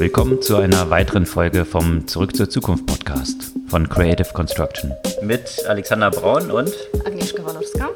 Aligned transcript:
Willkommen 0.00 0.40
zu 0.40 0.56
einer 0.56 0.88
weiteren 0.88 1.26
Folge 1.26 1.66
vom 1.66 2.08
Zurück 2.08 2.34
zur 2.34 2.48
Zukunft 2.48 2.86
Podcast 2.86 3.52
von 3.68 3.86
Creative 3.86 4.32
Construction. 4.32 4.94
Mit 5.20 5.62
Alexander 5.68 6.10
Braun 6.10 6.50
und 6.50 6.72
Agnieszka 7.04 7.44
Walorska. 7.44 7.90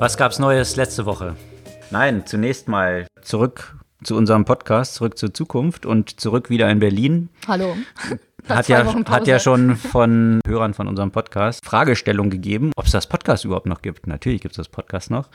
Was 0.00 0.16
gab's 0.16 0.40
Neues 0.40 0.74
letzte 0.74 1.06
Woche? 1.06 1.36
Nein, 1.92 2.26
zunächst 2.26 2.66
mal 2.66 3.06
zurück 3.22 3.76
zu 4.02 4.16
unserem 4.16 4.44
Podcast, 4.44 4.94
zurück 4.94 5.16
zur 5.16 5.32
Zukunft 5.32 5.86
und 5.86 6.18
zurück 6.18 6.50
wieder 6.50 6.68
in 6.68 6.80
Berlin. 6.80 7.28
Hallo. 7.46 7.76
Hat 8.48 8.68
ja, 8.68 8.84
hat 9.08 9.26
ja 9.26 9.38
schon 9.38 9.76
von 9.76 10.40
Hörern 10.46 10.74
von 10.74 10.88
unserem 10.88 11.10
Podcast 11.10 11.64
Fragestellung 11.64 12.30
gegeben, 12.30 12.72
ob 12.76 12.86
es 12.86 12.92
das 12.92 13.06
Podcast 13.06 13.44
überhaupt 13.44 13.66
noch 13.66 13.82
gibt. 13.82 14.06
Natürlich 14.06 14.40
gibt 14.40 14.52
es 14.52 14.56
das 14.56 14.68
Podcast 14.68 15.10
noch. 15.10 15.28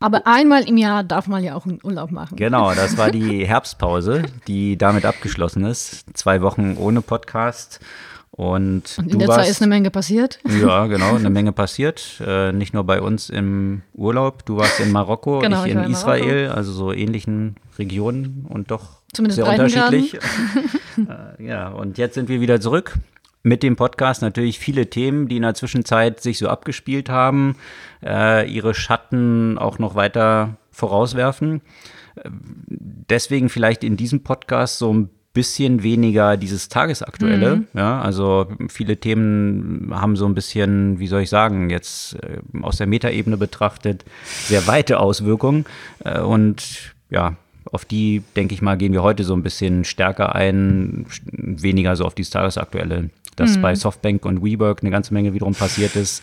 Aber 0.00 0.26
einmal 0.26 0.68
im 0.68 0.76
Jahr 0.76 1.04
darf 1.04 1.26
man 1.26 1.44
ja 1.44 1.54
auch 1.54 1.66
einen 1.66 1.80
Urlaub 1.82 2.10
machen. 2.10 2.36
Genau, 2.36 2.72
das 2.74 2.98
war 2.98 3.10
die 3.10 3.46
Herbstpause, 3.46 4.22
die 4.46 4.76
damit 4.76 5.04
abgeschlossen 5.04 5.64
ist. 5.64 6.04
Zwei 6.14 6.42
Wochen 6.42 6.76
ohne 6.78 7.02
Podcast. 7.02 7.80
Und, 8.32 8.96
Und 8.96 9.12
in 9.12 9.18
der 9.18 9.28
Zeit 9.28 9.48
ist 9.48 9.60
eine 9.60 9.68
Menge 9.68 9.90
passiert. 9.90 10.38
Ja, 10.62 10.86
genau, 10.88 11.16
eine 11.16 11.30
Menge 11.30 11.52
passiert. 11.52 12.22
Äh, 12.26 12.52
nicht 12.52 12.72
nur 12.72 12.84
bei 12.84 13.00
uns 13.00 13.28
im 13.28 13.82
Urlaub. 13.92 14.46
Du 14.46 14.56
warst 14.56 14.80
in 14.80 14.92
Marokko, 14.92 15.40
genau, 15.40 15.64
ich 15.64 15.72
in, 15.72 15.78
in 15.78 15.90
Israel, 15.90 16.48
also 16.48 16.72
so 16.72 16.92
ähnlichen 16.92 17.56
Regionen 17.78 18.46
und 18.48 18.70
doch 18.70 18.99
Zumindest 19.12 19.36
sehr 19.36 19.48
unterschiedlich. 19.48 20.14
äh, 20.14 21.44
ja, 21.44 21.68
und 21.68 21.98
jetzt 21.98 22.14
sind 22.14 22.28
wir 22.28 22.40
wieder 22.40 22.60
zurück 22.60 22.94
mit 23.42 23.62
dem 23.62 23.76
Podcast 23.76 24.22
natürlich 24.22 24.58
viele 24.58 24.90
Themen, 24.90 25.28
die 25.28 25.36
in 25.36 25.42
der 25.42 25.54
Zwischenzeit 25.54 26.20
sich 26.20 26.38
so 26.38 26.48
abgespielt 26.48 27.08
haben, 27.08 27.56
äh, 28.04 28.50
ihre 28.50 28.74
Schatten 28.74 29.56
auch 29.58 29.78
noch 29.78 29.94
weiter 29.94 30.56
vorauswerfen. 30.70 31.62
Deswegen 32.26 33.48
vielleicht 33.48 33.82
in 33.84 33.96
diesem 33.96 34.22
Podcast 34.22 34.78
so 34.78 34.92
ein 34.92 35.10
bisschen 35.32 35.82
weniger 35.82 36.36
dieses 36.36 36.68
Tagesaktuelle. 36.68 37.56
Mhm. 37.56 37.66
Ja, 37.72 38.00
also 38.00 38.48
viele 38.68 38.96
Themen 38.96 39.90
haben 39.94 40.16
so 40.16 40.26
ein 40.26 40.34
bisschen, 40.34 40.98
wie 40.98 41.06
soll 41.06 41.22
ich 41.22 41.30
sagen, 41.30 41.70
jetzt 41.70 42.14
äh, 42.16 42.38
aus 42.62 42.78
der 42.78 42.88
Metaebene 42.88 43.36
betrachtet, 43.36 44.04
sehr 44.24 44.66
weite 44.66 44.98
Auswirkungen. 44.98 45.66
Äh, 46.04 46.20
und 46.20 46.94
ja, 47.10 47.36
auf 47.70 47.84
die, 47.84 48.22
denke 48.36 48.54
ich 48.54 48.62
mal, 48.62 48.76
gehen 48.76 48.92
wir 48.92 49.02
heute 49.02 49.24
so 49.24 49.34
ein 49.34 49.42
bisschen 49.42 49.84
stärker 49.84 50.34
ein, 50.34 51.06
weniger 51.32 51.96
so 51.96 52.04
auf 52.04 52.14
dieses 52.14 52.30
Tagesaktuelle. 52.30 53.10
Dass 53.36 53.56
mhm. 53.56 53.62
bei 53.62 53.74
Softbank 53.74 54.24
und 54.24 54.42
WeWork 54.44 54.82
eine 54.82 54.90
ganze 54.90 55.14
Menge 55.14 55.32
wiederum 55.32 55.54
passiert 55.54 55.96
ist, 55.96 56.22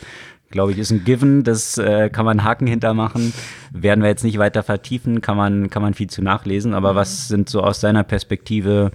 glaube 0.50 0.72
ich, 0.72 0.78
ist 0.78 0.92
ein 0.92 1.04
Given. 1.04 1.44
Das 1.44 1.78
äh, 1.78 2.10
kann 2.10 2.26
man 2.26 2.44
Haken 2.44 2.68
hintermachen. 2.68 3.34
Werden 3.72 4.02
wir 4.02 4.10
jetzt 4.10 4.24
nicht 4.24 4.38
weiter 4.38 4.64
vertiefen, 4.64 5.22
kann 5.22 5.38
man, 5.38 5.70
kann 5.70 5.82
man 5.82 5.94
viel 5.94 6.10
zu 6.10 6.22
nachlesen. 6.22 6.74
Aber 6.74 6.94
mhm. 6.94 6.98
was 6.98 7.28
sind 7.28 7.50
so 7.50 7.62
aus 7.62 7.82
seiner 7.82 8.04
Perspektive 8.04 8.92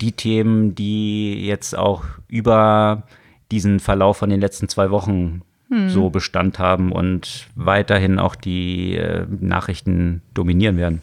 die 0.00 0.12
Themen, 0.12 0.74
die 0.74 1.46
jetzt 1.46 1.76
auch 1.76 2.04
über 2.28 3.04
diesen 3.50 3.80
Verlauf 3.80 4.16
von 4.16 4.30
den 4.30 4.40
letzten 4.40 4.68
zwei 4.68 4.90
Wochen 4.90 5.42
mhm. 5.68 5.90
so 5.90 6.10
Bestand 6.10 6.58
haben 6.58 6.90
und 6.90 7.48
weiterhin 7.54 8.18
auch 8.18 8.34
die 8.34 8.96
äh, 8.96 9.26
Nachrichten 9.40 10.22
dominieren 10.34 10.76
werden? 10.76 11.02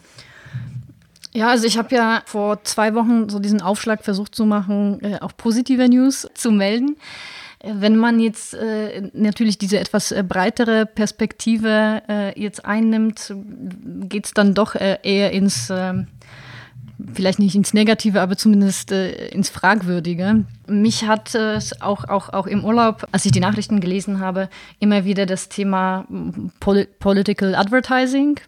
Ja, 1.32 1.48
also 1.48 1.66
ich 1.66 1.78
habe 1.78 1.94
ja 1.94 2.22
vor 2.26 2.64
zwei 2.64 2.94
Wochen 2.94 3.28
so 3.28 3.38
diesen 3.38 3.62
Aufschlag 3.62 4.02
versucht 4.02 4.34
zu 4.34 4.44
machen, 4.46 5.00
äh, 5.02 5.18
auch 5.20 5.36
positive 5.36 5.88
News 5.88 6.28
zu 6.34 6.50
melden. 6.50 6.96
Wenn 7.62 7.96
man 7.96 8.20
jetzt 8.20 8.54
äh, 8.54 9.10
natürlich 9.12 9.58
diese 9.58 9.78
etwas 9.78 10.12
äh, 10.12 10.24
breitere 10.26 10.86
Perspektive 10.86 12.02
äh, 12.08 12.40
jetzt 12.40 12.64
einnimmt, 12.64 13.34
geht 14.08 14.24
es 14.26 14.34
dann 14.34 14.54
doch 14.54 14.74
äh, 14.74 14.98
eher 15.02 15.30
ins, 15.30 15.68
ähm, 15.70 16.08
vielleicht 17.12 17.38
nicht 17.38 17.54
ins 17.54 17.74
Negative, 17.74 18.22
aber 18.22 18.36
zumindest 18.36 18.92
äh, 18.92 19.28
ins 19.28 19.50
Fragwürdige. 19.50 20.46
Mich 20.66 21.06
hat 21.06 21.34
es 21.34 21.80
auch, 21.82 22.08
auch, 22.08 22.30
auch 22.30 22.46
im 22.46 22.64
Urlaub, 22.64 23.06
als 23.12 23.26
ich 23.26 23.32
die 23.32 23.40
Nachrichten 23.40 23.80
gelesen 23.80 24.20
habe, 24.20 24.48
immer 24.78 25.04
wieder 25.04 25.26
das 25.26 25.50
Thema 25.50 26.06
Pol 26.60 26.88
Political 26.98 27.54
Advertising 27.54 28.40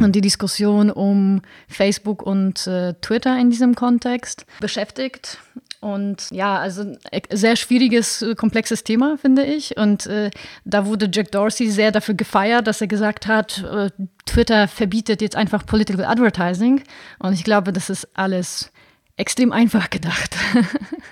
und 0.00 0.12
die 0.12 0.20
Diskussion 0.20 0.90
um 0.90 1.42
Facebook 1.68 2.22
und 2.22 2.66
äh, 2.66 2.94
Twitter 3.00 3.38
in 3.38 3.50
diesem 3.50 3.74
Kontext 3.74 4.46
beschäftigt. 4.60 5.38
Und 5.84 6.30
ja, 6.30 6.56
also 6.58 6.96
sehr 7.30 7.56
schwieriges, 7.56 8.22
äh, 8.22 8.34
komplexes 8.34 8.84
Thema, 8.84 9.18
finde 9.18 9.44
ich. 9.44 9.76
Und 9.76 10.06
äh, 10.06 10.30
da 10.64 10.86
wurde 10.86 11.10
Jack 11.12 11.30
Dorsey 11.30 11.70
sehr 11.70 11.92
dafür 11.92 12.14
gefeiert, 12.14 12.66
dass 12.66 12.80
er 12.80 12.86
gesagt 12.86 13.26
hat, 13.26 13.62
äh, 13.62 13.90
Twitter 14.24 14.66
verbietet 14.66 15.20
jetzt 15.20 15.36
einfach 15.36 15.66
Political 15.66 16.06
Advertising. 16.06 16.82
Und 17.18 17.34
ich 17.34 17.44
glaube, 17.44 17.70
das 17.70 17.90
ist 17.90 18.08
alles 18.14 18.72
extrem 19.16 19.52
einfach 19.52 19.90
gedacht. 19.90 20.36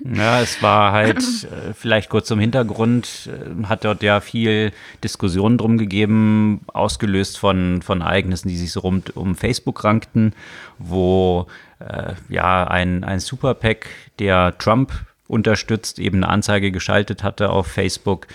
Ja, 0.05 0.41
es 0.41 0.61
war 0.63 0.91
halt, 0.91 1.19
äh, 1.19 1.73
vielleicht 1.75 2.11
kurz 2.11 2.27
zum 2.27 2.41
Hintergrund, 2.41 3.31
äh, 3.31 3.65
hat 3.67 3.85
dort 3.85 4.03
ja 4.03 4.21
viel 4.21 4.73
Diskussion 5.05 5.59
drum 5.59 5.79
gegeben, 5.79 6.63
ausgelöst 6.67 7.39
von, 7.39 7.83
von 7.83 8.01
Ereignissen, 8.01 8.49
die 8.49 8.57
sich 8.57 8.73
so 8.73 8.81
rund 8.81 9.17
um 9.17 9.37
Facebook 9.37 9.85
rankten, 9.85 10.35
wo 10.79 11.47
äh, 11.79 12.15
ja 12.29 12.67
ein, 12.67 13.05
ein 13.05 13.21
Superpack, 13.21 13.87
der 14.19 14.59
Trump 14.59 14.93
unterstützt, 15.29 16.01
eben 16.01 16.25
eine 16.25 16.29
Anzeige 16.29 16.73
geschaltet 16.73 17.23
hatte 17.23 17.51
auf 17.51 17.69
Facebook, 17.69 18.27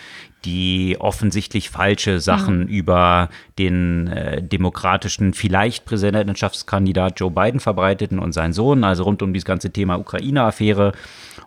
die 0.48 0.96
offensichtlich 0.98 1.70
falsche 1.70 2.22
Sachen 2.22 2.62
mhm. 2.62 2.68
über 2.68 3.28
den 3.60 4.08
äh, 4.08 4.42
demokratischen, 4.42 5.34
vielleicht 5.34 5.84
Präsidentschaftskandidat 5.84 7.20
Joe 7.20 7.30
Biden 7.30 7.60
verbreiteten 7.60 8.18
und 8.18 8.32
seinen 8.32 8.54
Sohn, 8.54 8.86
also 8.86 9.04
rund 9.04 9.22
um 9.22 9.34
dieses 9.34 9.44
ganze 9.44 9.72
Thema 9.72 10.00
Ukraine-Affäre. 10.00 10.94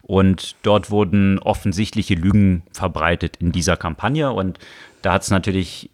Und 0.03 0.57
dort 0.63 0.91
wurden 0.91 1.39
offensichtliche 1.39 2.15
Lügen 2.15 2.63
verbreitet 2.73 3.39
in 3.41 3.53
dieser 3.53 3.79
Kampagne. 3.79 4.33
Und 4.33 4.59
da 5.01 5.15
hat 5.15 5.23
es 5.23 5.31
natürlich 5.31 5.89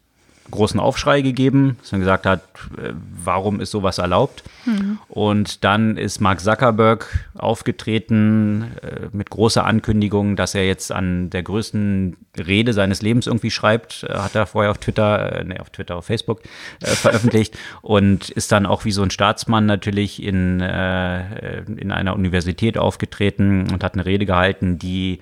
großen 0.51 0.79
Aufschrei 0.79 1.21
gegeben, 1.21 1.77
dass 1.81 1.91
man 1.91 2.01
gesagt 2.01 2.25
hat, 2.25 2.41
äh, 2.77 2.93
warum 3.23 3.59
ist 3.59 3.71
sowas 3.71 3.97
erlaubt? 3.97 4.43
Mhm. 4.65 4.99
Und 5.07 5.63
dann 5.63 5.97
ist 5.97 6.19
Mark 6.19 6.39
Zuckerberg 6.39 7.27
aufgetreten 7.37 8.71
äh, 8.81 9.07
mit 9.11 9.29
großer 9.29 9.65
Ankündigung, 9.65 10.35
dass 10.35 10.55
er 10.55 10.65
jetzt 10.65 10.91
an 10.91 11.29
der 11.29 11.43
größten 11.43 12.17
Rede 12.37 12.73
seines 12.73 13.01
Lebens 13.01 13.27
irgendwie 13.27 13.51
schreibt, 13.51 14.03
äh, 14.03 14.13
hat 14.13 14.35
er 14.35 14.45
vorher 14.45 14.71
auf 14.71 14.77
Twitter, 14.77 15.43
ne, 15.43 15.59
auf 15.59 15.69
Twitter, 15.69 15.95
auf 15.95 16.05
Facebook 16.05 16.41
äh, 16.81 16.85
veröffentlicht 16.87 17.57
und 17.81 18.29
ist 18.29 18.51
dann 18.51 18.65
auch 18.65 18.85
wie 18.85 18.91
so 18.91 19.03
ein 19.03 19.11
Staatsmann 19.11 19.65
natürlich 19.65 20.21
in, 20.21 20.61
äh, 20.61 21.61
in 21.63 21.91
einer 21.91 22.15
Universität 22.15 22.77
aufgetreten 22.77 23.71
und 23.71 23.83
hat 23.83 23.93
eine 23.93 24.05
Rede 24.05 24.25
gehalten, 24.25 24.79
die 24.79 25.19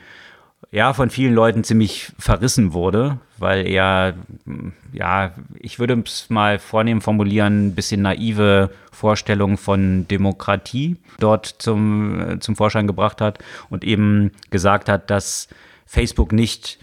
ja, 0.75 0.91
von 0.91 1.09
vielen 1.09 1.33
Leuten 1.33 1.63
ziemlich 1.63 2.11
verrissen 2.19 2.73
wurde, 2.73 3.17
weil 3.37 3.65
er, 3.65 4.13
ja, 4.91 5.31
ich 5.57 5.79
würde 5.79 6.03
es 6.05 6.29
mal 6.29 6.59
vornehm 6.59 6.99
formulieren, 6.99 7.67
ein 7.67 7.75
bisschen 7.75 8.01
naive 8.01 8.69
Vorstellungen 8.91 9.55
von 9.55 10.05
Demokratie 10.09 10.97
dort 11.17 11.45
zum, 11.59 12.41
zum 12.41 12.57
Vorschein 12.57 12.87
gebracht 12.87 13.21
hat 13.21 13.39
und 13.69 13.85
eben 13.85 14.33
gesagt 14.49 14.89
hat, 14.89 15.09
dass 15.09 15.47
Facebook 15.85 16.33
nicht 16.33 16.77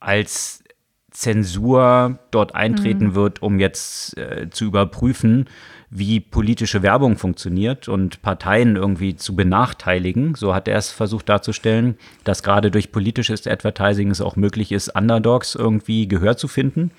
als 0.00 0.62
Zensur 1.10 2.18
dort 2.30 2.54
eintreten 2.54 3.06
mhm. 3.06 3.14
wird, 3.14 3.40
um 3.40 3.58
jetzt 3.58 4.18
äh, 4.18 4.50
zu 4.50 4.66
überprüfen, 4.66 5.48
wie 5.96 6.18
politische 6.18 6.82
Werbung 6.82 7.16
funktioniert 7.16 7.86
und 7.88 8.20
Parteien 8.20 8.74
irgendwie 8.74 9.14
zu 9.14 9.36
benachteiligen. 9.36 10.34
So 10.34 10.52
hat 10.52 10.66
er 10.66 10.76
es 10.76 10.90
versucht 10.90 11.28
darzustellen, 11.28 11.96
dass 12.24 12.42
gerade 12.42 12.72
durch 12.72 12.90
politisches 12.90 13.46
Advertising 13.46 14.10
es 14.10 14.20
auch 14.20 14.34
möglich 14.34 14.72
ist, 14.72 14.88
Underdogs 14.88 15.54
irgendwie 15.54 16.08
Gehör 16.08 16.36
zu 16.36 16.48
finden, 16.48 16.90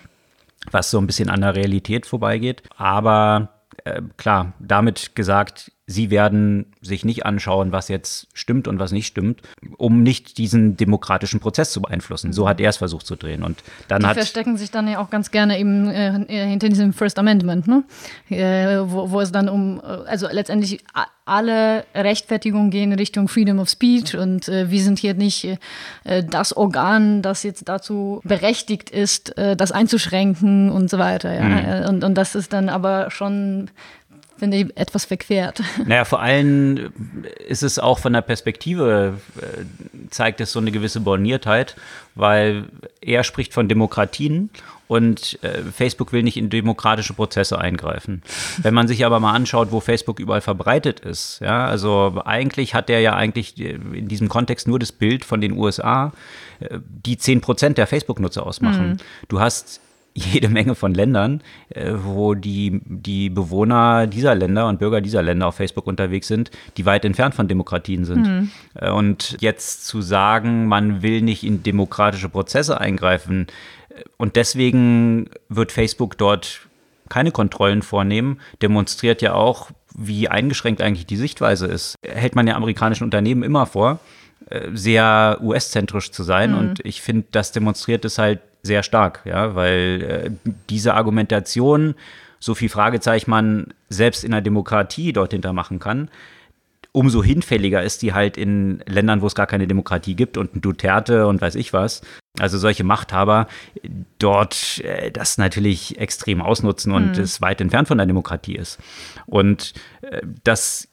was 0.72 0.92
so 0.92 0.98
ein 0.98 1.08
bisschen 1.08 1.30
an 1.30 1.42
der 1.42 1.58
Realität 1.58 2.06
vorbeigeht. 2.06 2.64
Aber 2.78 3.50
äh, 3.84 4.02
klar, 4.16 4.54
damit 4.60 5.14
gesagt, 5.14 5.74
sie 5.88 6.10
werden 6.10 6.66
sich 6.82 7.06
nicht 7.06 7.26
anschauen, 7.26 7.72
was 7.72 7.90
jetzt 7.90 8.28
stimmt 8.34 8.68
und 8.68 8.80
was 8.80 8.92
nicht 8.92 9.06
stimmt, 9.06 9.42
um 9.78 10.02
nicht 10.02 10.40
diesen 10.40 10.78
demokratischen 10.78 11.40
Prozess 11.40 11.72
zu 11.72 11.82
beeinflussen. 11.82 12.34
So 12.34 12.50
hat 12.50 12.60
er 12.60 12.70
es 12.70 12.78
versucht 12.78 13.06
zu 13.06 13.16
drehen. 13.16 13.44
Und 13.44 13.64
dann 13.88 14.02
Die 14.02 14.08
hat 14.08 14.16
verstecken 14.16 14.58
sich 14.58 14.72
dann 14.72 14.88
ja 14.88 15.00
auch 15.00 15.12
ganz 15.12 15.30
gerne 15.30 15.60
eben 15.60 15.88
äh, 15.90 16.26
hinter 16.28 16.70
diesem 16.70 16.92
First 16.92 17.20
Amendment, 17.20 17.68
ne? 17.68 17.84
Äh, 18.30 18.80
wo, 18.90 19.12
wo, 19.12 19.22
es 19.22 19.32
dann 19.32 19.48
um, 19.48 19.80
äh, 19.80 20.10
also 20.10 20.28
letztendlich 20.32 20.84
alle 21.26 21.86
Rechtfertigungen 21.94 22.72
gehen 22.72 22.92
in 22.92 22.98
Richtung 22.98 23.28
Freedom 23.28 23.60
of 23.60 23.70
Speech 23.70 24.16
und 24.16 24.48
äh, 24.48 24.72
wir 24.72 24.82
sind 24.82 24.98
hier 24.98 25.14
nicht 25.14 25.46
äh, 26.04 26.24
das 26.24 26.56
Organ, 26.56 27.22
das 27.22 27.44
jetzt 27.44 27.68
dazu 27.70 28.22
berechtigt 28.24 28.90
ist, 28.90 29.34
das 29.36 29.72
einzuschränken 29.72 30.72
und 30.72 30.90
so 30.90 30.98
weiter. 30.98 31.34
Ja? 31.34 31.44
Mhm. 31.44 31.90
Und, 31.90 32.04
und 32.04 32.16
das 32.16 32.36
ist 32.36 32.54
dann 32.54 32.70
aber 32.70 33.12
schon 33.12 33.70
finde 34.38 34.58
ich 34.58 34.78
etwas 34.78 35.06
verquert. 35.06 35.62
Naja, 35.86 36.06
vor 36.06 36.22
allem 36.22 36.92
ist 37.48 37.64
es 37.64 37.80
auch 37.80 38.00
von 38.00 38.14
der 38.14 38.22
Perspektive, 38.22 39.20
äh, 39.40 40.10
zeigt 40.10 40.42
es 40.42 40.52
so 40.52 40.60
eine 40.60 40.72
gewisse 40.72 41.00
Borniertheit, 41.00 41.76
weil 42.16 42.66
er 43.02 43.24
spricht 43.24 43.54
von 43.54 43.68
Demokratien 43.68 44.50
und 44.88 45.40
äh, 45.44 45.62
Facebook 45.64 46.12
will 46.12 46.24
nicht 46.24 46.38
in 46.38 46.50
demokratische 46.50 47.14
Prozesse 47.14 47.58
eingreifen. 47.60 48.22
Wenn 48.58 48.74
man 48.74 48.88
sich 48.88 49.06
aber 49.06 49.20
mal 49.20 49.34
anschaut, 49.34 49.72
wo 49.72 49.80
Facebook 49.80 50.20
überall 50.20 50.42
verbreitet 50.42 51.00
ist, 51.00 51.40
ja, 51.42 51.66
also 51.66 52.22
eigentlich 52.26 52.74
hat 52.74 52.90
er 52.90 53.00
ja 53.00 53.16
eigentlich 53.16 53.60
in 53.60 54.08
diesem 54.08 54.30
Kontext 54.30 54.68
nur 54.68 54.80
das 54.80 54.92
Bild 54.92 55.26
von 55.26 55.42
den 55.42 55.54
USA, 55.54 56.12
äh, 56.60 56.80
die 56.82 57.18
10 57.18 57.42
Prozent 57.42 57.78
der 57.78 57.88
Facebook-Nutzer 57.88 58.46
ausmachen. 58.46 58.90
Mhm. 58.90 58.98
Du 59.28 59.40
hast 59.40 59.82
jede 60.16 60.48
Menge 60.48 60.76
von 60.76 60.94
Ländern, 60.94 61.42
äh, 61.70 61.92
wo 61.94 62.34
die, 62.36 62.82
die 62.86 63.30
Bewohner 63.30 64.08
dieser 64.08 64.34
Länder 64.34 64.68
und 64.68 64.80
Bürger 64.80 65.02
dieser 65.02 65.22
Länder 65.22 65.48
auf 65.48 65.56
Facebook 65.56 65.86
unterwegs 65.88 66.28
sind, 66.28 66.52
die 66.78 66.86
weit 66.86 67.04
entfernt 67.04 67.36
von 67.36 67.50
Demokratien 67.50 68.06
sind. 68.06 68.26
Mhm. 68.26 68.52
Und 68.94 69.38
jetzt 69.42 69.86
zu 69.86 70.02
sagen, 70.02 70.68
man 70.68 71.02
will 71.02 71.22
nicht 71.22 71.44
in 71.44 71.64
demokratische 71.64 72.30
Prozesse 72.30 72.80
eingreifen 72.80 73.48
äh, 73.90 74.04
und 74.16 74.38
deswegen 74.38 75.30
wird 75.50 75.74
Facebook 75.74 76.18
dort 76.18 76.62
keine 77.10 77.32
Kontrollen 77.32 77.82
vornehmen, 77.82 78.40
demonstriert 78.62 79.22
ja 79.22 79.34
auch, 79.34 79.70
wie 79.98 80.28
eingeschränkt 80.28 80.82
eigentlich 80.82 81.06
die 81.06 81.18
Sichtweise 81.18 81.68
ist. 81.68 81.96
Hält 82.04 82.36
man 82.36 82.48
ja 82.48 82.56
amerikanischen 82.56 83.04
Unternehmen 83.04 83.44
immer 83.44 83.66
vor, 83.66 84.00
sehr 84.74 85.38
US-zentrisch 85.42 86.12
zu 86.12 86.24
sein. 86.24 86.52
Mhm. 86.52 86.58
Und 86.58 86.86
ich 86.86 87.02
finde, 87.02 87.28
das 87.32 87.52
demonstriert 87.52 88.06
es 88.06 88.18
halt 88.18 88.40
sehr 88.66 88.84
stark, 88.84 89.22
ja, 89.26 89.56
weil 89.56 90.02
äh, 90.02 90.50
diese 90.70 90.96
Argumentation, 90.96 91.96
so 92.40 92.56
viel 92.56 92.70
Fragezeichen 92.70 93.30
man 93.30 93.74
selbst 93.90 94.24
in 94.24 94.32
der 94.32 94.42
Demokratie 94.42 95.14
dort 95.14 95.32
hintermachen 95.32 95.80
kann, 95.80 96.10
umso 96.92 97.24
hinfälliger 97.24 97.84
ist 97.84 98.02
die 98.02 98.14
halt 98.14 98.38
in 98.38 98.82
Ländern, 98.88 99.22
wo 99.22 99.28
es 99.28 99.36
gar 99.36 99.48
keine 99.48 99.68
Demokratie 99.68 100.16
gibt 100.16 100.38
und 100.38 100.56
ein 100.56 100.62
Duterte 100.62 101.28
und 101.28 101.42
weiß 101.42 101.56
ich 101.56 101.74
was. 101.74 102.02
Also 102.40 102.58
solche 102.58 102.84
Machthaber 102.84 103.48
dort 104.18 104.80
äh, 104.80 105.12
das 105.12 105.38
natürlich 105.38 106.00
extrem 106.00 106.42
ausnutzen 106.42 106.92
und 106.94 107.18
mhm. 107.18 107.24
es 107.24 107.42
weit 107.42 107.62
entfernt 107.62 107.88
von 107.88 107.98
der 107.98 108.08
Demokratie 108.08 108.56
ist. 108.56 108.80
Und 109.26 109.74
äh, 110.02 110.22
das 110.44 110.88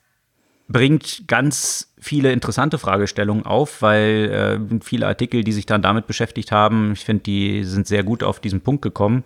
bringt 0.68 1.24
ganz 1.26 1.92
viele 1.98 2.32
interessante 2.32 2.78
Fragestellungen 2.78 3.46
auf, 3.46 3.82
weil 3.82 4.68
äh, 4.70 4.80
viele 4.82 5.06
Artikel, 5.06 5.44
die 5.44 5.52
sich 5.52 5.66
dann 5.66 5.82
damit 5.82 6.06
beschäftigt 6.06 6.52
haben, 6.52 6.92
ich 6.92 7.04
finde, 7.04 7.22
die 7.24 7.64
sind 7.64 7.86
sehr 7.86 8.02
gut 8.02 8.22
auf 8.22 8.40
diesen 8.40 8.60
Punkt 8.60 8.82
gekommen, 8.82 9.24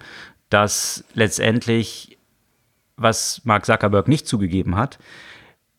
dass 0.51 1.05
letztendlich, 1.15 2.19
was 2.97 3.43
Mark 3.45 3.67
Zuckerberg 3.67 4.09
nicht 4.09 4.27
zugegeben 4.27 4.77
hat, 4.77 4.99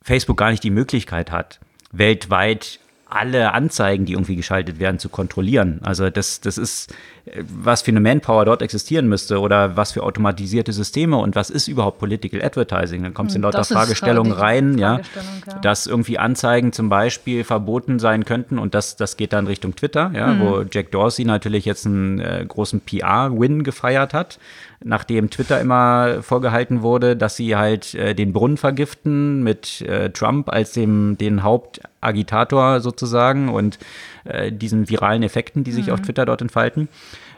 Facebook 0.02 0.38
gar 0.38 0.52
nicht 0.52 0.64
die 0.64 0.70
Möglichkeit 0.70 1.32
hat, 1.32 1.60
weltweit 1.92 2.80
alle 3.10 3.54
Anzeigen, 3.54 4.06
die 4.06 4.14
irgendwie 4.14 4.36
geschaltet 4.36 4.80
werden, 4.80 5.00
zu 5.00 5.10
kontrollieren. 5.10 5.80
Also 5.84 6.10
das, 6.10 6.42
das 6.42 6.58
ist, 6.58 6.94
was 7.42 7.82
für 7.82 7.92
eine 7.92 8.00
Manpower 8.00 8.46
dort 8.46 8.62
existieren 8.62 9.08
müsste 9.08 9.40
oder 9.40 9.78
was 9.78 9.94
für 9.94 10.04
automatisierte 10.04 10.74
Systeme 10.74 11.18
und 11.18 11.36
was 11.36 11.50
ist 11.50 11.68
überhaupt 11.68 12.00
Political 12.00 12.44
Advertising. 12.44 13.04
Dann 13.04 13.14
kommt 13.14 13.30
es 13.30 13.36
in 13.36 13.44
hm, 13.44 13.52
lauter 13.52 13.64
Fragestellungen 13.64 14.32
rein, 14.32 14.78
ja, 14.78 15.00
ja, 15.48 15.54
dass 15.62 15.88
irgendwie 15.88 16.18
Anzeigen 16.18 16.74
zum 16.74 16.90
Beispiel 16.90 17.44
verboten 17.44 18.00
sein 18.00 18.26
könnten 18.26 18.60
und 18.60 18.76
das, 18.76 18.96
das 18.96 19.18
geht 19.18 19.34
dann 19.34 19.48
Richtung 19.48 19.76
Twitter, 19.76 20.12
ja, 20.14 20.28
mhm. 20.28 20.40
wo 20.42 20.64
Jack 20.70 20.92
Dorsey 20.92 21.26
natürlich 21.26 21.66
jetzt 21.66 21.86
einen 21.86 22.20
äh, 22.20 22.46
großen 22.48 22.82
PR-Win 22.82 23.64
gefeiert 23.64 24.14
hat 24.14 24.40
nachdem 24.84 25.30
Twitter 25.30 25.60
immer 25.60 26.22
vorgehalten 26.22 26.82
wurde, 26.82 27.16
dass 27.16 27.36
sie 27.36 27.56
halt 27.56 27.96
äh, 27.96 28.14
den 28.14 28.34
Brunnen 28.34 28.58
vergiften 28.58 29.44
mit 29.44 29.82
äh, 29.82 30.12
Trump 30.12 30.50
als 30.50 30.74
dem 30.74 31.18
den 31.18 31.44
Hauptagitator 31.44 32.80
sozusagen 32.80 33.50
und 33.50 33.80
äh, 34.26 34.52
diesen 34.52 34.90
viralen 34.90 35.24
Effekten, 35.24 35.64
die 35.64 35.72
sich 35.72 35.88
mhm. 35.88 35.94
auf 35.94 36.02
Twitter 36.02 36.26
dort 36.26 36.42
entfalten. 36.42 36.90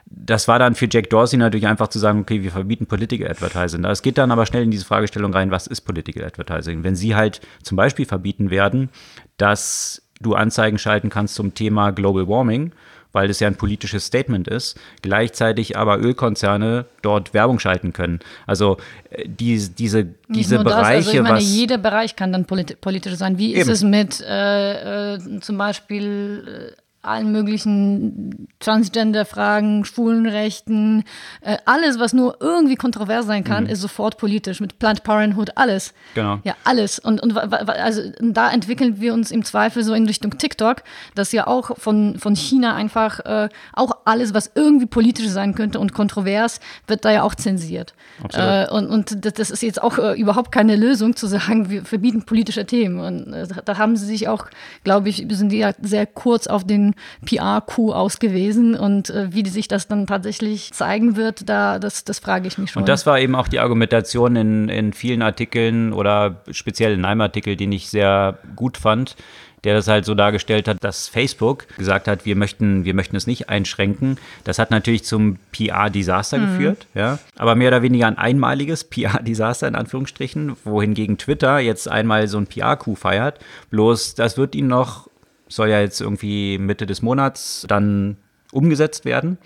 Das 0.06 0.47
war 0.47 0.57
dann 0.57 0.74
für 0.74 0.88
Jack 0.89 1.09
Dorsey 1.12 1.38
natürlich 1.38 1.68
einfach 1.68 1.88
zu 1.88 2.00
sagen, 2.00 2.21
okay, 2.21 2.41
wir 2.41 2.51
verbieten 2.51 2.88
Political 2.88 3.30
Advertising. 3.30 3.83
Es 3.86 4.01
geht 4.01 4.18
dann 4.18 4.31
aber 4.31 4.47
schnell 4.47 4.63
in 4.63 4.71
diese 4.71 4.86
Fragestellung 4.86 5.33
rein, 5.33 5.51
was 5.51 5.68
ist 5.68 5.81
Political 5.81 6.25
Advertising? 6.25 6.83
Wenn 6.83 6.95
sie 6.95 7.15
halt 7.15 7.41
zum 7.62 7.77
Beispiel 7.77 8.06
verbieten 8.06 8.50
werden, 8.50 8.89
dass 9.38 10.01
du 10.19 10.33
Anzeigen 10.33 10.80
schalten 10.80 11.09
kannst 11.09 11.36
zum 11.36 11.53
Thema 11.53 11.91
Global 11.91 12.27
Warming, 12.27 12.71
weil 13.11 13.27
das 13.27 13.39
ja 13.39 13.47
ein 13.47 13.56
politisches 13.56 14.06
Statement 14.06 14.47
ist, 14.47 14.79
gleichzeitig 15.01 15.77
aber 15.77 16.00
Ölkonzerne 16.00 16.85
dort 17.01 17.33
Werbung 17.33 17.59
schalten 17.59 17.94
können. 17.94 18.19
Also 18.45 18.77
äh, 19.09 19.27
die, 19.27 19.57
diese, 19.69 20.07
diese 20.27 20.59
Bereiche. 20.59 20.97
Das, 20.97 21.07
also 21.07 21.11
ich 21.11 21.21
meine, 21.21 21.39
jeder 21.39 21.77
Bereich 21.77 22.15
kann 22.15 22.31
dann 22.31 22.45
politisch 22.45 23.15
sein. 23.15 23.38
Wie 23.38 23.53
ist 23.53 23.67
Eben. 23.67 23.71
es 23.71 23.83
mit 23.83 24.21
äh, 24.21 25.15
äh, 25.15 25.39
zum 25.41 25.57
Beispiel 25.57 26.73
äh, 26.75 26.81
allen 27.01 27.31
möglichen 27.31 28.48
Transgender-Fragen, 28.60 29.86
Schwulenrechten, 29.86 31.06
äh, 31.42 31.57
alles, 31.66 31.98
was 31.98 32.12
nur 32.12 32.38
irgendwie 32.42 32.75
kontrovers 32.75 33.25
sein 33.25 33.46
kann, 33.46 33.66
mhm. 33.66 33.69
ist 33.69 33.80
sofort 33.80 34.18
politisch. 34.18 34.60
Mit 34.60 34.80
Planned 34.80 35.04
Parenthood, 35.04 35.51
alles. 35.56 35.94
Genau. 36.13 36.40
Ja, 36.44 36.56
alles. 36.66 37.00
Und, 37.00 37.22
und 37.22 37.38
also 37.38 38.01
da 38.19 38.51
entwickeln 38.51 39.00
wir 39.00 39.13
uns 39.13 39.31
im 39.31 39.46
Zweifel 39.46 39.84
so 39.84 39.94
in 39.94 40.06
Richtung 40.07 40.38
TikTok, 40.38 40.84
dass 41.16 41.31
ja 41.31 41.48
auch 41.48 41.78
von, 41.78 42.19
von 42.19 42.36
China 42.36 42.75
einfach 42.75 43.19
äh, 43.22 43.50
auch 43.74 43.92
alles, 44.04 44.34
was 44.34 44.51
irgendwie 44.56 44.86
politisch 44.86 45.30
sein 45.30 45.56
könnte 45.56 45.80
und 45.80 45.94
kontrovers, 45.94 46.60
wird 46.88 47.06
da 47.06 47.12
ja 47.12 47.24
auch 47.24 47.36
zensiert. 47.36 47.94
Äh, 48.34 48.69
und, 48.69 48.88
und 48.88 49.25
das 49.25 49.50
ist 49.50 49.63
jetzt 49.63 49.81
auch 49.81 49.98
äh, 49.98 50.19
überhaupt 50.19 50.51
keine 50.51 50.75
Lösung 50.75 51.16
zu 51.16 51.28
sagen, 51.28 51.69
wir 51.69 51.86
verbieten 51.86 52.24
politische 52.24 52.66
Themen. 52.66 53.00
Und 53.00 53.34
äh, 53.34 53.48
da 53.63 53.78
haben 53.78 53.96
sie 53.96 54.06
sich 54.06 54.28
auch, 54.28 54.48
glaube 54.84 55.07
ich, 55.07 55.25
sind 55.30 55.50
die 55.50 55.60
ja 55.60 55.72
sehr 55.81 56.06
kurz 56.06 56.48
auf 56.48 56.66
den 56.66 56.88
PR-Coup 57.25 57.91
ausgewiesen 57.94 58.75
und 58.75 59.09
äh, 59.09 59.33
wie 59.33 59.47
sich 59.47 59.68
das 59.68 59.88
dann 59.88 60.07
tatsächlich 60.07 60.74
zeigen 60.74 61.15
wird, 61.15 61.50
da, 61.50 61.80
das, 61.80 62.03
das 62.03 62.19
frage 62.19 62.47
ich 62.47 62.57
mich 62.57 62.71
schon. 62.71 62.83
Und 62.83 62.89
das 62.89 63.06
war 63.06 63.19
eben 63.19 63.36
auch 63.36 63.47
die 63.47 63.59
Argumentation 63.59 64.36
in, 64.36 64.69
in 64.69 64.94
vielen 64.94 65.21
Artikeln 65.21 65.94
oder 65.94 66.41
speziell 66.51 66.94
in 66.94 67.06
einem 67.06 67.21
Artikel, 67.21 67.56
den 67.56 67.71
ich 67.71 67.89
sehr 67.89 68.38
gut 68.56 68.77
fand, 68.77 69.15
der 69.63 69.75
das 69.75 69.88
halt 69.88 70.06
so 70.06 70.15
dargestellt 70.15 70.68
hat, 70.68 70.83
dass 70.83 71.07
Facebook 71.07 71.68
gesagt 71.77 72.07
hat, 72.07 72.25
wir 72.25 72.36
möchten, 72.36 72.86
wir 72.86 72.94
möchten 72.94 73.15
es 73.15 73.27
nicht 73.27 73.50
einschränken. 73.50 74.18
Das 74.44 74.59
hat 74.59 74.71
natürlich 74.71 75.03
zum 75.03 75.38
PR-Desaster 75.51 76.38
mhm. 76.38 76.45
geführt, 76.45 76.88
ja. 76.94 77.19
Aber 77.38 77.56
mehr 77.56 77.69
oder 77.69 77.81
weniger 77.81 78.07
ein 78.07 78.18
einmaliges 78.18 78.83
PR-Desaster 78.86 79.68
in 79.68 79.75
Anführungsstrichen, 79.75 80.56
wohingegen 80.63 81.18
Twitter 81.18 81.59
jetzt 81.59 81.89
einmal 81.89 82.27
so 82.27 82.38
ein 82.38 82.47
PR-Coup 82.47 82.97
feiert. 82.97 83.39
Bloß 83.69 84.15
das 84.15 84.38
wird 84.38 84.56
ihnen 84.56 84.69
noch 84.69 85.08
soll 85.50 85.69
ja 85.69 85.81
jetzt 85.81 86.00
irgendwie 86.00 86.57
Mitte 86.57 86.86
des 86.86 87.01
Monats 87.01 87.66
dann 87.68 88.18
umgesetzt 88.51 89.06
werden. 89.06 89.38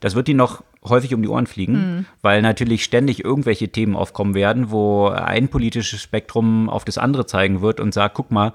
Das 0.00 0.14
wird 0.14 0.28
ihnen 0.28 0.38
noch 0.38 0.64
häufig 0.84 1.14
um 1.14 1.22
die 1.22 1.28
Ohren 1.28 1.46
fliegen, 1.46 1.74
mhm. 1.74 2.06
weil 2.22 2.42
natürlich 2.42 2.82
ständig 2.82 3.24
irgendwelche 3.24 3.68
Themen 3.68 3.94
aufkommen 3.94 4.34
werden, 4.34 4.70
wo 4.70 5.08
ein 5.08 5.48
politisches 5.48 6.00
Spektrum 6.00 6.68
auf 6.68 6.84
das 6.84 6.98
andere 6.98 7.26
zeigen 7.26 7.62
wird 7.62 7.78
und 7.78 7.94
sagt, 7.94 8.16
guck 8.16 8.30
mal, 8.30 8.52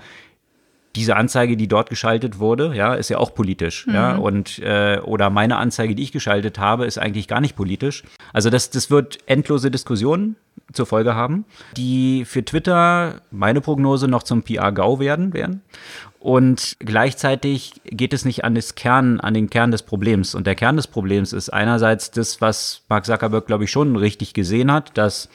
diese 0.98 1.16
Anzeige, 1.16 1.56
die 1.56 1.68
dort 1.68 1.92
geschaltet 1.92 2.40
wurde, 2.40 2.74
ja, 2.76 2.96
ist 2.96 3.10
ja 3.10 3.20
auch 3.20 3.36
politisch, 3.36 3.86
mhm. 3.86 3.94
ja, 3.94 4.16
und 4.16 4.58
äh, 4.60 5.00
oder 5.04 5.30
meine 5.30 5.58
Anzeige, 5.58 5.94
die 5.94 6.02
ich 6.02 6.12
geschaltet 6.12 6.58
habe, 6.58 6.86
ist 6.86 6.98
eigentlich 6.98 7.28
gar 7.28 7.40
nicht 7.40 7.56
politisch. 7.56 8.04
Also 8.34 8.50
das, 8.50 8.72
das 8.72 8.90
wird 8.90 9.20
endlose 9.28 9.70
Diskussionen 9.70 10.38
zur 10.74 10.88
Folge 10.88 11.14
haben, 11.14 11.46
die 11.78 12.26
für 12.26 12.44
Twitter 12.44 13.22
meine 13.30 13.62
Prognose 13.62 14.08
noch 14.08 14.24
zum 14.24 14.42
PR-GAU 14.42 15.00
werden 15.00 15.34
werden. 15.34 15.62
Und 16.20 16.78
gleichzeitig 16.80 17.74
geht 17.86 18.12
es 18.12 18.26
nicht 18.26 18.44
an, 18.44 18.56
das 18.56 18.74
Kern, 18.74 19.20
an 19.20 19.36
den 19.36 19.52
Kern 19.52 19.70
des 19.70 19.84
Problems. 19.84 20.34
Und 20.34 20.48
der 20.48 20.56
Kern 20.56 20.76
des 20.76 20.88
Problems 20.88 21.32
ist 21.32 21.50
einerseits 21.50 22.10
das, 22.10 22.42
was 22.42 22.82
Mark 22.90 23.06
Zuckerberg, 23.06 23.46
glaube 23.46 23.66
ich, 23.66 23.72
schon 23.72 23.96
richtig 23.96 24.34
gesehen 24.34 24.72
hat, 24.72 24.98
dass 24.98 25.30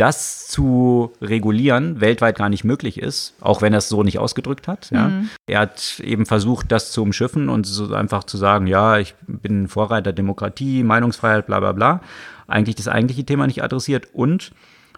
das 0.00 0.48
zu 0.48 1.12
regulieren 1.20 2.00
weltweit 2.00 2.38
gar 2.38 2.48
nicht 2.48 2.64
möglich 2.64 2.98
ist, 2.98 3.34
auch 3.40 3.60
wenn 3.60 3.74
er 3.74 3.78
es 3.78 3.90
so 3.90 4.02
nicht 4.02 4.18
ausgedrückt 4.18 4.66
hat. 4.66 4.90
Ja. 4.90 5.08
Mhm. 5.08 5.28
Er 5.46 5.60
hat 5.60 6.00
eben 6.00 6.24
versucht, 6.24 6.72
das 6.72 6.90
zu 6.90 7.02
umschiffen 7.02 7.50
und 7.50 7.66
so 7.66 7.92
einfach 7.94 8.24
zu 8.24 8.38
sagen, 8.38 8.66
ja, 8.66 8.98
ich 8.98 9.14
bin 9.26 9.68
Vorreiter 9.68 10.14
Demokratie, 10.14 10.82
Meinungsfreiheit, 10.84 11.46
bla 11.46 11.60
bla 11.60 11.72
bla. 11.72 12.00
Eigentlich 12.46 12.76
das 12.76 12.88
eigentliche 12.88 13.24
Thema 13.24 13.46
nicht 13.46 13.62
adressiert 13.62 14.08
und 14.14 14.52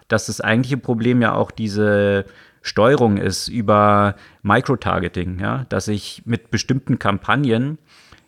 dass 0.07 0.27
das 0.27 0.39
eigentliche 0.39 0.77
Problem 0.77 1.21
ja 1.21 1.33
auch 1.33 1.51
diese 1.51 2.25
Steuerung 2.61 3.17
ist 3.17 3.49
über 3.49 4.15
Microtargeting, 4.41 5.39
ja, 5.39 5.65
dass 5.67 5.89
ich 5.89 6.21
mit 6.25 6.49
bestimmten 6.49 6.97
Kampagnen 6.97 7.77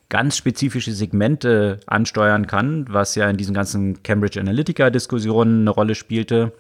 ganz 0.10 0.36
spezifische 0.36 0.92
Segmente 0.92 1.80
ansteuern 1.88 2.48
kann, 2.48 2.86
was 2.90 3.16
ja 3.16 3.30
in 3.30 3.38
diesen 3.38 3.56
ganzen 3.56 4.04
Cambridge 4.04 4.40
Analytica-Diskussionen 4.40 5.62
eine 5.62 5.70
Rolle 5.70 5.96
spielte, 5.96 6.52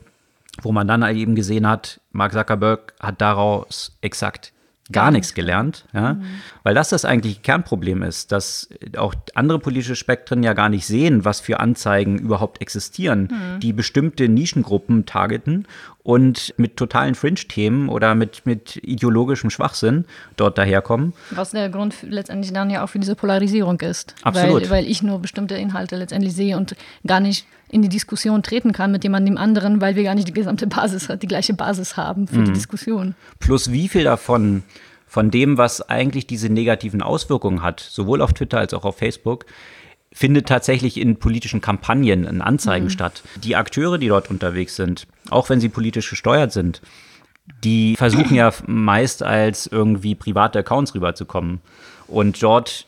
wo 0.61 0.71
man 0.71 0.87
dann 0.87 1.03
eben 1.15 1.35
gesehen 1.35 1.67
hat, 1.67 2.01
Mark 2.11 2.33
Zuckerberg 2.33 2.93
hat 2.99 3.21
daraus 3.21 3.97
exakt 4.01 4.53
gar 4.91 5.09
nichts 5.09 5.33
gelernt, 5.33 5.85
ja, 5.93 6.13
mhm. 6.13 6.25
weil 6.61 6.75
das 6.75 6.89
das 6.89 7.05
eigentlich 7.05 7.41
Kernproblem 7.41 8.03
ist, 8.03 8.31
dass 8.31 8.69
auch 8.97 9.15
andere 9.33 9.57
politische 9.57 9.95
Spektren 9.95 10.43
ja 10.43 10.53
gar 10.53 10.69
nicht 10.69 10.85
sehen, 10.85 11.25
was 11.25 11.39
für 11.39 11.59
Anzeigen 11.59 12.19
überhaupt 12.19 12.61
existieren, 12.61 13.29
mhm. 13.31 13.59
die 13.61 13.73
bestimmte 13.73 14.29
Nischengruppen 14.29 15.07
targeten 15.07 15.67
und 16.03 16.53
mit 16.57 16.77
totalen 16.77 17.15
Fringe-Themen 17.15 17.89
oder 17.89 18.13
mit, 18.13 18.45
mit 18.45 18.75
ideologischem 18.83 19.49
Schwachsinn 19.49 20.05
dort 20.37 20.59
daherkommen. 20.59 21.13
Was 21.31 21.49
der 21.49 21.69
Grund 21.69 21.95
letztendlich 22.03 22.53
dann 22.53 22.69
ja 22.69 22.83
auch 22.83 22.89
für 22.89 22.99
diese 22.99 23.15
Polarisierung 23.15 23.81
ist. 23.81 24.13
Absolut. 24.21 24.65
Weil, 24.65 24.69
weil 24.69 24.87
ich 24.87 25.01
nur 25.01 25.17
bestimmte 25.17 25.55
Inhalte 25.55 25.95
letztendlich 25.95 26.35
sehe 26.35 26.57
und 26.57 26.75
gar 27.07 27.21
nicht 27.21 27.47
in 27.75 27.81
die 27.81 27.89
Diskussion 27.89 28.41
treten 28.41 28.71
kann 28.71 28.93
mit 28.93 29.03
jemandem 29.03 29.35
anderen, 29.35 29.81
weil 29.81 29.97
wir 29.97 30.03
gar 30.03 30.15
nicht 30.15 30.29
die 30.29 30.33
gesamte 30.33 30.65
Basis, 30.65 31.09
die 31.21 31.27
gleiche 31.27 31.53
Basis 31.53 31.97
haben 31.97 32.25
für 32.25 32.37
mhm. 32.37 32.45
die 32.45 32.53
Diskussion. 32.53 33.15
Plus 33.39 33.69
wie 33.69 33.89
viel 33.89 34.05
davon 34.05 34.63
von 35.05 35.29
dem, 35.29 35.57
was 35.57 35.81
eigentlich 35.81 36.25
diese 36.25 36.47
negativen 36.47 37.01
Auswirkungen 37.01 37.61
hat, 37.61 37.81
sowohl 37.81 38.21
auf 38.21 38.31
Twitter 38.31 38.59
als 38.59 38.73
auch 38.73 38.85
auf 38.85 38.97
Facebook, 38.97 39.45
findet 40.13 40.47
tatsächlich 40.47 40.97
in 40.97 41.17
politischen 41.17 41.59
Kampagnen, 41.59 42.23
in 42.23 42.41
Anzeigen 42.41 42.85
mhm. 42.85 42.91
statt. 42.91 43.23
Die 43.43 43.57
Akteure, 43.57 43.97
die 43.97 44.07
dort 44.07 44.29
unterwegs 44.29 44.77
sind, 44.77 45.05
auch 45.29 45.49
wenn 45.49 45.59
sie 45.59 45.67
politisch 45.67 46.09
gesteuert 46.09 46.53
sind, 46.53 46.81
die 47.65 47.97
versuchen 47.97 48.35
ja 48.35 48.53
meist 48.67 49.21
als 49.21 49.67
irgendwie 49.67 50.15
private 50.15 50.59
Accounts 50.59 50.95
rüberzukommen 50.95 51.59
und 52.07 52.41
dort 52.41 52.87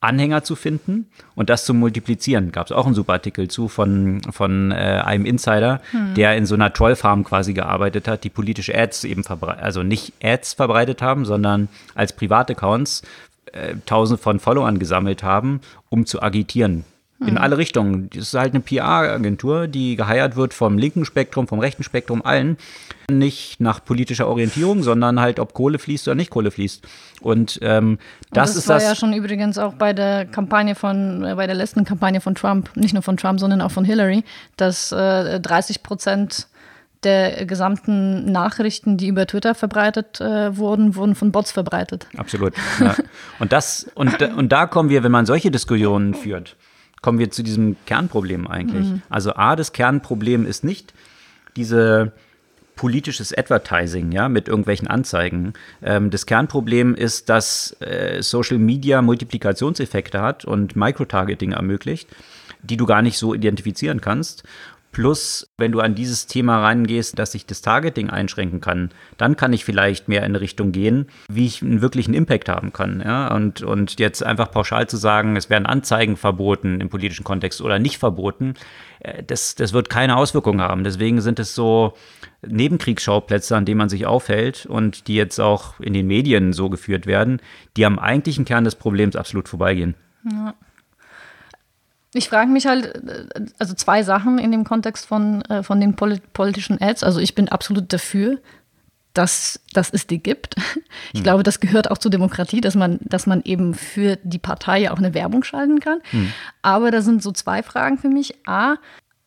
Anhänger 0.00 0.42
zu 0.42 0.56
finden 0.56 1.06
und 1.34 1.50
das 1.50 1.64
zu 1.64 1.74
multiplizieren. 1.74 2.52
Gab 2.52 2.66
es 2.66 2.72
auch 2.72 2.86
einen 2.86 2.94
super 2.94 3.12
Artikel 3.14 3.48
zu 3.48 3.68
von, 3.68 4.22
von 4.30 4.72
äh, 4.72 4.74
einem 4.74 5.26
Insider, 5.26 5.80
hm. 5.90 6.14
der 6.14 6.36
in 6.36 6.46
so 6.46 6.54
einer 6.54 6.72
Trollfarm 6.72 7.22
quasi 7.22 7.52
gearbeitet 7.52 8.08
hat, 8.08 8.24
die 8.24 8.30
politische 8.30 8.74
Ads 8.74 9.04
eben 9.04 9.24
verbreitet, 9.24 9.62
also 9.62 9.82
nicht 9.82 10.14
Ads 10.22 10.54
verbreitet 10.54 11.02
haben, 11.02 11.26
sondern 11.26 11.68
als 11.94 12.14
Privataccounts 12.14 13.02
äh, 13.52 13.74
tausend 13.84 14.20
von 14.20 14.40
Followern 14.40 14.78
gesammelt 14.78 15.22
haben, 15.22 15.60
um 15.90 16.06
zu 16.06 16.22
agitieren. 16.22 16.84
In 17.20 17.36
hm. 17.36 17.38
alle 17.38 17.58
Richtungen. 17.58 18.08
Das 18.10 18.28
ist 18.28 18.34
halt 18.34 18.54
eine 18.54 18.60
PR-Agentur, 18.60 19.68
die 19.68 19.94
geheiert 19.94 20.36
wird 20.36 20.54
vom 20.54 20.78
linken 20.78 21.04
Spektrum, 21.04 21.46
vom 21.46 21.58
rechten 21.58 21.82
Spektrum, 21.82 22.24
allen. 22.24 22.56
Nicht 23.10 23.60
nach 23.60 23.84
politischer 23.84 24.26
Orientierung, 24.26 24.82
sondern 24.82 25.20
halt, 25.20 25.38
ob 25.38 25.52
Kohle 25.52 25.78
fließt 25.78 26.08
oder 26.08 26.14
nicht 26.14 26.30
Kohle 26.30 26.50
fließt. 26.50 26.86
Und 27.20 27.58
ähm, 27.62 27.98
das, 28.32 28.54
das 28.54 28.56
ist 28.56 28.68
war 28.68 28.76
das. 28.76 28.84
ja 28.84 28.94
schon 28.94 29.12
übrigens 29.12 29.58
auch 29.58 29.74
bei 29.74 29.92
der 29.92 30.24
Kampagne 30.24 30.74
von, 30.74 31.24
äh, 31.24 31.34
bei 31.34 31.46
der 31.46 31.56
letzten 31.56 31.84
Kampagne 31.84 32.22
von 32.22 32.34
Trump, 32.34 32.74
nicht 32.74 32.94
nur 32.94 33.02
von 33.02 33.18
Trump, 33.18 33.38
sondern 33.38 33.60
auch 33.60 33.70
von 33.70 33.84
Hillary, 33.84 34.24
dass 34.56 34.90
äh, 34.90 35.40
30 35.40 35.82
Prozent 35.82 36.48
der 37.04 37.46
gesamten 37.46 38.30
Nachrichten, 38.30 38.96
die 38.96 39.08
über 39.08 39.26
Twitter 39.26 39.54
verbreitet 39.54 40.20
äh, 40.20 40.56
wurden, 40.56 40.94
wurden 40.96 41.14
von 41.14 41.32
Bots 41.32 41.52
verbreitet. 41.52 42.06
Absolut. 42.16 42.54
Ja. 42.78 42.94
Und 43.38 43.52
das, 43.52 43.86
und, 43.94 44.20
und 44.22 44.52
da 44.52 44.66
kommen 44.66 44.90
wir, 44.90 45.02
wenn 45.02 45.12
man 45.12 45.26
solche 45.26 45.50
Diskussionen 45.50 46.14
führt, 46.14 46.56
kommen 47.02 47.18
wir 47.18 47.30
zu 47.30 47.42
diesem 47.42 47.76
Kernproblem 47.86 48.46
eigentlich. 48.46 48.86
Mhm. 48.86 49.02
Also 49.08 49.34
A, 49.34 49.56
das 49.56 49.72
Kernproblem 49.72 50.46
ist 50.46 50.64
nicht 50.64 50.92
diese 51.56 52.12
politisches 52.76 53.36
Advertising, 53.36 54.10
ja, 54.10 54.30
mit 54.30 54.48
irgendwelchen 54.48 54.88
Anzeigen. 54.88 55.52
Ähm, 55.82 56.10
das 56.10 56.24
Kernproblem 56.24 56.94
ist, 56.94 57.28
dass 57.28 57.76
äh, 57.80 58.22
Social 58.22 58.58
Media 58.58 59.02
Multiplikationseffekte 59.02 60.22
hat 60.22 60.46
und 60.46 60.76
Microtargeting 60.76 61.52
ermöglicht, 61.52 62.08
die 62.62 62.78
du 62.78 62.86
gar 62.86 63.02
nicht 63.02 63.18
so 63.18 63.34
identifizieren 63.34 64.00
kannst. 64.00 64.44
Plus, 64.92 65.48
wenn 65.56 65.70
du 65.70 65.80
an 65.80 65.94
dieses 65.94 66.26
Thema 66.26 66.60
reingehst, 66.60 67.18
dass 67.18 67.34
ich 67.34 67.46
das 67.46 67.62
Targeting 67.62 68.10
einschränken 68.10 68.60
kann, 68.60 68.90
dann 69.18 69.36
kann 69.36 69.52
ich 69.52 69.64
vielleicht 69.64 70.08
mehr 70.08 70.20
in 70.20 70.26
eine 70.26 70.40
Richtung 70.40 70.72
gehen, 70.72 71.06
wie 71.28 71.46
ich 71.46 71.62
einen 71.62 71.80
wirklichen 71.80 72.12
Impact 72.12 72.48
haben 72.48 72.72
kann. 72.72 73.00
Ja? 73.04 73.32
Und, 73.32 73.62
und 73.62 74.00
jetzt 74.00 74.24
einfach 74.24 74.50
pauschal 74.50 74.88
zu 74.88 74.96
sagen, 74.96 75.36
es 75.36 75.48
werden 75.48 75.66
Anzeigen 75.66 76.16
verboten 76.16 76.80
im 76.80 76.88
politischen 76.88 77.24
Kontext 77.24 77.60
oder 77.60 77.78
nicht 77.78 77.98
verboten, 77.98 78.54
äh, 79.00 79.22
das, 79.22 79.54
das 79.54 79.72
wird 79.72 79.90
keine 79.90 80.16
Auswirkungen 80.16 80.60
haben. 80.60 80.82
Deswegen 80.82 81.20
sind 81.20 81.38
es 81.38 81.54
so 81.54 81.94
Nebenkriegsschauplätze, 82.46 83.56
an 83.56 83.66
denen 83.66 83.78
man 83.78 83.88
sich 83.88 84.06
aufhält 84.06 84.66
und 84.66 85.06
die 85.06 85.14
jetzt 85.14 85.38
auch 85.38 85.78
in 85.78 85.92
den 85.92 86.06
Medien 86.06 86.52
so 86.52 86.68
geführt 86.68 87.06
werden, 87.06 87.40
die 87.76 87.86
am 87.86 87.98
eigentlichen 87.98 88.44
Kern 88.44 88.64
des 88.64 88.74
Problems 88.74 89.14
absolut 89.14 89.48
vorbeigehen. 89.48 89.94
Ja. 90.30 90.54
Ich 92.12 92.28
frage 92.28 92.50
mich 92.50 92.66
halt, 92.66 92.86
äh, 92.86 93.46
also 93.58 93.74
zwei 93.74 94.02
Sachen 94.02 94.38
in 94.38 94.52
dem 94.52 94.64
Kontext 94.64 95.06
von, 95.06 95.42
äh, 95.42 95.62
von 95.62 95.80
den 95.80 95.94
politischen 95.94 96.80
Ads. 96.80 97.04
Also 97.04 97.20
ich 97.20 97.34
bin 97.34 97.48
absolut 97.48 97.92
dafür, 97.92 98.38
dass, 99.14 99.60
dass 99.72 99.90
es 99.90 100.06
die 100.06 100.22
gibt. 100.22 100.56
Ich 101.12 101.20
mhm. 101.20 101.24
glaube, 101.24 101.42
das 101.42 101.58
gehört 101.58 101.90
auch 101.90 101.98
zur 101.98 102.12
Demokratie, 102.12 102.60
dass 102.60 102.76
man, 102.76 103.00
dass 103.02 103.26
man 103.26 103.42
eben 103.44 103.74
für 103.74 104.16
die 104.22 104.38
Partei 104.38 104.90
auch 104.90 104.98
eine 104.98 105.12
Werbung 105.12 105.42
schalten 105.42 105.80
kann. 105.80 105.98
Mhm. 106.12 106.32
Aber 106.62 106.92
da 106.92 107.02
sind 107.02 107.20
so 107.20 107.32
zwei 107.32 107.64
Fragen 107.64 107.98
für 107.98 108.08
mich. 108.08 108.34
A, 108.46 108.76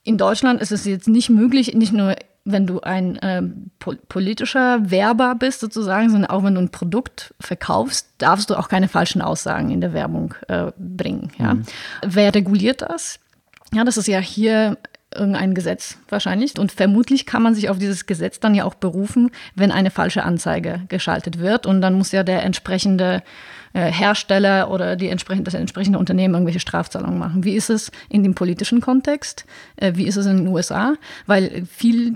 in 0.04 0.18
Deutschland 0.18 0.62
ist 0.62 0.72
es 0.72 0.86
jetzt 0.86 1.10
nicht 1.10 1.30
möglich, 1.30 1.74
nicht 1.74 1.92
nur 1.92 2.16
wenn 2.45 2.67
du 2.67 2.81
ein 2.81 3.15
äh, 3.17 3.41
po 3.79 3.93
politischer 4.09 4.91
Werber 4.91 5.35
bist 5.35 5.62
sozusagen, 5.62 6.09
sondern 6.09 6.29
auch 6.29 6.43
wenn 6.43 6.55
du 6.55 6.62
ein 6.62 6.69
Produkt 6.69 7.33
verkaufst, 7.39 8.09
darfst 8.17 8.50
du 8.50 8.55
auch 8.55 8.67
keine 8.67 8.88
falschen 8.88 9.21
Aussagen 9.21 9.71
in 9.71 9.81
der 9.81 9.93
Werbung 9.93 10.35
äh, 10.50 10.71
bringen. 10.77 11.31
Ja? 11.38 11.55
Mhm. 11.55 11.63
Wer 12.05 12.35
reguliert 12.35 12.81
das? 12.81 13.19
Ja, 13.73 13.83
das 13.83 13.97
ist 13.97 14.07
ja 14.07 14.19
hier 14.19 14.77
irgendein 15.15 15.53
Gesetz 15.53 15.97
wahrscheinlich. 16.09 16.57
Und 16.59 16.71
vermutlich 16.71 17.25
kann 17.25 17.43
man 17.43 17.55
sich 17.55 17.69
auf 17.69 17.77
dieses 17.77 18.05
Gesetz 18.05 18.39
dann 18.39 18.55
ja 18.55 18.65
auch 18.65 18.75
berufen, 18.75 19.31
wenn 19.55 19.71
eine 19.71 19.91
falsche 19.91 20.23
Anzeige 20.23 20.81
geschaltet 20.89 21.39
wird. 21.39 21.65
Und 21.65 21.81
dann 21.81 21.93
muss 21.93 22.12
ja 22.12 22.23
der 22.23 22.43
entsprechende 22.43 23.23
äh, 23.73 23.91
Hersteller 23.91 24.69
oder 24.69 24.95
die 24.95 25.09
entsprechende, 25.09 25.45
das 25.45 25.59
entsprechende 25.59 26.00
Unternehmen 26.00 26.33
irgendwelche 26.33 26.59
Strafzahlungen 26.59 27.17
machen. 27.17 27.43
Wie 27.43 27.55
ist 27.55 27.69
es 27.69 27.91
in 28.09 28.23
dem 28.23 28.35
politischen 28.35 28.81
Kontext? 28.81 29.45
Äh, 29.77 29.93
wie 29.95 30.07
ist 30.07 30.17
es 30.17 30.25
in 30.25 30.38
den 30.38 30.47
USA? 30.47 30.95
Weil 31.25 31.65
viel 31.65 32.15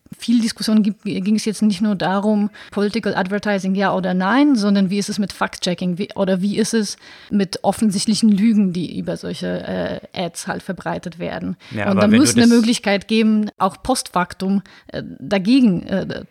viel 0.17 0.41
Diskussion 0.41 0.83
gibt, 0.83 1.03
ging 1.03 1.35
es 1.35 1.45
jetzt 1.45 1.61
nicht 1.61 1.81
nur 1.81 1.95
darum, 1.95 2.49
Political 2.71 3.15
Advertising 3.15 3.75
ja 3.75 3.93
oder 3.93 4.13
nein, 4.13 4.55
sondern 4.55 4.89
wie 4.89 4.97
ist 4.97 5.09
es 5.09 5.19
mit 5.19 5.33
Fact-Checking 5.33 5.97
oder 6.15 6.41
wie 6.41 6.57
ist 6.57 6.73
es 6.73 6.97
mit 7.29 7.63
offensichtlichen 7.63 8.29
Lügen, 8.29 8.73
die 8.73 8.99
über 8.99 9.17
solche 9.17 10.01
äh, 10.13 10.25
Ads 10.25 10.47
halt 10.47 10.63
verbreitet 10.63 11.19
werden. 11.19 11.55
Ja, 11.71 11.91
und 11.91 11.97
da 12.01 12.07
muss 12.07 12.31
es 12.31 12.37
eine 12.37 12.47
Möglichkeit 12.47 13.07
geben, 13.07 13.49
auch 13.57 13.81
postfaktum 13.81 14.61
äh, 14.87 15.01
dagegen 15.19 15.83
äh, 15.83 16.25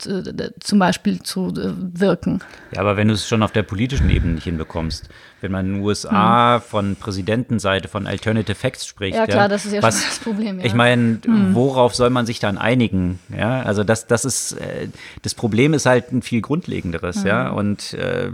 zum 0.61 0.79
Beispiel 0.79 1.23
zu 1.23 1.49
äh, 1.49 1.73
wirken. 1.99 2.41
Ja, 2.73 2.81
aber 2.81 2.97
wenn 2.97 3.09
du 3.09 3.15
es 3.15 3.27
schon 3.27 3.43
auf 3.43 3.53
der 3.53 3.63
politischen 3.63 4.11
Ebene 4.11 4.35
nicht 4.35 4.45
hinbekommst, 4.45 5.09
wenn 5.41 5.53
man 5.53 5.67
in 5.67 5.75
den 5.75 5.83
USA 5.83 6.57
hm. 6.57 6.63
von 6.63 6.97
Präsidentenseite 6.97 7.89
von 7.89 8.07
Alternative 8.07 8.55
Facts 8.55 8.87
spricht. 8.87 9.17
Ja, 9.17 9.27
klar, 9.27 9.43
ja, 9.43 9.49
das 9.49 9.65
ist 9.65 9.73
ja 9.73 9.83
was, 9.83 10.01
schon 10.01 10.11
das 10.11 10.19
Problem. 10.19 10.59
Ja. 10.59 10.67
Ich 10.67 10.75
meine, 10.75 11.19
hm. 11.25 11.55
worauf 11.55 11.95
soll 11.95 12.11
man 12.11 12.27
sich 12.27 12.41
dann 12.41 12.59
einigen? 12.59 13.19
Ja, 13.37 13.63
also 13.71 13.85
das, 13.85 14.09
das 14.09 14.25
ist, 14.25 14.53
äh, 14.53 14.89
das 15.23 15.35
Problem 15.35 15.75
ist 15.75 15.87
halt 15.87 16.11
ein 16.11 16.23
viel 16.23 16.41
grundlegenderes, 16.41 17.21
hm. 17.21 17.27
ja. 17.27 17.50
Und 17.50 17.95
äh, 17.95 18.31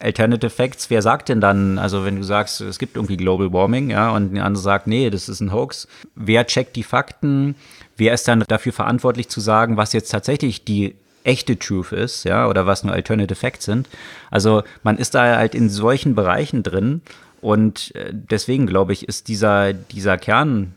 Alternative 0.00 0.48
Facts, 0.48 0.88
wer 0.88 1.02
sagt 1.02 1.28
denn 1.28 1.42
dann, 1.42 1.78
also 1.78 2.06
wenn 2.06 2.16
du 2.16 2.22
sagst, 2.22 2.62
es 2.62 2.78
gibt 2.78 2.96
irgendwie 2.96 3.18
Global 3.18 3.52
Warming, 3.52 3.90
ja, 3.90 4.10
und 4.10 4.34
der 4.34 4.46
andere 4.46 4.62
sagt, 4.62 4.86
nee, 4.86 5.10
das 5.10 5.28
ist 5.28 5.40
ein 5.40 5.52
Hoax, 5.52 5.88
wer 6.14 6.46
checkt 6.46 6.74
die 6.74 6.82
Fakten? 6.82 7.54
Wer 7.98 8.14
ist 8.14 8.26
dann 8.26 8.42
dafür 8.48 8.72
verantwortlich 8.72 9.28
zu 9.28 9.40
sagen, 9.40 9.76
was 9.76 9.92
jetzt 9.92 10.10
tatsächlich 10.10 10.64
die 10.64 10.94
echte 11.22 11.58
Truth 11.58 11.92
ist, 11.92 12.24
ja, 12.24 12.48
oder 12.48 12.66
was 12.66 12.82
nur 12.82 12.94
Alternative 12.94 13.34
Facts 13.34 13.66
sind. 13.66 13.90
Also 14.30 14.62
man 14.82 14.96
ist 14.96 15.14
da 15.14 15.36
halt 15.36 15.54
in 15.54 15.68
solchen 15.68 16.14
Bereichen 16.14 16.62
drin 16.62 17.02
und 17.42 17.94
äh, 17.94 18.10
deswegen 18.10 18.66
glaube 18.66 18.94
ich, 18.94 19.06
ist 19.06 19.28
dieser, 19.28 19.74
dieser 19.74 20.16
Kern, 20.16 20.72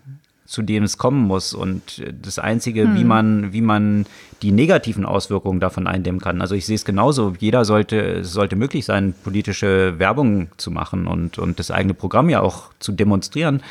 zu 0.45 0.61
dem 0.61 0.83
es 0.83 0.97
kommen 0.97 1.21
muss 1.23 1.53
und 1.53 1.99
äh, 1.99 2.13
das 2.19 2.39
Einzige, 2.39 2.83
hm. 2.83 2.95
wie 2.95 3.03
man, 3.03 3.53
wie 3.53 3.61
man 3.61 4.05
die 4.41 4.51
negativen 4.51 5.05
Auswirkungen 5.05 5.59
davon 5.59 5.87
eindämmen 5.87 6.21
kann. 6.21 6.41
Also 6.41 6.55
ich 6.55 6.65
sehe 6.65 6.75
es 6.75 6.85
genauso. 6.85 7.33
Jeder 7.39 7.65
sollte, 7.65 7.97
es 7.97 8.31
sollte 8.31 8.55
möglich 8.55 8.85
sein, 8.85 9.13
politische 9.23 9.97
Werbung 9.97 10.49
zu 10.57 10.71
machen 10.71 11.07
und, 11.07 11.39
und 11.39 11.59
das 11.59 11.71
eigene 11.71 11.93
Programm 11.93 12.29
ja 12.29 12.41
auch 12.41 12.71
zu 12.79 12.91
demonstrieren. 12.91 13.63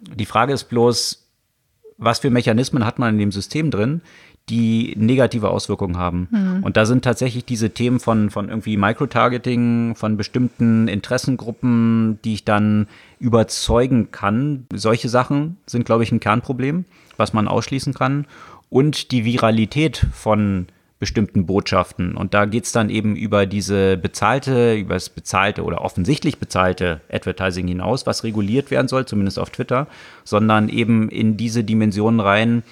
Die 0.00 0.26
Frage 0.26 0.52
ist 0.52 0.64
bloß, 0.64 1.22
was 1.96 2.18
für 2.18 2.30
Mechanismen 2.30 2.84
hat 2.84 2.98
man 2.98 3.14
in 3.14 3.18
dem 3.18 3.32
System 3.32 3.70
drin, 3.70 4.00
die 4.50 4.94
negative 4.98 5.48
Auswirkungen 5.48 5.96
haben. 5.96 6.28
Mhm. 6.30 6.62
Und 6.62 6.76
da 6.76 6.84
sind 6.84 7.02
tatsächlich 7.02 7.44
diese 7.44 7.70
Themen 7.70 7.98
von, 7.98 8.30
von 8.30 8.48
irgendwie 8.48 8.76
Microtargeting, 8.76 9.94
von 9.96 10.16
bestimmten 10.16 10.86
Interessengruppen, 10.86 12.18
die 12.24 12.34
ich 12.34 12.44
dann 12.44 12.86
überzeugen 13.18 14.10
kann. 14.10 14.66
Solche 14.72 15.08
Sachen 15.08 15.56
sind, 15.66 15.86
glaube 15.86 16.02
ich, 16.02 16.12
ein 16.12 16.20
Kernproblem, 16.20 16.84
was 17.16 17.32
man 17.32 17.48
ausschließen 17.48 17.94
kann. 17.94 18.26
Und 18.68 19.12
die 19.12 19.24
Viralität 19.24 20.06
von 20.12 20.66
bestimmten 20.98 21.44
Botschaften. 21.44 22.16
Und 22.16 22.34
da 22.34 22.44
geht 22.44 22.64
es 22.64 22.72
dann 22.72 22.88
eben 22.88 23.16
über 23.16 23.46
diese 23.46 23.96
bezahlte, 23.96 24.74
über 24.74 24.94
das 24.94 25.10
bezahlte 25.10 25.62
oder 25.64 25.82
offensichtlich 25.82 26.38
bezahlte 26.38 27.00
Advertising 27.12 27.66
hinaus, 27.66 28.06
was 28.06 28.24
reguliert 28.24 28.70
werden 28.70 28.88
soll, 28.88 29.04
zumindest 29.04 29.38
auf 29.38 29.50
Twitter, 29.50 29.86
sondern 30.24 30.68
eben 30.68 31.08
in 31.08 31.36
diese 31.36 31.64
Dimensionen 31.64 32.20
rein, 32.20 32.62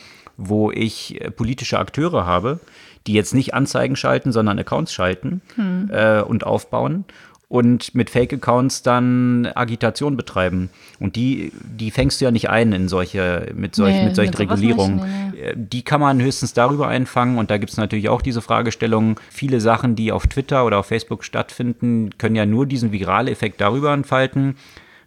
wo 0.49 0.71
ich 0.71 1.21
äh, 1.21 1.31
politische 1.31 1.79
Akteure 1.79 2.27
habe, 2.27 2.61
die 3.07 3.15
jetzt 3.15 3.35
nicht 3.35 3.55
Anzeigen 3.55 3.97
schalten, 3.97 4.33
sondern 4.33 4.59
Accounts 4.59 4.93
schalten 4.93 5.43
hm. 5.57 5.91
äh, 5.93 6.21
und 6.21 6.45
aufbauen 6.45 7.05
und 7.53 7.95
mit 7.95 8.09
Fake-Accounts 8.09 8.83
dann 8.83 9.47
Agitation 9.55 10.17
betreiben. 10.17 10.71
Und 10.99 11.17
die, 11.17 11.53
die 11.63 11.91
fängst 11.91 12.19
du 12.19 12.25
ja 12.25 12.31
nicht 12.31 12.49
ein 12.49 12.73
in 12.73 12.89
solche, 12.89 13.53
mit, 13.55 13.75
solch, 13.75 13.95
nee, 13.95 14.07
mit 14.07 14.17
solchen 14.17 14.33
Regulierungen. 14.33 14.97
Nee, 14.97 15.03
nee. 15.35 15.41
Äh, 15.49 15.55
die 15.55 15.83
kann 15.83 16.01
man 16.01 16.23
höchstens 16.23 16.55
darüber 16.55 16.89
einfangen. 16.89 17.37
Und 17.37 17.51
da 17.51 17.59
gibt 17.59 17.71
es 17.71 17.77
natürlich 17.77 18.09
auch 18.09 18.23
diese 18.23 18.41
Fragestellung. 18.41 19.21
Viele 19.29 19.61
Sachen, 19.61 19.97
die 19.97 20.13
auf 20.13 20.27
Twitter 20.29 20.65
oder 20.65 20.79
auf 20.79 20.87
Facebook 20.87 21.25
stattfinden, 21.25 22.17
können 22.17 22.37
ja 22.37 22.47
nur 22.47 22.65
diesen 22.65 22.91
virale 22.91 23.31
Effekt 23.31 23.61
darüber 23.61 23.93
entfalten, 23.93 24.57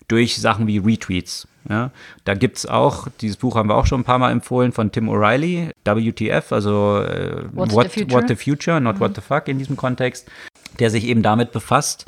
durch 0.07 0.37
Sachen 0.37 0.67
wie 0.67 0.77
Retweets. 0.77 1.47
Ja, 1.67 1.89
da 2.25 2.35
gibt 2.35 2.57
es 2.57 2.67
auch, 2.67 3.07
dieses 3.21 3.37
Buch 3.37 3.55
haben 3.55 3.69
wir 3.69 3.75
auch 3.75 3.87
schon 3.87 4.01
ein 4.01 4.03
paar 4.03 4.19
Mal 4.19 4.31
empfohlen 4.31 4.71
von 4.71 4.91
Tim 4.91 5.09
O'Reilly, 5.09 5.71
WTF, 5.83 6.51
also 6.51 6.99
äh, 6.99 7.43
what, 7.53 7.91
the 7.91 8.11
what, 8.11 8.27
the 8.27 8.35
Future, 8.35 8.79
not 8.79 8.95
mhm. 8.95 8.99
What 8.99 9.15
the 9.15 9.21
Fuck 9.21 9.47
in 9.47 9.57
diesem 9.57 9.75
Kontext, 9.75 10.29
der 10.77 10.91
sich 10.91 11.05
eben 11.05 11.23
damit 11.23 11.51
befasst, 11.51 12.05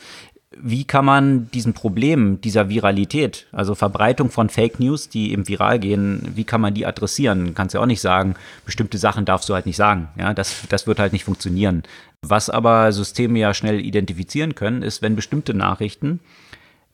wie 0.61 0.85
kann 0.85 1.05
man 1.05 1.49
diesen 1.51 1.73
Problem 1.73 2.39
dieser 2.41 2.69
Viralität, 2.69 3.47
also 3.51 3.75
Verbreitung 3.75 4.29
von 4.29 4.49
Fake 4.49 4.79
News, 4.79 5.09
die 5.09 5.31
eben 5.31 5.47
viral 5.47 5.79
gehen, 5.79 6.21
wie 6.35 6.43
kann 6.43 6.61
man 6.61 6.73
die 6.73 6.85
adressieren? 6.85 7.53
Kannst 7.53 7.75
ja 7.75 7.81
auch 7.81 7.85
nicht 7.85 8.01
sagen, 8.01 8.35
bestimmte 8.65 8.97
Sachen 8.97 9.25
darfst 9.25 9.49
du 9.49 9.53
halt 9.53 9.65
nicht 9.65 9.75
sagen. 9.75 10.09
Ja, 10.17 10.33
das, 10.33 10.63
das 10.69 10.87
wird 10.87 10.99
halt 10.99 11.13
nicht 11.13 11.25
funktionieren. 11.25 11.83
Was 12.21 12.49
aber 12.49 12.91
Systeme 12.91 13.39
ja 13.39 13.53
schnell 13.53 13.79
identifizieren 13.79 14.55
können, 14.55 14.81
ist, 14.81 15.01
wenn 15.01 15.15
bestimmte 15.15 15.53
Nachrichten 15.53 16.19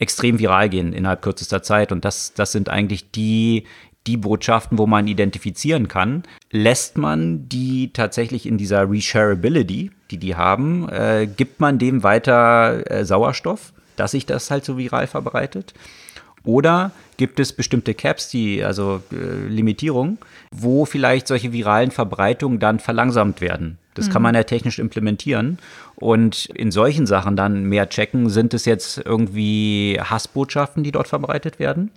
extrem 0.03 0.37
viral 0.37 0.69
gehen 0.69 0.93
innerhalb 0.93 1.21
kürzester 1.21 1.63
Zeit. 1.63 1.91
Und 1.91 2.05
das, 2.05 2.33
das 2.33 2.51
sind 2.51 2.69
eigentlich 2.69 3.09
die, 3.11 3.63
die 4.05 4.17
Botschaften, 4.17 4.77
wo 4.77 4.85
man 4.85 5.07
identifizieren 5.07 5.87
kann, 5.87 6.23
lässt 6.51 6.97
man 6.97 7.47
die 7.49 7.91
tatsächlich 7.93 8.45
in 8.45 8.57
dieser 8.57 8.89
Reshareability, 8.89 9.91
die 10.11 10.17
die 10.17 10.35
haben, 10.35 10.89
äh, 10.89 11.27
gibt 11.27 11.59
man 11.59 11.79
dem 11.79 12.03
weiter 12.03 12.91
äh, 12.91 13.05
Sauerstoff, 13.05 13.73
dass 13.95 14.11
sich 14.11 14.25
das 14.25 14.51
halt 14.51 14.65
so 14.65 14.77
viral 14.77 15.07
verbreitet? 15.07 15.73
Oder 16.43 16.91
gibt 17.15 17.39
es 17.39 17.53
bestimmte 17.53 17.93
Caps, 17.93 18.27
die, 18.27 18.63
also 18.63 19.01
äh, 19.11 19.47
Limitierungen, 19.47 20.17
wo 20.51 20.83
vielleicht 20.83 21.27
solche 21.27 21.53
viralen 21.53 21.91
Verbreitungen 21.91 22.59
dann 22.59 22.79
verlangsamt 22.79 23.39
werden? 23.39 23.77
Das 23.93 24.07
mhm. 24.07 24.11
kann 24.11 24.21
man 24.21 24.35
ja 24.35 24.43
technisch 24.43 24.79
implementieren. 24.79 25.59
Und 25.95 26.45
in 26.45 26.71
solchen 26.71 27.05
Sachen 27.05 27.35
dann 27.35 27.65
mehr 27.65 27.89
checken, 27.89 28.29
sind 28.29 28.53
es 28.53 28.65
jetzt 28.65 28.97
irgendwie 28.97 29.99
Hassbotschaften, 30.01 30.83
die 30.83 30.91
dort 30.91 31.07
verbreitet 31.07 31.59
werden? 31.59 31.91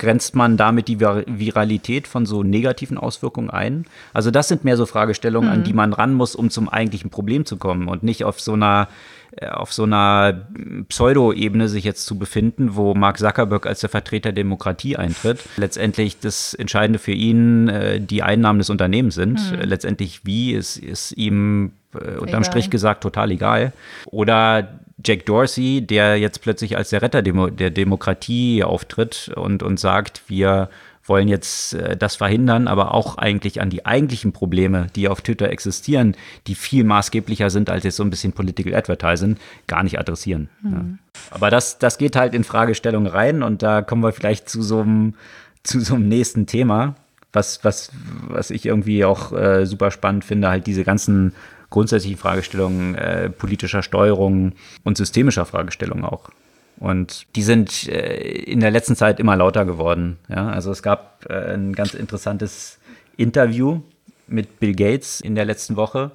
Grenzt 0.00 0.34
man 0.34 0.56
damit 0.56 0.88
die 0.88 0.98
Viralität 0.98 2.08
von 2.08 2.26
so 2.26 2.42
negativen 2.42 2.98
Auswirkungen 2.98 3.50
ein? 3.50 3.84
Also 4.12 4.32
das 4.32 4.48
sind 4.48 4.64
mehr 4.64 4.76
so 4.76 4.86
Fragestellungen, 4.86 5.48
mhm. 5.48 5.54
an 5.54 5.64
die 5.64 5.74
man 5.74 5.92
ran 5.92 6.14
muss, 6.14 6.34
um 6.34 6.50
zum 6.50 6.68
eigentlichen 6.68 7.10
Problem 7.10 7.44
zu 7.44 7.58
kommen 7.58 7.86
und 7.86 8.02
nicht 8.02 8.24
auf 8.24 8.40
so 8.40 8.54
einer 8.54 8.88
äh, 9.36 9.46
auf 9.46 9.72
so 9.72 9.84
einer 9.84 10.48
Pseudo-Ebene 10.88 11.68
sich 11.68 11.84
jetzt 11.84 12.06
zu 12.06 12.18
befinden, 12.18 12.74
wo 12.74 12.94
Mark 12.94 13.18
Zuckerberg 13.18 13.66
als 13.66 13.80
der 13.80 13.90
Vertreter 13.90 14.30
der 14.30 14.42
Demokratie 14.42 14.96
eintritt. 14.96 15.40
Letztendlich 15.56 16.18
das 16.18 16.54
Entscheidende 16.54 16.98
für 16.98 17.12
ihn 17.12 17.68
äh, 17.68 18.00
die 18.00 18.22
Einnahmen 18.22 18.58
des 18.58 18.70
Unternehmens 18.70 19.14
sind. 19.14 19.52
Mhm. 19.52 19.60
Letztendlich 19.60 20.24
wie 20.24 20.52
ist, 20.52 20.78
ist 20.78 21.12
ihm 21.12 21.72
äh, 21.94 22.18
unterm 22.18 22.42
Strich 22.42 22.70
gesagt 22.70 23.02
total 23.02 23.30
egal. 23.30 23.72
Oder 24.06 24.79
Jack 25.04 25.26
Dorsey, 25.26 25.82
der 25.86 26.18
jetzt 26.18 26.42
plötzlich 26.42 26.76
als 26.76 26.90
der 26.90 27.02
Retter 27.02 27.22
Demo 27.22 27.48
der 27.48 27.70
Demokratie 27.70 28.64
auftritt 28.64 29.30
und, 29.34 29.62
und 29.62 29.78
sagt, 29.78 30.22
wir 30.28 30.68
wollen 31.10 31.28
jetzt 31.28 31.74
äh, 31.74 31.96
das 31.96 32.16
verhindern, 32.16 32.68
aber 32.68 32.94
auch 32.94 33.18
eigentlich 33.18 33.60
an 33.60 33.68
die 33.68 33.84
eigentlichen 33.84 34.32
Probleme, 34.32 34.86
die 34.94 35.08
auf 35.08 35.20
Twitter 35.20 35.50
existieren, 35.50 36.16
die 36.46 36.54
viel 36.54 36.84
maßgeblicher 36.84 37.50
sind 37.50 37.68
als 37.68 37.84
jetzt 37.84 37.96
so 37.96 38.04
ein 38.04 38.10
bisschen 38.10 38.32
Political 38.32 38.74
Advertising, 38.74 39.36
gar 39.66 39.82
nicht 39.82 39.98
adressieren. 39.98 40.48
Mhm. 40.62 40.72
Ja. 40.72 40.84
Aber 41.30 41.50
das, 41.50 41.78
das 41.78 41.98
geht 41.98 42.16
halt 42.16 42.34
in 42.34 42.44
Fragestellung 42.44 43.06
rein 43.06 43.42
und 43.42 43.62
da 43.62 43.82
kommen 43.82 44.02
wir 44.02 44.12
vielleicht 44.12 44.48
zu 44.48 44.62
so 44.62 44.80
einem, 44.80 45.14
zu 45.62 45.80
so 45.80 45.94
einem 45.94 46.08
nächsten 46.08 46.46
Thema, 46.46 46.94
was, 47.32 47.64
was, 47.64 47.90
was 48.28 48.50
ich 48.50 48.66
irgendwie 48.66 49.04
auch 49.04 49.32
äh, 49.32 49.66
super 49.66 49.90
spannend 49.90 50.24
finde, 50.24 50.48
halt 50.48 50.66
diese 50.66 50.84
ganzen 50.84 51.32
grundsätzlichen 51.70 52.18
Fragestellungen 52.18 52.94
äh, 52.96 53.30
politischer 53.30 53.82
Steuerung 53.82 54.52
und 54.84 54.96
systemischer 54.96 55.46
Fragestellungen 55.46 56.04
auch. 56.04 56.30
Und 56.78 57.26
die 57.36 57.42
sind 57.42 57.88
äh, 57.88 58.16
in 58.16 58.60
der 58.60 58.70
letzten 58.70 58.96
Zeit 58.96 59.20
immer 59.20 59.36
lauter 59.36 59.64
geworden. 59.64 60.18
Ja? 60.28 60.48
Also 60.48 60.72
es 60.72 60.82
gab 60.82 61.26
äh, 61.28 61.54
ein 61.54 61.74
ganz 61.74 61.94
interessantes 61.94 62.78
Interview 63.16 63.82
mit 64.26 64.60
Bill 64.60 64.74
Gates 64.74 65.20
in 65.20 65.34
der 65.34 65.44
letzten 65.44 65.76
Woche, 65.76 66.12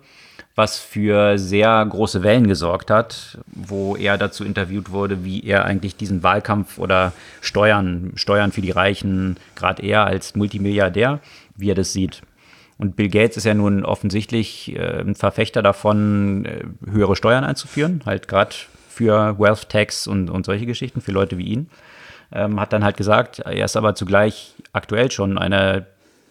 was 0.56 0.80
für 0.80 1.38
sehr 1.38 1.86
große 1.86 2.24
Wellen 2.24 2.48
gesorgt 2.48 2.90
hat, 2.90 3.38
wo 3.46 3.96
er 3.96 4.18
dazu 4.18 4.44
interviewt 4.44 4.90
wurde, 4.90 5.24
wie 5.24 5.44
er 5.44 5.66
eigentlich 5.66 5.98
diesen 5.98 6.24
Wahlkampf 6.24 6.80
oder 6.80 7.14
Steuern, 7.42 8.14
Steuern 8.16 8.52
für 8.52 8.62
die 8.62 8.72
Reichen, 8.72 9.38
gerade 9.56 9.84
er 9.84 10.06
als 10.06 10.36
Multimilliardär, 10.36 11.20
wie 11.56 11.70
er 11.70 11.76
das 11.76 11.94
sieht. 11.94 12.22
Und 12.78 12.96
Bill 12.96 13.10
Gates 13.10 13.38
ist 13.38 13.46
ja 13.46 13.54
nun 13.54 13.86
offensichtlich 13.86 14.76
äh, 14.76 15.00
ein 15.00 15.16
Verfechter 15.16 15.62
davon, 15.62 16.46
äh, 16.46 16.64
höhere 16.90 17.16
Steuern 17.16 17.44
einzuführen, 17.44 18.02
halt 18.06 18.28
gerade 18.28 18.56
für 18.90 19.40
Wealth 19.40 19.70
Tax 19.70 20.08
und, 20.08 20.30
und 20.30 20.46
solche 20.46 20.66
Geschichten, 20.66 21.02
für 21.02 21.12
Leute 21.12 21.38
wie 21.38 21.46
ihn. 21.46 21.70
Ähm, 22.32 22.60
hat 22.60 22.74
dann 22.74 22.84
halt 22.84 22.98
gesagt, 22.98 23.40
er 23.40 23.66
ist 23.66 23.78
aber 23.78 23.96
zugleich 23.96 24.56
aktuell 24.74 25.12
schon 25.12 25.38
eine 25.38 25.86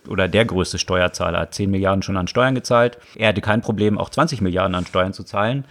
oder 0.08 0.28
der 0.28 0.44
größte 0.44 0.78
Steuerzahler, 0.78 1.40
hat 1.40 1.54
10 1.54 1.70
Milliarden 1.70 2.02
schon 2.02 2.16
an 2.16 2.28
Steuern 2.28 2.54
gezahlt. 2.54 2.98
Er 3.16 3.28
hatte 3.28 3.40
kein 3.40 3.62
Problem, 3.62 3.96
auch 3.96 4.10
20 4.10 4.42
Milliarden 4.42 4.74
an 4.74 4.84
Steuern 4.84 5.14
zu 5.14 5.24
zahlen. 5.24 5.64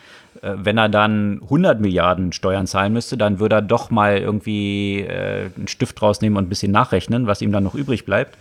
Äh, 0.43 0.55
wenn 0.57 0.77
er 0.77 0.89
dann 0.89 1.39
100 1.43 1.79
Milliarden 1.79 2.33
Steuern 2.33 2.67
zahlen 2.67 2.93
müsste, 2.93 3.17
dann 3.17 3.39
würde 3.39 3.55
er 3.55 3.61
doch 3.61 3.89
mal 3.89 4.17
irgendwie 4.17 4.99
äh, 5.01 5.49
einen 5.55 5.67
Stift 5.67 6.01
rausnehmen 6.01 6.37
und 6.37 6.45
ein 6.45 6.49
bisschen 6.49 6.71
nachrechnen, 6.71 7.27
was 7.27 7.41
ihm 7.41 7.51
dann 7.51 7.63
noch 7.63 7.75
übrig 7.75 8.05
bleibt. 8.05 8.37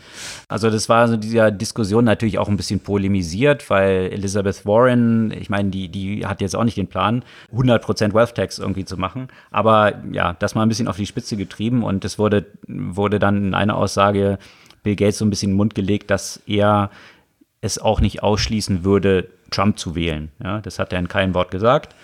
Also 0.49 0.69
das 0.69 0.88
war 0.88 1.09
so 1.09 1.17
dieser 1.17 1.51
Diskussion 1.51 2.05
natürlich 2.05 2.38
auch 2.38 2.49
ein 2.49 2.57
bisschen 2.57 2.81
polemisiert, 2.81 3.71
weil 3.71 4.11
Elizabeth 4.12 4.67
Warren, 4.67 5.31
ich 5.31 5.49
meine, 5.49 5.71
die, 5.71 5.88
die 5.88 6.27
hat 6.27 6.41
jetzt 6.41 6.57
auch 6.57 6.65
nicht 6.65 6.77
den 6.77 6.88
Plan, 6.88 7.25
100% 7.55 8.15
Wealth 8.15 8.35
Tax 8.35 8.59
irgendwie 8.59 8.85
zu 8.85 8.97
machen. 8.97 9.29
Aber 9.51 9.95
ja, 10.11 10.35
das 10.35 10.55
mal 10.55 10.62
ein 10.62 10.69
bisschen 10.69 10.88
auf 10.88 10.97
die 10.97 11.07
Spitze 11.07 11.37
getrieben 11.37 11.85
und 11.85 12.05
es 12.05 12.19
wurde, 12.19 12.47
wurde 12.67 13.19
dann 13.19 13.47
in 13.47 13.55
einer 13.55 13.77
Aussage 13.77 14.38
Bill 14.83 14.97
Gates 14.97 15.19
so 15.19 15.25
ein 15.25 15.31
bisschen 15.31 15.51
in 15.51 15.55
den 15.55 15.59
Mund 15.59 15.75
gelegt, 15.77 16.11
dass 16.11 16.43
er 16.47 16.91
es 17.61 17.79
auch 17.79 18.01
nicht 18.01 18.25
ausschließen 18.25 18.85
würde, 18.85 19.29
Trump 19.53 19.79
zu 19.79 19.95
wählen. 19.95 20.31
Ja, 20.43 20.61
das 20.61 20.79
hat 20.79 20.93
er 20.93 20.99
in 20.99 21.09
keinem 21.09 21.35
Wort 21.35 21.51
gesagt. 21.51 21.95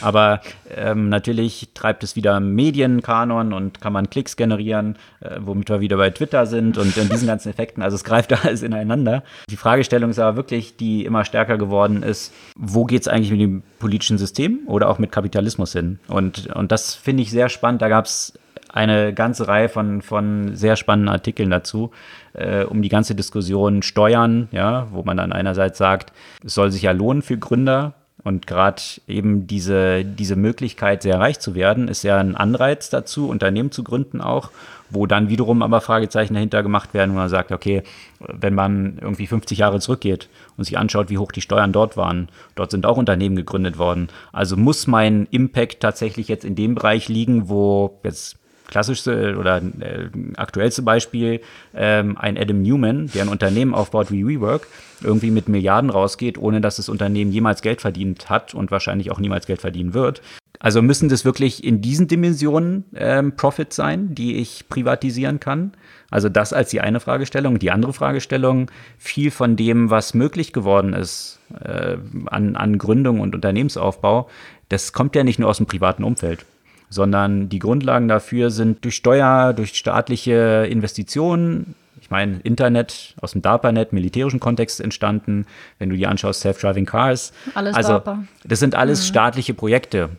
Aber 0.00 0.40
ähm, 0.74 1.08
natürlich 1.08 1.70
treibt 1.74 2.02
es 2.04 2.16
wieder 2.16 2.40
Medienkanon 2.40 3.52
und 3.52 3.80
kann 3.80 3.92
man 3.92 4.10
Klicks 4.10 4.36
generieren, 4.36 4.96
äh, 5.20 5.38
womit 5.40 5.70
wir 5.70 5.80
wieder 5.80 5.96
bei 5.96 6.10
Twitter 6.10 6.46
sind 6.46 6.78
und, 6.78 6.96
und 6.96 7.12
diesen 7.12 7.26
ganzen 7.26 7.50
Effekten. 7.50 7.82
Also 7.82 7.96
es 7.96 8.04
greift 8.04 8.32
alles 8.44 8.62
ineinander. 8.62 9.22
Die 9.50 9.56
Fragestellung 9.56 10.10
ist 10.10 10.18
aber 10.18 10.36
wirklich, 10.36 10.76
die 10.76 11.04
immer 11.04 11.24
stärker 11.24 11.58
geworden 11.58 12.02
ist, 12.02 12.32
wo 12.56 12.84
geht 12.84 13.02
es 13.02 13.08
eigentlich 13.08 13.30
mit 13.30 13.40
dem 13.40 13.62
politischen 13.78 14.18
System 14.18 14.60
oder 14.66 14.88
auch 14.88 14.98
mit 14.98 15.12
Kapitalismus 15.12 15.72
hin? 15.72 15.98
Und, 16.08 16.46
und 16.54 16.72
das 16.72 16.94
finde 16.94 17.22
ich 17.22 17.30
sehr 17.30 17.48
spannend. 17.48 17.82
Da 17.82 17.88
gab 17.88 18.06
es 18.06 18.34
eine 18.72 19.12
ganze 19.12 19.48
Reihe 19.48 19.68
von, 19.68 20.00
von 20.02 20.56
sehr 20.56 20.76
spannenden 20.76 21.12
Artikeln 21.12 21.50
dazu, 21.50 21.90
äh, 22.34 22.64
um 22.64 22.82
die 22.82 22.88
ganze 22.88 23.14
Diskussion 23.14 23.82
Steuern, 23.82 24.48
ja, 24.52 24.88
wo 24.90 25.02
man 25.02 25.16
dann 25.16 25.32
einerseits 25.32 25.78
sagt, 25.78 26.12
es 26.44 26.54
soll 26.54 26.70
sich 26.70 26.82
ja 26.82 26.92
lohnen 26.92 27.22
für 27.22 27.38
Gründer, 27.38 27.94
und 28.24 28.46
gerade 28.46 28.82
eben 29.08 29.46
diese, 29.46 30.04
diese 30.04 30.36
Möglichkeit, 30.36 31.02
sehr 31.02 31.18
reich 31.18 31.40
zu 31.40 31.54
werden, 31.54 31.88
ist 31.88 32.04
ja 32.04 32.18
ein 32.18 32.36
Anreiz 32.36 32.88
dazu, 32.88 33.28
Unternehmen 33.28 33.72
zu 33.72 33.82
gründen 33.82 34.20
auch, 34.20 34.50
wo 34.90 35.06
dann 35.06 35.28
wiederum 35.28 35.62
aber 35.62 35.80
Fragezeichen 35.80 36.34
dahinter 36.34 36.62
gemacht 36.62 36.94
werden, 36.94 37.12
wo 37.12 37.16
man 37.16 37.28
sagt, 37.28 37.50
okay, 37.50 37.82
wenn 38.20 38.54
man 38.54 38.98
irgendwie 39.00 39.26
50 39.26 39.58
Jahre 39.58 39.80
zurückgeht 39.80 40.28
und 40.56 40.64
sich 40.64 40.78
anschaut, 40.78 41.10
wie 41.10 41.18
hoch 41.18 41.32
die 41.32 41.40
Steuern 41.40 41.72
dort 41.72 41.96
waren, 41.96 42.28
dort 42.54 42.70
sind 42.70 42.86
auch 42.86 42.96
Unternehmen 42.96 43.34
gegründet 43.34 43.76
worden. 43.76 44.08
Also 44.32 44.56
muss 44.56 44.86
mein 44.86 45.26
Impact 45.30 45.80
tatsächlich 45.80 46.28
jetzt 46.28 46.44
in 46.44 46.54
dem 46.54 46.76
Bereich 46.76 47.08
liegen, 47.08 47.48
wo 47.48 47.98
jetzt 48.04 48.38
klassischste 48.68 49.36
oder 49.38 49.58
äh, 49.58 50.08
aktuellste 50.36 50.82
Beispiel 50.82 51.40
ähm, 51.74 52.16
ein 52.18 52.38
Adam 52.38 52.62
Newman, 52.62 53.10
der 53.14 53.22
ein 53.22 53.28
Unternehmen 53.28 53.74
aufbaut 53.74 54.10
wie 54.10 54.26
WeWork, 54.26 54.66
irgendwie 55.02 55.30
mit 55.30 55.48
Milliarden 55.48 55.90
rausgeht, 55.90 56.38
ohne 56.38 56.60
dass 56.60 56.76
das 56.76 56.88
Unternehmen 56.88 57.32
jemals 57.32 57.62
Geld 57.62 57.80
verdient 57.80 58.30
hat 58.30 58.54
und 58.54 58.70
wahrscheinlich 58.70 59.10
auch 59.10 59.18
niemals 59.18 59.46
Geld 59.46 59.60
verdienen 59.60 59.94
wird. 59.94 60.22
Also 60.58 60.80
müssen 60.80 61.08
das 61.08 61.24
wirklich 61.24 61.64
in 61.64 61.80
diesen 61.80 62.06
Dimensionen 62.06 62.84
ähm, 62.94 63.34
Profit 63.34 63.72
sein, 63.72 64.14
die 64.14 64.36
ich 64.36 64.68
privatisieren 64.68 65.40
kann? 65.40 65.72
Also 66.08 66.28
das 66.28 66.52
als 66.52 66.70
die 66.70 66.80
eine 66.80 67.00
Fragestellung. 67.00 67.58
Die 67.58 67.72
andere 67.72 67.92
Fragestellung, 67.92 68.70
viel 68.96 69.32
von 69.32 69.56
dem, 69.56 69.90
was 69.90 70.14
möglich 70.14 70.52
geworden 70.52 70.92
ist 70.92 71.40
äh, 71.64 71.96
an, 72.26 72.54
an 72.54 72.78
Gründung 72.78 73.18
und 73.18 73.34
Unternehmensaufbau, 73.34 74.28
das 74.68 74.92
kommt 74.92 75.16
ja 75.16 75.24
nicht 75.24 75.40
nur 75.40 75.48
aus 75.48 75.56
dem 75.56 75.66
privaten 75.66 76.04
Umfeld 76.04 76.44
sondern 76.92 77.48
die 77.48 77.58
Grundlagen 77.58 78.06
dafür 78.06 78.50
sind 78.50 78.84
durch 78.84 78.96
Steuer, 78.96 79.54
durch 79.54 79.74
staatliche 79.74 80.66
Investitionen. 80.70 81.74
Ich 82.00 82.10
meine, 82.10 82.40
Internet 82.40 83.14
aus 83.20 83.32
dem 83.32 83.40
DARPA-Net, 83.40 83.92
militärischen 83.92 84.40
Kontext 84.40 84.80
entstanden. 84.80 85.46
Wenn 85.78 85.88
du 85.88 85.96
dir 85.96 86.10
anschaust, 86.10 86.42
Self-Driving 86.42 86.84
Cars. 86.84 87.32
Alles 87.54 87.74
also, 87.74 87.92
DARPA. 87.92 88.24
Das 88.44 88.58
sind 88.58 88.74
alles 88.74 89.00
mhm. 89.00 89.06
staatliche 89.06 89.54
Projekte, 89.54 90.10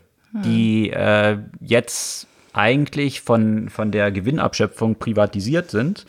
die 0.44 0.90
äh, 0.90 1.38
jetzt 1.62 2.26
eigentlich 2.54 3.22
von, 3.22 3.70
von 3.70 3.92
der 3.92 4.12
Gewinnabschöpfung 4.12 4.96
privatisiert 4.96 5.70
sind 5.70 6.06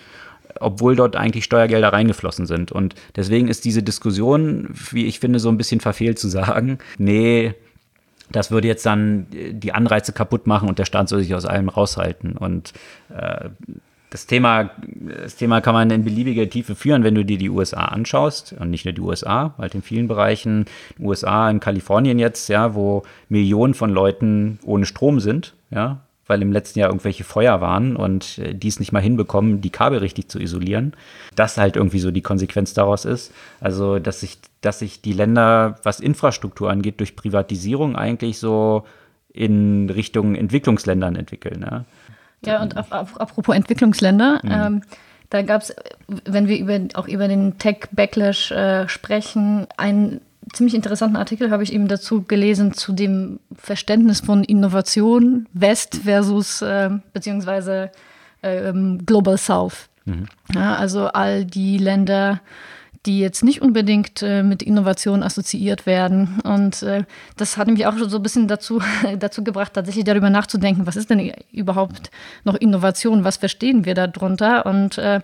obwohl 0.60 0.94
dort 0.94 1.16
eigentlich 1.16 1.44
Steuergelder 1.44 1.92
reingeflossen 1.92 2.46
sind. 2.46 2.70
Und 2.70 2.94
deswegen 3.16 3.48
ist 3.48 3.64
diese 3.64 3.82
Diskussion, 3.82 4.68
wie 4.92 5.06
ich 5.06 5.18
finde, 5.18 5.40
so 5.40 5.48
ein 5.48 5.58
bisschen 5.58 5.80
verfehlt 5.80 6.18
zu 6.18 6.28
sagen, 6.28 6.78
nee, 6.96 7.54
das 8.30 8.50
würde 8.50 8.68
jetzt 8.68 8.86
dann 8.86 9.26
die 9.30 9.72
Anreize 9.72 10.12
kaputt 10.12 10.46
machen 10.46 10.68
und 10.68 10.78
der 10.78 10.84
Staat 10.84 11.08
soll 11.08 11.20
sich 11.22 11.34
aus 11.34 11.44
allem 11.44 11.68
raushalten. 11.68 12.36
Und 12.36 12.72
äh, 13.14 13.50
das 14.14 14.26
Thema, 14.26 14.70
das 15.22 15.34
Thema 15.34 15.60
kann 15.60 15.74
man 15.74 15.90
in 15.90 16.04
beliebiger 16.04 16.48
Tiefe 16.48 16.76
führen, 16.76 17.02
wenn 17.02 17.16
du 17.16 17.24
dir 17.24 17.36
die 17.36 17.50
USA 17.50 17.86
anschaust. 17.86 18.54
Und 18.58 18.70
nicht 18.70 18.84
nur 18.84 18.94
die 18.94 19.00
USA, 19.00 19.54
halt 19.58 19.74
in 19.74 19.82
vielen 19.82 20.06
Bereichen, 20.06 20.66
USA, 21.00 21.50
in 21.50 21.58
Kalifornien 21.58 22.20
jetzt, 22.20 22.48
ja, 22.48 22.76
wo 22.76 23.02
Millionen 23.28 23.74
von 23.74 23.90
Leuten 23.90 24.60
ohne 24.64 24.86
Strom 24.86 25.18
sind, 25.18 25.54
ja, 25.70 26.03
weil 26.26 26.42
im 26.42 26.52
letzten 26.52 26.78
Jahr 26.78 26.88
irgendwelche 26.88 27.24
Feuer 27.24 27.60
waren 27.60 27.96
und 27.96 28.38
äh, 28.38 28.54
die 28.54 28.68
es 28.68 28.80
nicht 28.80 28.92
mal 28.92 29.02
hinbekommen, 29.02 29.60
die 29.60 29.70
Kabel 29.70 29.98
richtig 29.98 30.28
zu 30.28 30.40
isolieren. 30.40 30.94
Das 31.34 31.56
halt 31.56 31.76
irgendwie 31.76 32.00
so 32.00 32.10
die 32.10 32.22
Konsequenz 32.22 32.74
daraus 32.74 33.04
ist. 33.04 33.32
Also, 33.60 33.98
dass 33.98 34.20
sich, 34.20 34.38
dass 34.60 34.78
sich 34.78 35.02
die 35.02 35.12
Länder, 35.12 35.76
was 35.82 36.00
Infrastruktur 36.00 36.70
angeht, 36.70 37.00
durch 37.00 37.16
Privatisierung 37.16 37.96
eigentlich 37.96 38.38
so 38.38 38.84
in 39.32 39.90
Richtung 39.90 40.34
Entwicklungsländern 40.34 41.16
entwickeln. 41.16 41.66
Ja, 41.68 41.84
ja 42.44 42.62
und 42.62 42.76
ap 42.76 42.92
ap 42.92 43.20
apropos 43.20 43.54
Entwicklungsländer, 43.54 44.40
mhm. 44.42 44.50
ähm, 44.50 44.82
da 45.30 45.42
gab 45.42 45.62
es, 45.62 45.74
wenn 46.24 46.46
wir 46.46 46.58
über, 46.58 46.78
auch 46.94 47.08
über 47.08 47.26
den 47.26 47.58
Tech-Backlash 47.58 48.52
äh, 48.52 48.88
sprechen, 48.88 49.66
ein 49.76 50.20
ziemlich 50.52 50.74
interessanten 50.74 51.16
Artikel 51.16 51.50
habe 51.50 51.62
ich 51.62 51.72
eben 51.72 51.88
dazu 51.88 52.22
gelesen 52.22 52.72
zu 52.72 52.92
dem 52.92 53.40
Verständnis 53.54 54.20
von 54.20 54.44
Innovation 54.44 55.46
West 55.52 56.00
versus 56.04 56.62
äh, 56.62 56.90
beziehungsweise 57.12 57.90
äh, 58.42 58.72
Global 59.04 59.38
South. 59.38 59.88
Mhm. 60.04 60.26
Ja, 60.54 60.76
also 60.76 61.06
all 61.06 61.44
die 61.44 61.78
Länder, 61.78 62.40
die 63.06 63.20
jetzt 63.20 63.44
nicht 63.44 63.62
unbedingt 63.62 64.22
äh, 64.22 64.42
mit 64.42 64.62
Innovation 64.62 65.22
assoziiert 65.22 65.86
werden. 65.86 66.40
Und 66.44 66.82
äh, 66.82 67.04
das 67.36 67.56
hat 67.56 67.68
mich 67.68 67.86
auch 67.86 67.96
schon 67.96 68.08
so 68.08 68.16
ein 68.18 68.22
bisschen 68.22 68.48
dazu, 68.48 68.80
dazu 69.18 69.44
gebracht, 69.44 69.72
tatsächlich 69.74 70.04
darüber 70.04 70.30
nachzudenken, 70.30 70.86
was 70.86 70.96
ist 70.96 71.10
denn 71.10 71.32
überhaupt 71.52 72.10
noch 72.44 72.54
Innovation, 72.54 73.24
was 73.24 73.36
verstehen 73.36 73.84
wir 73.84 73.94
darunter? 73.94 74.66
Und, 74.66 74.98
äh, 74.98 75.20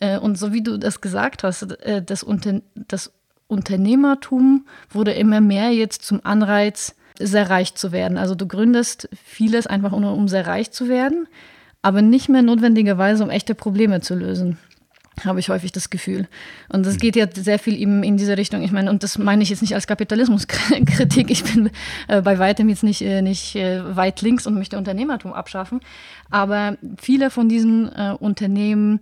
äh 0.00 0.18
und 0.18 0.38
so 0.38 0.52
wie 0.52 0.62
du 0.62 0.78
das 0.78 1.00
gesagt 1.00 1.44
hast, 1.44 1.62
äh, 1.82 2.02
das, 2.02 2.22
Unter 2.22 2.60
das 2.74 3.12
Unternehmertum 3.48 4.66
wurde 4.90 5.12
immer 5.12 5.40
mehr 5.40 5.70
jetzt 5.70 6.02
zum 6.02 6.20
Anreiz, 6.24 6.94
sehr 7.18 7.50
reich 7.50 7.74
zu 7.74 7.90
werden. 7.90 8.16
Also 8.16 8.34
du 8.34 8.46
gründest 8.46 9.08
vieles 9.24 9.66
einfach 9.66 9.90
nur, 9.90 10.12
um 10.14 10.28
sehr 10.28 10.46
reich 10.46 10.70
zu 10.70 10.88
werden, 10.88 11.26
aber 11.82 12.02
nicht 12.02 12.28
mehr 12.28 12.42
notwendigerweise, 12.42 13.24
um 13.24 13.30
echte 13.30 13.54
Probleme 13.54 14.00
zu 14.00 14.14
lösen 14.14 14.58
habe 15.24 15.40
ich 15.40 15.48
häufig 15.48 15.72
das 15.72 15.90
Gefühl. 15.90 16.28
Und 16.68 16.86
das 16.86 16.98
geht 16.98 17.16
ja 17.16 17.26
sehr 17.32 17.58
viel 17.58 17.76
eben 17.76 18.02
in 18.02 18.16
diese 18.16 18.36
Richtung. 18.36 18.62
Ich 18.62 18.72
meine, 18.72 18.90
und 18.90 19.02
das 19.02 19.18
meine 19.18 19.42
ich 19.42 19.50
jetzt 19.50 19.62
nicht 19.62 19.74
als 19.74 19.86
Kapitalismuskritik. 19.86 21.30
Ich 21.30 21.44
bin 21.44 21.70
äh, 22.08 22.22
bei 22.22 22.38
weitem 22.38 22.68
jetzt 22.68 22.82
nicht, 22.82 23.02
äh, 23.02 23.22
nicht 23.22 23.56
äh, 23.56 23.96
weit 23.96 24.22
links 24.22 24.46
und 24.46 24.54
möchte 24.54 24.78
Unternehmertum 24.78 25.32
abschaffen. 25.32 25.80
Aber 26.30 26.76
viele 27.00 27.30
von 27.30 27.48
diesen 27.48 27.88
äh, 27.88 28.14
Unternehmen 28.18 29.00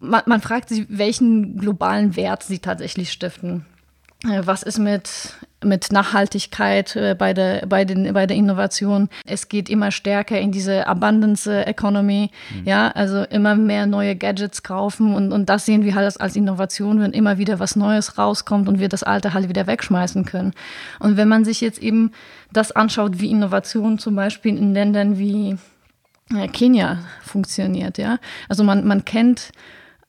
man, 0.00 0.22
man 0.26 0.40
fragt 0.40 0.68
sich, 0.68 0.86
welchen 0.88 1.58
globalen 1.58 2.16
Wert 2.16 2.42
sie 2.42 2.58
tatsächlich 2.58 3.10
stiften. 3.12 3.64
Äh, 4.24 4.42
was 4.44 4.64
ist 4.64 4.78
mit, 4.78 5.34
mit 5.62 5.92
Nachhaltigkeit 5.92 6.96
äh, 6.96 7.14
bei 7.16 7.32
der, 7.32 7.66
bei, 7.66 7.84
den, 7.84 8.12
bei 8.12 8.26
der 8.26 8.36
Innovation? 8.36 9.08
Es 9.24 9.48
geht 9.48 9.68
immer 9.68 9.92
stärker 9.92 10.40
in 10.40 10.50
diese 10.50 10.88
Abundance 10.88 11.64
Economy, 11.66 12.30
mhm. 12.50 12.66
ja, 12.66 12.88
also 12.88 13.22
immer 13.22 13.54
mehr 13.54 13.86
neue 13.86 14.16
Gadgets 14.16 14.64
kaufen 14.64 15.14
und, 15.14 15.30
und 15.30 15.48
das 15.48 15.66
sehen 15.66 15.84
wir 15.84 15.94
halt 15.94 16.20
als 16.20 16.34
Innovation, 16.34 17.00
wenn 17.00 17.12
immer 17.12 17.38
wieder 17.38 17.60
was 17.60 17.76
Neues 17.76 18.18
rauskommt 18.18 18.68
und 18.68 18.80
wir 18.80 18.88
das 18.88 19.04
Alte 19.04 19.34
halt 19.34 19.48
wieder 19.48 19.68
wegschmeißen 19.68 20.24
können. 20.24 20.52
Und 20.98 21.16
wenn 21.16 21.28
man 21.28 21.44
sich 21.44 21.60
jetzt 21.60 21.78
eben 21.78 22.10
das 22.52 22.72
anschaut, 22.72 23.20
wie 23.20 23.30
Innovation 23.30 24.00
zum 24.00 24.16
Beispiel 24.16 24.58
in 24.58 24.74
Ländern 24.74 25.16
wie 25.16 25.56
äh, 26.34 26.48
Kenia 26.48 26.98
funktioniert, 27.22 27.98
ja, 27.98 28.18
also 28.48 28.64
man, 28.64 28.84
man 28.84 29.04
kennt 29.04 29.52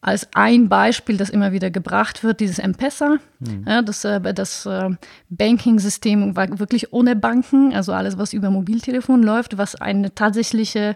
als 0.01 0.27
ein 0.33 0.69
Beispiel, 0.69 1.17
das 1.17 1.29
immer 1.29 1.51
wieder 1.51 1.69
gebracht 1.69 2.23
wird, 2.23 2.39
dieses 2.39 2.59
M-Pesa. 2.59 3.17
Mhm. 3.39 3.65
Ja, 3.67 3.81
das 3.81 4.05
äh, 4.05 4.33
das 4.33 4.65
äh, 4.65 4.89
Banking-System 5.29 6.35
war 6.35 6.59
wirklich 6.59 6.93
ohne 6.93 7.15
Banken, 7.15 7.73
also 7.73 7.91
alles, 7.91 8.17
was 8.17 8.33
über 8.33 8.49
Mobiltelefon 8.49 9.23
läuft, 9.23 9.57
was 9.57 9.75
eine 9.75 10.15
tatsächliche, 10.15 10.95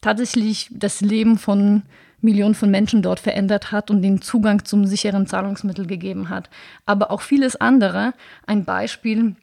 tatsächlich 0.00 0.68
das 0.72 1.00
Leben 1.00 1.38
von 1.38 1.82
Millionen 2.20 2.54
von 2.54 2.70
Menschen 2.70 3.02
dort 3.02 3.18
verändert 3.18 3.72
hat 3.72 3.90
und 3.90 4.02
den 4.02 4.20
Zugang 4.20 4.64
zum 4.64 4.86
sicheren 4.86 5.26
Zahlungsmittel 5.26 5.86
gegeben 5.86 6.28
hat. 6.28 6.50
Aber 6.86 7.10
auch 7.10 7.22
vieles 7.22 7.56
andere. 7.56 8.12
Ein 8.46 8.64
Beispiel 8.64 9.34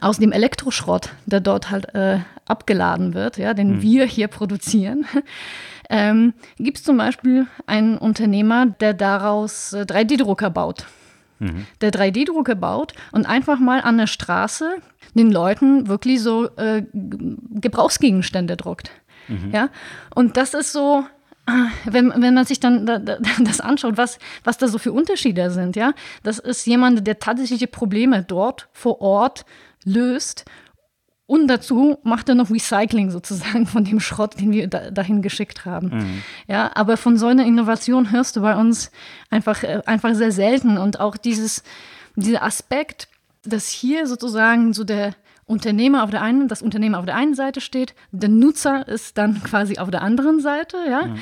aus 0.00 0.18
dem 0.18 0.32
Elektroschrott, 0.32 1.10
der 1.26 1.40
dort 1.40 1.70
halt 1.70 1.94
äh, 1.94 2.18
abgeladen 2.46 3.14
wird, 3.14 3.38
ja, 3.38 3.54
den 3.54 3.76
mhm. 3.76 3.82
wir 3.82 4.04
hier 4.06 4.28
produzieren. 4.28 5.06
Ähm, 5.88 6.34
Gibt 6.58 6.78
es 6.78 6.82
zum 6.82 6.96
Beispiel 6.96 7.46
einen 7.66 7.96
Unternehmer, 7.96 8.66
der 8.66 8.92
daraus 8.92 9.72
äh, 9.72 9.82
3D-Drucker 9.82 10.50
baut? 10.50 10.86
Mhm. 11.38 11.66
Der 11.80 11.92
3D-Drucker 11.92 12.54
baut 12.54 12.92
und 13.12 13.26
einfach 13.26 13.60
mal 13.60 13.80
an 13.80 13.98
der 13.98 14.08
Straße 14.08 14.78
den 15.14 15.30
Leuten 15.30 15.86
wirklich 15.88 16.22
so 16.22 16.48
äh, 16.56 16.82
Gebrauchsgegenstände 16.92 18.56
druckt. 18.56 18.90
Mhm. 19.28 19.50
Ja? 19.52 19.68
Und 20.14 20.36
das 20.36 20.54
ist 20.54 20.72
so, 20.72 21.04
ah, 21.46 21.66
wenn, 21.84 22.12
wenn 22.16 22.34
man 22.34 22.44
sich 22.44 22.60
dann 22.60 22.86
das 23.44 23.60
anschaut, 23.60 23.96
was, 23.96 24.18
was 24.44 24.58
da 24.58 24.68
so 24.68 24.78
für 24.78 24.92
Unterschiede 24.92 25.50
sind, 25.50 25.76
ja, 25.76 25.92
das 26.22 26.38
ist 26.38 26.66
jemand, 26.66 27.06
der 27.06 27.18
tatsächliche 27.18 27.66
Probleme 27.66 28.22
dort 28.22 28.68
vor 28.72 29.00
Ort 29.00 29.44
löst 29.84 30.44
und 31.26 31.48
dazu 31.48 31.98
macht 32.04 32.28
er 32.28 32.36
noch 32.36 32.50
Recycling 32.50 33.10
sozusagen 33.10 33.66
von 33.66 33.84
dem 33.84 33.98
Schrott, 33.98 34.40
den 34.40 34.52
wir 34.52 34.68
da, 34.68 34.90
dahin 34.90 35.22
geschickt 35.22 35.64
haben. 35.64 35.88
Mhm. 35.88 36.22
Ja, 36.46 36.70
aber 36.74 36.96
von 36.96 37.16
so 37.16 37.26
einer 37.26 37.44
Innovation 37.44 38.12
hörst 38.12 38.36
du 38.36 38.42
bei 38.42 38.56
uns 38.56 38.92
einfach, 39.30 39.64
äh, 39.64 39.82
einfach 39.86 40.14
sehr 40.14 40.30
selten. 40.30 40.78
Und 40.78 41.00
auch 41.00 41.16
dieses, 41.16 41.64
dieser 42.14 42.44
Aspekt, 42.44 43.08
dass 43.44 43.68
hier 43.68 44.06
sozusagen 44.06 44.72
so 44.72 44.84
der 44.84 45.14
Unternehmer 45.46 46.04
auf 46.04 46.10
der 46.10 46.22
einen, 46.22 46.48
das 46.48 46.62
Unternehmer 46.62 46.98
auf 46.98 47.06
der 47.06 47.16
einen 47.16 47.34
Seite 47.34 47.60
steht, 47.60 47.94
der 48.12 48.28
Nutzer 48.28 48.86
ist 48.86 49.18
dann 49.18 49.42
quasi 49.42 49.78
auf 49.78 49.90
der 49.90 50.02
anderen 50.02 50.40
Seite, 50.40 50.76
ja. 50.88 51.06
Mhm. 51.06 51.18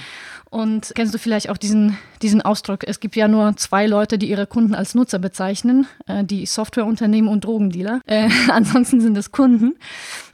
Und 0.55 0.93
kennst 0.95 1.13
du 1.13 1.19
vielleicht 1.19 1.51
auch 1.51 1.57
diesen, 1.57 1.99
diesen 2.23 2.41
Ausdruck? 2.41 2.85
Es 2.87 3.01
gibt 3.01 3.17
ja 3.17 3.27
nur 3.27 3.57
zwei 3.57 3.89
Leute, 3.89 4.19
die 4.19 4.31
ihre 4.31 4.47
Kunden 4.47 4.77
als 4.77 4.95
Nutzer 4.95 5.19
bezeichnen, 5.19 5.89
äh, 6.07 6.23
die 6.23 6.47
Softwareunternehmen 6.47 7.29
und 7.29 7.45
Drogendealer. 7.45 8.01
Äh, 8.07 8.29
ansonsten 8.53 9.01
sind 9.01 9.19
es 9.19 9.33
Kunden, 9.33 9.75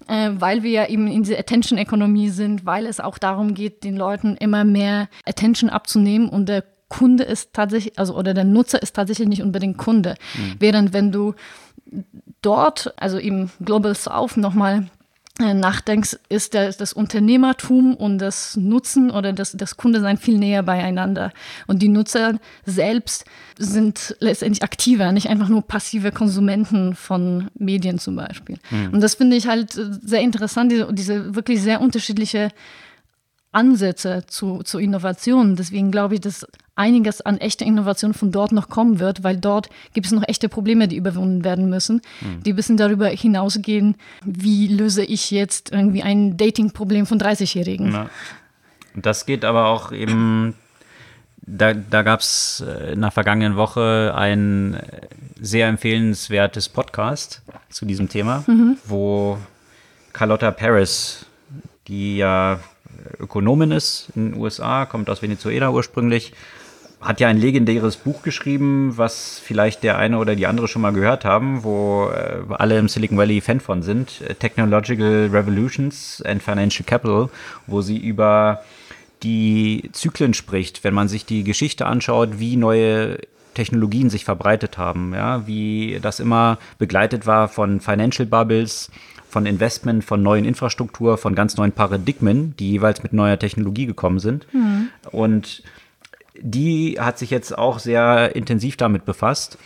äh, 0.08 0.32
weil 0.34 0.62
wir 0.62 0.72
ja 0.72 0.86
eben 0.88 1.06
in 1.06 1.22
dieser 1.22 1.38
Attention-Ökonomie 1.38 2.28
sind, 2.28 2.66
weil 2.66 2.84
es 2.84 3.00
auch 3.00 3.16
darum 3.16 3.54
geht, 3.54 3.82
den 3.82 3.96
Leuten 3.96 4.36
immer 4.36 4.64
mehr 4.64 5.08
Attention 5.24 5.70
abzunehmen 5.70 6.28
und 6.28 6.50
der 6.50 6.64
Kunde 6.90 7.24
ist 7.24 7.54
tatsächlich, 7.54 7.98
also 7.98 8.14
oder 8.14 8.34
der 8.34 8.44
Nutzer 8.44 8.82
ist 8.82 8.96
tatsächlich 8.96 9.26
nicht 9.26 9.42
unbedingt 9.42 9.78
Kunde. 9.78 10.16
Mhm. 10.34 10.56
Während 10.58 10.92
wenn 10.92 11.12
du 11.12 11.32
dort, 12.42 12.92
also 12.98 13.16
im 13.16 13.48
Global 13.64 13.94
South 13.94 14.36
nochmal 14.36 14.90
nachdenkst, 15.40 16.18
ist 16.28 16.54
das, 16.54 16.76
das, 16.76 16.92
Unternehmertum 16.92 17.94
und 17.94 18.18
das 18.18 18.56
Nutzen 18.56 19.10
oder 19.10 19.32
das, 19.32 19.52
das 19.52 19.76
Kundesein 19.76 20.16
viel 20.16 20.38
näher 20.38 20.62
beieinander. 20.62 21.32
Und 21.66 21.80
die 21.80 21.88
Nutzer 21.88 22.38
selbst 22.64 23.24
sind 23.58 24.16
letztendlich 24.20 24.62
aktiver, 24.62 25.12
nicht 25.12 25.28
einfach 25.28 25.48
nur 25.48 25.62
passive 25.62 26.12
Konsumenten 26.12 26.94
von 26.94 27.48
Medien 27.54 27.98
zum 27.98 28.16
Beispiel. 28.16 28.58
Mhm. 28.70 28.94
Und 28.94 29.00
das 29.00 29.14
finde 29.14 29.36
ich 29.36 29.46
halt 29.46 29.72
sehr 29.72 30.20
interessant, 30.20 30.72
diese, 30.72 30.92
diese 30.92 31.34
wirklich 31.34 31.62
sehr 31.62 31.80
unterschiedliche 31.80 32.50
Ansätze 33.52 34.24
zu, 34.26 34.62
zu 34.62 34.78
Innovation. 34.78 35.56
Deswegen 35.56 35.90
glaube 35.90 36.14
ich, 36.14 36.20
dass 36.20 36.46
einiges 36.76 37.20
an 37.20 37.38
echter 37.38 37.66
Innovation 37.66 38.14
von 38.14 38.32
dort 38.32 38.52
noch 38.52 38.68
kommen 38.68 39.00
wird, 39.00 39.22
weil 39.22 39.36
dort 39.36 39.68
gibt 39.92 40.06
es 40.06 40.12
noch 40.12 40.26
echte 40.26 40.48
Probleme, 40.48 40.88
die 40.88 40.96
überwunden 40.96 41.44
werden 41.44 41.68
müssen, 41.68 42.00
mhm. 42.20 42.42
die 42.42 42.52
ein 42.52 42.56
bisschen 42.56 42.76
darüber 42.76 43.08
hinausgehen, 43.08 43.96
wie 44.24 44.68
löse 44.68 45.04
ich 45.04 45.30
jetzt 45.30 45.72
irgendwie 45.72 46.02
ein 46.02 46.36
Dating-Problem 46.36 47.06
von 47.06 47.20
30-Jährigen. 47.20 47.92
Ja. 47.92 48.10
Das 48.94 49.26
geht 49.26 49.44
aber 49.44 49.66
auch 49.66 49.92
eben, 49.92 50.54
da, 51.42 51.74
da 51.74 52.02
gab 52.02 52.20
es 52.20 52.64
äh, 52.66 52.92
in 52.92 53.02
der 53.02 53.10
vergangenen 53.10 53.56
Woche 53.56 54.14
ein 54.16 54.80
sehr 55.40 55.68
empfehlenswertes 55.68 56.68
Podcast 56.68 57.42
zu 57.68 57.84
diesem 57.84 58.08
Thema, 58.08 58.44
mhm. 58.46 58.78
wo 58.84 59.38
Carlotta 60.12 60.50
Paris, 60.50 61.26
die 61.88 62.16
ja 62.16 62.58
Ökonomin 63.18 63.72
ist 63.72 64.08
in 64.14 64.32
den 64.32 64.40
USA, 64.40 64.86
kommt 64.86 65.10
aus 65.10 65.22
Venezuela 65.22 65.70
ursprünglich, 65.70 66.32
hat 67.00 67.18
ja 67.18 67.28
ein 67.28 67.38
legendäres 67.38 67.96
Buch 67.96 68.22
geschrieben, 68.22 68.92
was 68.96 69.40
vielleicht 69.42 69.82
der 69.82 69.96
eine 69.96 70.18
oder 70.18 70.36
die 70.36 70.46
andere 70.46 70.68
schon 70.68 70.82
mal 70.82 70.92
gehört 70.92 71.24
haben, 71.24 71.64
wo 71.64 72.10
äh, 72.10 72.42
alle 72.50 72.78
im 72.78 72.88
Silicon 72.88 73.16
Valley 73.16 73.40
Fan 73.40 73.60
von 73.60 73.82
sind, 73.82 74.22
Technological 74.38 75.30
Revolutions 75.32 76.22
and 76.26 76.42
Financial 76.42 76.84
Capital, 76.84 77.30
wo 77.66 77.80
sie 77.80 77.96
über 77.96 78.62
die 79.22 79.90
Zyklen 79.92 80.34
spricht, 80.34 80.84
wenn 80.84 80.94
man 80.94 81.08
sich 81.08 81.24
die 81.24 81.44
Geschichte 81.44 81.86
anschaut, 81.86 82.38
wie 82.38 82.56
neue 82.56 83.18
Technologien 83.54 84.10
sich 84.10 84.24
verbreitet 84.24 84.78
haben, 84.78 85.12
ja, 85.14 85.46
wie 85.46 85.98
das 86.00 86.20
immer 86.20 86.58
begleitet 86.78 87.26
war 87.26 87.48
von 87.48 87.80
Financial 87.80 88.26
Bubbles, 88.26 88.90
von 89.30 89.46
Investment, 89.46 90.04
von 90.04 90.22
neuen 90.22 90.44
Infrastruktur, 90.44 91.16
von 91.16 91.34
ganz 91.34 91.56
neuen 91.56 91.72
Paradigmen, 91.72 92.54
die 92.58 92.72
jeweils 92.72 93.02
mit 93.02 93.12
neuer 93.12 93.38
Technologie 93.38 93.86
gekommen 93.86 94.18
sind. 94.18 94.46
Mhm. 94.52 94.88
Und 95.10 95.62
die 96.40 96.98
hat 96.98 97.18
sich 97.18 97.30
jetzt 97.30 97.56
auch 97.56 97.78
sehr 97.78 98.34
intensiv 98.34 98.76
damit 98.76 99.04
befasst. 99.04 99.58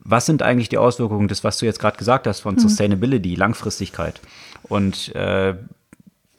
Was 0.00 0.26
sind 0.26 0.42
eigentlich 0.42 0.68
die 0.68 0.78
Auswirkungen 0.78 1.28
des, 1.28 1.44
was 1.44 1.58
du 1.58 1.66
jetzt 1.66 1.78
gerade 1.78 1.96
gesagt 1.96 2.26
hast, 2.26 2.40
von 2.40 2.56
mhm. 2.56 2.60
Sustainability, 2.60 3.36
Langfristigkeit? 3.36 4.20
Und 4.64 5.14
äh, 5.14 5.54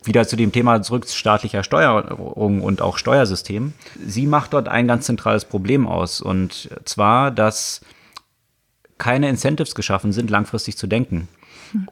wieder 0.03 0.27
zu 0.27 0.35
dem 0.35 0.51
Thema 0.51 0.81
zurück 0.81 1.07
staatlicher 1.07 1.63
Steuerung 1.63 2.61
und 2.61 2.81
auch 2.81 2.97
Steuersystem. 2.97 3.73
Sie 4.05 4.27
macht 4.27 4.53
dort 4.53 4.67
ein 4.67 4.88
ganz 4.88 5.05
zentrales 5.05 5.45
Problem 5.45 5.88
aus. 5.88 6.21
Und 6.21 6.69
zwar, 6.85 7.31
dass 7.31 7.81
keine 8.97 9.29
Incentives 9.29 9.75
geschaffen 9.75 10.11
sind, 10.11 10.29
langfristig 10.29 10.77
zu 10.77 10.88
denken. 10.88 11.27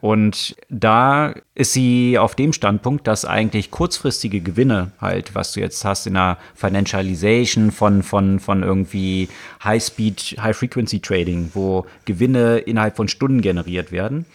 Und 0.00 0.56
da 0.68 1.34
ist 1.54 1.72
sie 1.72 2.18
auf 2.18 2.34
dem 2.34 2.52
Standpunkt, 2.52 3.06
dass 3.06 3.24
eigentlich 3.24 3.70
kurzfristige 3.70 4.40
Gewinne 4.40 4.92
halt, 5.00 5.34
was 5.34 5.52
du 5.52 5.60
jetzt 5.60 5.84
hast 5.84 6.06
in 6.06 6.14
der 6.14 6.38
Financialization 6.54 7.70
von, 7.70 8.02
von, 8.02 8.40
von 8.40 8.62
irgendwie 8.62 9.28
High-Speed, 9.62 10.36
High-Frequency-Trading, 10.40 11.50
wo 11.54 11.86
Gewinne 12.04 12.58
innerhalb 12.58 12.96
von 12.96 13.08
Stunden 13.08 13.40
generiert 13.40 13.92
werden, 13.92 14.26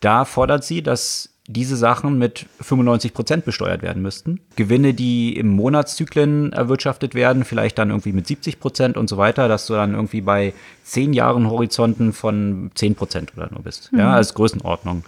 da 0.00 0.24
fordert 0.24 0.64
sie, 0.64 0.82
dass 0.82 1.30
diese 1.52 1.76
Sachen 1.76 2.18
mit 2.18 2.46
95 2.60 3.12
Prozent 3.12 3.44
besteuert 3.44 3.82
werden 3.82 4.02
müssten. 4.02 4.40
Gewinne, 4.56 4.94
die 4.94 5.36
im 5.36 5.48
Monatszyklen 5.48 6.52
erwirtschaftet 6.52 7.14
werden, 7.14 7.44
vielleicht 7.44 7.78
dann 7.78 7.90
irgendwie 7.90 8.12
mit 8.12 8.26
70 8.26 8.60
Prozent 8.60 8.96
und 8.96 9.08
so 9.08 9.16
weiter, 9.16 9.48
dass 9.48 9.66
du 9.66 9.74
dann 9.74 9.94
irgendwie 9.94 10.20
bei 10.20 10.52
zehn 10.84 11.12
Jahren 11.12 11.50
Horizonten 11.50 12.12
von 12.12 12.70
10 12.74 12.94
Prozent 12.94 13.32
oder 13.36 13.48
nur 13.50 13.62
bist. 13.62 13.92
Mhm. 13.92 13.98
Ja, 13.98 14.12
als 14.12 14.34
Größenordnung. 14.34 15.04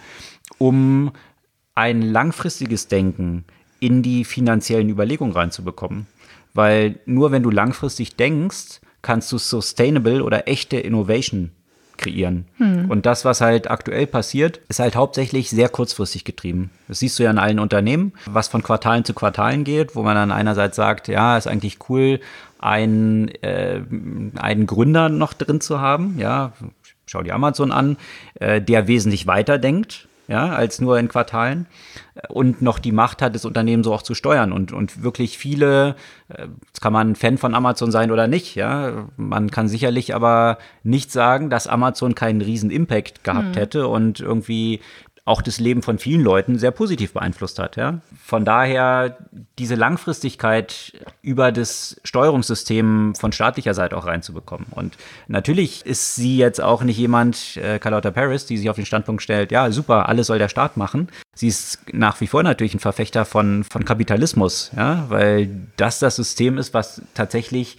Um 0.59 1.13
ein 1.75 2.03
langfristiges 2.03 2.89
Denken 2.89 3.45
in 3.79 4.03
die 4.03 4.25
finanziellen 4.25 4.89
Überlegungen 4.89 5.33
reinzubekommen. 5.33 6.07
Weil 6.55 6.99
nur 7.07 7.33
wenn 7.33 7.43
du 7.43 7.51
langfristig 7.51 8.17
denkst, 8.17 8.81
kannst 9.01 9.33
du 9.33 9.39
sustainable 9.39 10.23
oder 10.23 10.49
echte 10.49 10.79
Innovation 10.79 11.51
kreieren. 12.03 12.47
Hm. 12.59 12.91
Und 12.91 13.07
das, 13.07 13.25
was 13.25 13.41
halt 13.41 13.71
aktuell 13.71 14.07
passiert, 14.07 14.61
ist 14.69 14.81
halt 14.81 14.97
hauptsächlich 14.97 15.51
sehr 15.51 15.69
kurzfristig 15.69 16.25
getrieben. 16.25 16.71
Das 16.89 16.99
siehst 16.99 17.19
du 17.19 17.23
ja 17.23 17.31
in 17.31 17.39
allen 17.39 17.59
Unternehmen, 17.59 18.13
was 18.27 18.49
von 18.49 18.63
Quartalen 18.63 19.05
zu 19.05 19.15
Quartalen 19.15 19.65
geht, 19.65 19.95
wo 19.95 20.03
man 20.03 20.17
dann 20.17 20.33
einerseits 20.33 20.77
sagt, 20.77 21.09
ja, 21.09 21.37
ist 21.37 21.47
eigentlich 21.47 21.79
cool, 21.89 22.21
einen, 22.59 23.29
äh, 23.43 23.81
einen 24.37 24.67
Gründer 24.67 25.09
noch 25.09 25.33
drin 25.33 25.61
zu 25.61 25.81
haben, 25.81 26.19
ja, 26.19 26.53
schau 27.07 27.23
dir 27.23 27.35
Amazon 27.35 27.73
an, 27.73 27.97
äh, 28.35 28.61
der 28.61 28.89
wesentlich 28.89 29.27
weiter 29.27 29.59
denkt, 29.59 30.09
ja, 30.33 30.49
als 30.49 30.81
nur 30.81 30.99
in 30.99 31.09
Quartalen. 31.09 31.67
Und 32.31 32.63
noch 32.63 32.79
die 32.79 32.91
Macht 32.91 33.21
hat, 33.21 33.35
das 33.35 33.45
Unternehmen 33.45 33.85
so 33.85 33.93
auch 33.93 34.01
zu 34.01 34.15
steuern. 34.15 34.51
Und, 34.51 34.73
und 34.73 35.03
wirklich 35.03 35.37
viele, 35.37 35.95
äh, 36.31 36.47
jetzt 36.67 36.81
kann 36.81 36.93
man 36.95 37.17
Fan 37.17 37.37
von 37.37 37.55
Amazon 37.55 37.93
sein 37.93 38.11
oder 38.11 38.27
nicht, 38.29 38.55
ja, 38.55 39.09
man 39.19 39.51
kann 39.51 39.69
sicherlich 39.69 40.15
aber 40.15 40.57
nicht 40.83 41.13
sagen, 41.13 41.51
dass 41.51 41.67
Amazon 41.67 42.15
keinen 42.15 42.41
riesen 42.41 42.71
Impact 42.71 43.25
gehabt 43.25 43.57
hm. 43.57 43.61
hätte 43.61 43.89
und 43.89 44.21
irgendwie 44.21 44.81
auch 45.25 45.41
das 45.41 45.61
Leben 45.61 45.83
von 45.83 45.99
vielen 45.99 46.21
Leuten 46.21 46.59
sehr 46.59 46.73
positiv 46.73 47.13
beeinflusst 47.13 47.61
hat. 47.61 47.77
Ja? 47.77 48.01
Von 48.25 48.45
daher 48.45 49.19
diese 49.57 49.77
Langfristigkeit 49.77 50.93
über 51.23 51.53
das 51.53 52.01
Steuerungssystem 52.03 53.15
von 53.15 53.31
staatlicher 53.31 53.75
Seite 53.75 53.97
auch 53.97 54.07
reinzubekommen. 54.07 54.67
Und 54.73 54.97
natürlich 55.29 55.87
ist 55.87 56.17
sie 56.17 56.37
jetzt 56.37 56.61
auch 56.61 56.83
nicht 56.83 56.99
jemand, 56.99 57.57
äh, 57.57 57.79
Carlotta 57.79 58.11
Paris, 58.11 58.47
die 58.47 58.59
sich 58.59 58.69
auf 58.69 58.77
den 58.77 58.87
Standpunkt 58.87 59.23
stellt, 59.23 59.53
ja, 59.53 59.71
super, 59.71 60.09
alles 60.09 60.27
soll 60.27 60.39
der 60.39 60.49
Staat 60.49 60.77
machen. 60.77 61.09
Sie 61.35 61.47
ist 61.49 61.79
nach 61.93 62.21
wie 62.21 62.27
vor 62.27 62.43
natürlich 62.43 62.75
ein 62.75 62.81
Verfechter 62.81 63.25
von, 63.25 63.63
von 63.63 63.85
Kapitalismus, 63.85 64.73
ja, 64.77 65.07
weil 65.09 65.51
das 65.77 66.01
das 66.01 66.17
System 66.17 66.59
ist, 66.59 66.75
was 66.75 67.01
tatsächlich 67.15 67.77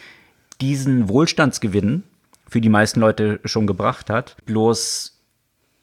diesen 0.62 1.10
Wohlstandsgewinn 1.10 2.03
für 2.47 2.62
die 2.62 2.69
meisten 2.69 3.01
Leute 3.01 3.41
schon 3.43 3.67
gebracht 3.67 4.10
hat. 4.10 4.38
Bloß 4.45 5.12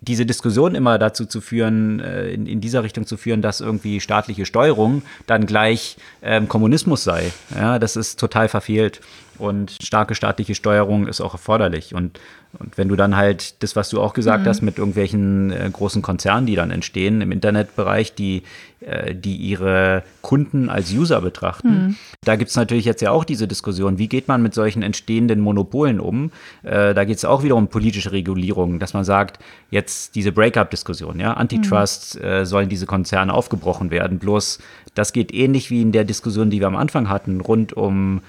diese 0.03 0.25
Diskussion 0.25 0.75
immer 0.75 0.99
dazu 0.99 1.27
zu 1.27 1.41
führen, 1.41 2.01
äh, 2.01 2.31
in, 2.31 2.47
in 2.47 2.61
dieser 2.61 2.83
Richtung 2.83 3.07
zu 3.07 3.17
führen, 3.17 3.43
dass 3.43 3.61
irgendwie 3.61 4.01
staatliche 4.01 4.47
Steuerung 4.47 5.03
dann 5.27 5.47
gleich 5.47 5.97
ähm, 6.23 6.49
Kommunismus 6.49 7.05
sei. 7.05 7.33
Ja, 7.55 7.79
das 7.79 7.97
ist 7.97 8.19
total 8.19 8.49
verfehlt. 8.49 9.01
Und 9.41 9.77
starke 9.83 10.15
staatliche 10.15 10.55
Steuerung 10.55 11.07
ist 11.07 11.21
auch 11.21 11.33
erforderlich. 11.33 11.95
Und, 11.95 12.21
und 12.59 12.77
wenn 12.77 12.89
du 12.89 12.97
dann 12.97 13.17
halt 13.17 13.63
das, 13.63 13.75
was 13.75 13.89
du 13.89 14.01
auch 14.01 14.13
gesagt 14.13 14.45
mhm. 14.45 14.49
hast, 14.49 14.61
mit 14.61 14.79
irgendwelchen 14.79 15.51
äh, 15.51 15.71
großen 15.73 16.03
Konzernen, 16.03 16.47
die 16.47 16.57
dann 16.57 16.71
entstehen 16.71 17.23
im 17.23 17.33
Internetbereich, 17.33 18.15
die, 18.15 18.43
äh, 18.81 19.15
die 19.15 19.37
ihre 19.37 20.03
Kunden 20.21 20.69
als 20.69 20.93
User 20.93 21.21
betrachten, 21.21 21.69
mhm. 21.69 21.97
da 22.25 22.37
gibt 22.37 22.51
es 22.51 22.57
natürlich 22.57 22.85
jetzt 22.85 23.01
ja 23.01 23.13
auch 23.13 23.25
diese 23.25 23.49
Diskussion, 23.49 23.99
wie 23.99 24.09
geht 24.09 24.29
man 24.29 24.43
mit 24.43 24.53
solchen 24.53 24.83
entstehenden 24.83 25.41
Monopolen 25.41 26.01
um? 26.01 26.33
Äh, 26.63 26.93
da 26.93 27.05
geht 27.05 27.17
es 27.17 27.25
auch 27.25 27.43
wieder 27.43 27.57
um 27.57 27.69
politische 27.69 28.13
Regulierung, 28.13 28.79
dass 28.79 28.93
man 28.93 29.05
sagt, 29.05 29.43
jetzt 29.71 30.15
diese 30.15 30.33
Breakup-Diskussion, 30.33 31.19
ja, 31.19 31.33
Antitrust, 31.33 32.17
mhm. 32.17 32.25
Äh, 32.25 32.47
sollen 32.47 32.69
diese 32.69 32.87
Konzerne 32.87 33.33
aufgebrochen 33.33 33.91
werden. 33.91 34.19
Bloß 34.19 34.59
das 34.95 35.13
geht 35.13 35.33
ähnlich 35.33 35.71
wie 35.71 35.83
in 35.83 35.93
der 35.93 36.05
Diskussion, 36.05 36.51
die 36.51 36.61
wir 36.61 36.67
am 36.67 36.77
Anfang 36.77 37.09
hatten, 37.09 37.41
rund 37.41 37.73
um 37.73 38.21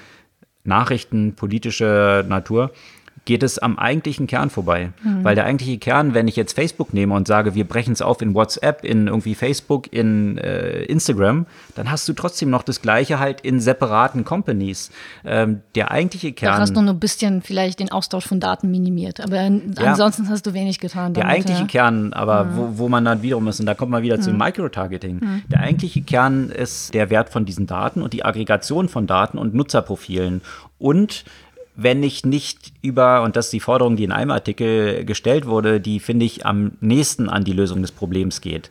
Nachrichten 0.64 1.34
politischer 1.36 2.24
Natur, 2.24 2.72
geht 3.26 3.44
es 3.44 3.60
am 3.60 3.78
eigentlichen 3.78 4.26
Kern 4.26 4.50
vorbei. 4.50 4.92
Mhm. 5.04 5.24
Weil 5.24 5.36
der 5.36 5.46
eigentliche 5.46 5.78
Kern, 5.78 6.14
wenn 6.14 6.28
ich 6.28 6.36
jetzt 6.36 6.54
Facebook 6.54 6.94
nehme 6.94 7.14
und 7.14 7.28
sage, 7.28 7.54
wir 7.54 7.66
brechen 7.66 7.94
es 7.94 8.02
auf 8.02 8.22
in 8.22 8.34
WhatsApp, 8.34 8.84
in 8.84 9.08
irgendwie 9.08 9.36
Facebook, 9.36 9.94
in 9.94 10.38
äh, 10.40 10.84
Instagram, 10.84 11.46
dann 11.76 11.92
hast 11.92 12.10
du 12.10 12.14
trotzdem 12.14 12.50
noch 12.50 12.64
das 12.64 12.82
Gleiche 12.82 13.20
halt 13.20 13.42
in 13.42 13.60
separaten 13.60 14.26
Companies. 14.26 14.92
Ähm, 15.24 15.62
der 15.76 15.92
eigentliche 15.92 16.34
Kern. 16.34 16.56
Da 16.56 16.62
hast 16.62 16.76
du 16.76 16.82
nur 16.82 16.94
ein 16.94 17.00
bisschen 17.00 17.42
vielleicht 17.44 17.80
den 17.80 17.92
Austausch 17.92 18.26
von 18.26 18.40
Daten 18.40 18.72
minimiert, 18.72 19.22
aber 19.22 19.44
ja, 19.44 19.50
ansonsten 19.78 20.28
hast 20.30 20.48
du 20.48 20.54
wenig 20.54 20.80
getan. 20.80 21.14
Damit, 21.14 21.18
der 21.18 21.28
eigentliche 21.28 21.62
ja. 21.62 21.68
Kern, 21.68 22.14
aber 22.14 22.46
mhm. 22.46 22.58
wo, 22.58 22.70
wo 22.78 22.90
man 22.90 23.06
dann 23.06 23.22
wiederum 23.22 23.48
ist, 23.48 23.60
und 23.60 23.68
da 23.68 23.76
kommt 23.76 23.92
man 23.92 24.02
wieder 24.02 24.18
mhm. 24.18 24.22
zum 24.22 24.38
Microtargeting. 24.38 25.44
Der 25.52 25.60
eigentliche 25.60 26.02
Kern 26.02 26.50
ist 26.50 26.94
der 26.94 27.10
Wert 27.10 27.30
von 27.30 27.46
diesen 27.46 27.68
Daten 27.68 28.02
und 28.02 28.14
die 28.14 28.26
Aggregation 28.26 28.90
von 28.90 29.06
Daten 29.06 29.38
und 29.38 29.54
Nutzerprofilen 29.54 30.42
und 30.80 31.24
wenn 31.76 32.04
ich 32.04 32.26
nicht 32.26 32.74
über, 32.82 33.22
und 33.24 33.36
das 33.36 33.46
ist 33.46 33.54
die 33.54 33.60
Forderung, 33.60 33.96
die 33.96 34.04
in 34.04 34.12
einem 34.12 34.32
Artikel 34.32 35.06
gestellt 35.06 35.46
wurde, 35.46 35.80
die 35.80 36.00
finde 36.00 36.26
ich 36.26 36.46
am 36.46 36.74
nächsten 36.82 37.30
an 37.30 37.44
die 37.44 37.54
Lösung 37.54 37.82
des 37.82 37.92
Problems 37.92 38.42
geht. 38.42 38.70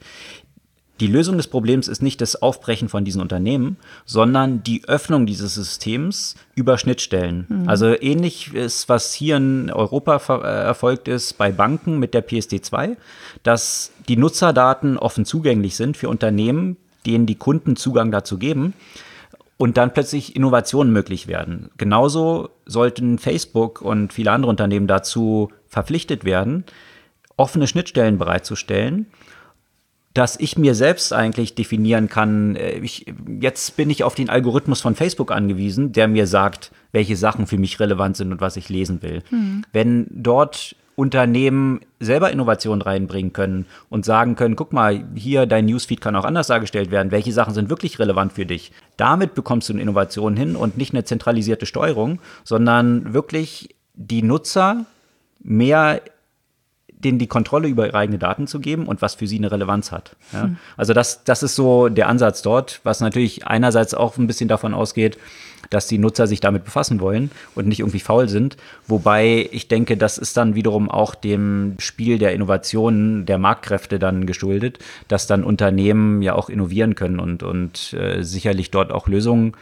Die 1.00 1.06
Lösung 1.06 1.38
des 1.38 1.48
Problems 1.48 1.88
ist 1.88 2.02
nicht 2.02 2.20
das 2.20 2.42
Aufbrechen 2.42 2.90
von 2.90 3.06
diesen 3.06 3.22
Unternehmen, 3.22 3.78
sondern 4.04 4.62
die 4.62 4.84
Öffnung 4.86 5.24
dieses 5.24 5.54
Systems 5.54 6.36
über 6.54 6.76
Schnittstellen. 6.76 7.46
Mhm. 7.48 7.68
Also 7.68 7.98
ähnlich 7.98 8.52
ist, 8.52 8.90
was 8.90 9.14
hier 9.14 9.38
in 9.38 9.70
Europa 9.70 10.20
äh, 10.42 10.64
erfolgt 10.64 11.08
ist 11.08 11.38
bei 11.38 11.52
Banken 11.52 11.98
mit 11.98 12.12
der 12.12 12.26
PSD2, 12.28 12.96
dass 13.42 13.92
die 14.08 14.18
Nutzerdaten 14.18 14.98
offen 14.98 15.24
zugänglich 15.24 15.74
sind 15.74 15.96
für 15.96 16.10
Unternehmen, 16.10 16.76
denen 17.06 17.24
die 17.24 17.36
Kunden 17.36 17.76
Zugang 17.76 18.10
dazu 18.10 18.36
geben 18.36 18.74
und 19.61 19.77
dann 19.77 19.92
plötzlich 19.92 20.37
Innovationen 20.37 20.90
möglich 20.90 21.27
werden. 21.27 21.68
Genauso 21.77 22.49
sollten 22.64 23.18
Facebook 23.18 23.83
und 23.83 24.11
viele 24.11 24.33
andere 24.33 24.49
Unternehmen 24.49 24.87
dazu 24.87 25.51
verpflichtet 25.68 26.25
werden, 26.25 26.64
offene 27.37 27.66
Schnittstellen 27.66 28.16
bereitzustellen, 28.16 29.05
dass 30.14 30.40
ich 30.40 30.57
mir 30.57 30.75
selbst 30.75 31.12
eigentlich 31.12 31.57
definieren 31.57 32.09
kann, 32.09 32.57
äh, 32.57 32.79
ich, 32.79 33.05
jetzt 33.38 33.77
bin 33.77 33.90
ich 33.90 34.03
auf 34.03 34.14
den 34.14 34.31
Algorithmus 34.31 34.81
von 34.81 34.94
Facebook 34.94 35.31
angewiesen, 35.31 35.92
der 35.92 36.09
mir 36.09 36.27
sagt, 36.27 36.73
welche 36.92 37.16
Sachen 37.16 37.46
für 37.46 37.59
mich 37.59 37.79
relevant 37.81 38.16
sind 38.16 38.33
und 38.33 38.40
was 38.40 38.57
ich 38.57 38.70
lesen 38.70 39.03
will. 39.03 39.23
Hm. 39.29 39.66
Wenn 39.75 40.07
dort 40.09 40.75
Unternehmen 41.00 41.80
selber 41.98 42.30
Innovationen 42.30 42.82
reinbringen 42.82 43.32
können 43.32 43.64
und 43.88 44.04
sagen 44.04 44.36
können, 44.36 44.54
guck 44.54 44.74
mal, 44.74 45.02
hier 45.14 45.46
dein 45.46 45.64
Newsfeed 45.64 46.02
kann 46.02 46.14
auch 46.14 46.26
anders 46.26 46.48
dargestellt 46.48 46.90
werden, 46.90 47.10
welche 47.10 47.32
Sachen 47.32 47.54
sind 47.54 47.70
wirklich 47.70 47.98
relevant 47.98 48.34
für 48.34 48.44
dich. 48.44 48.70
Damit 48.98 49.34
bekommst 49.34 49.70
du 49.70 49.72
eine 49.72 49.80
Innovation 49.80 50.36
hin 50.36 50.56
und 50.56 50.76
nicht 50.76 50.92
eine 50.92 51.04
zentralisierte 51.04 51.64
Steuerung, 51.64 52.20
sondern 52.44 53.14
wirklich 53.14 53.74
die 53.94 54.22
Nutzer 54.22 54.84
mehr 55.42 56.02
denen 56.90 57.18
die 57.18 57.28
Kontrolle 57.28 57.66
über 57.66 57.86
ihre 57.86 57.96
eigenen 57.96 58.20
Daten 58.20 58.46
zu 58.46 58.60
geben 58.60 58.86
und 58.86 59.00
was 59.00 59.14
für 59.14 59.26
sie 59.26 59.38
eine 59.38 59.50
Relevanz 59.50 59.90
hat. 59.90 60.16
Ja? 60.34 60.48
Mhm. 60.48 60.58
Also 60.76 60.92
das, 60.92 61.24
das 61.24 61.42
ist 61.42 61.54
so 61.54 61.88
der 61.88 62.08
Ansatz 62.08 62.42
dort, 62.42 62.80
was 62.84 63.00
natürlich 63.00 63.46
einerseits 63.46 63.94
auch 63.94 64.18
ein 64.18 64.26
bisschen 64.26 64.48
davon 64.48 64.74
ausgeht, 64.74 65.16
dass 65.68 65.87
die 65.87 65.99
Nutzer 65.99 66.27
sich 66.27 66.40
damit 66.40 66.64
befassen 66.64 67.01
wollen 67.01 67.31
und 67.55 67.68
nicht 67.68 67.81
irgendwie 67.81 68.01
faul 68.01 68.29
sind. 68.29 68.57
Wobei 68.87 69.49
ich 69.53 69.68
denke, 69.68 69.96
das 69.96 70.18
ist 70.18 70.37
dann 70.37 70.55
wiederum 70.55 70.90
auch 70.90 71.14
dem 71.14 71.75
Spiel 71.79 72.18
der 72.18 72.33
Innovationen, 72.33 73.27
der 73.27 73.38
Marktkräfte 73.38 73.99
dann 73.99 74.27
geschuldet, 74.27 74.79
dass 75.09 75.27
dann 75.27 75.44
Unternehmen 75.44 76.23
ja 76.23 76.35
auch 76.35 76.49
innovieren 76.49 76.94
können 76.94 77.20
und, 77.20 77.42
und 77.42 77.92
äh, 77.92 78.23
sicherlich 78.23 78.70
dort 78.70 78.90
auch 78.90 79.07
Lösungen 79.07 79.53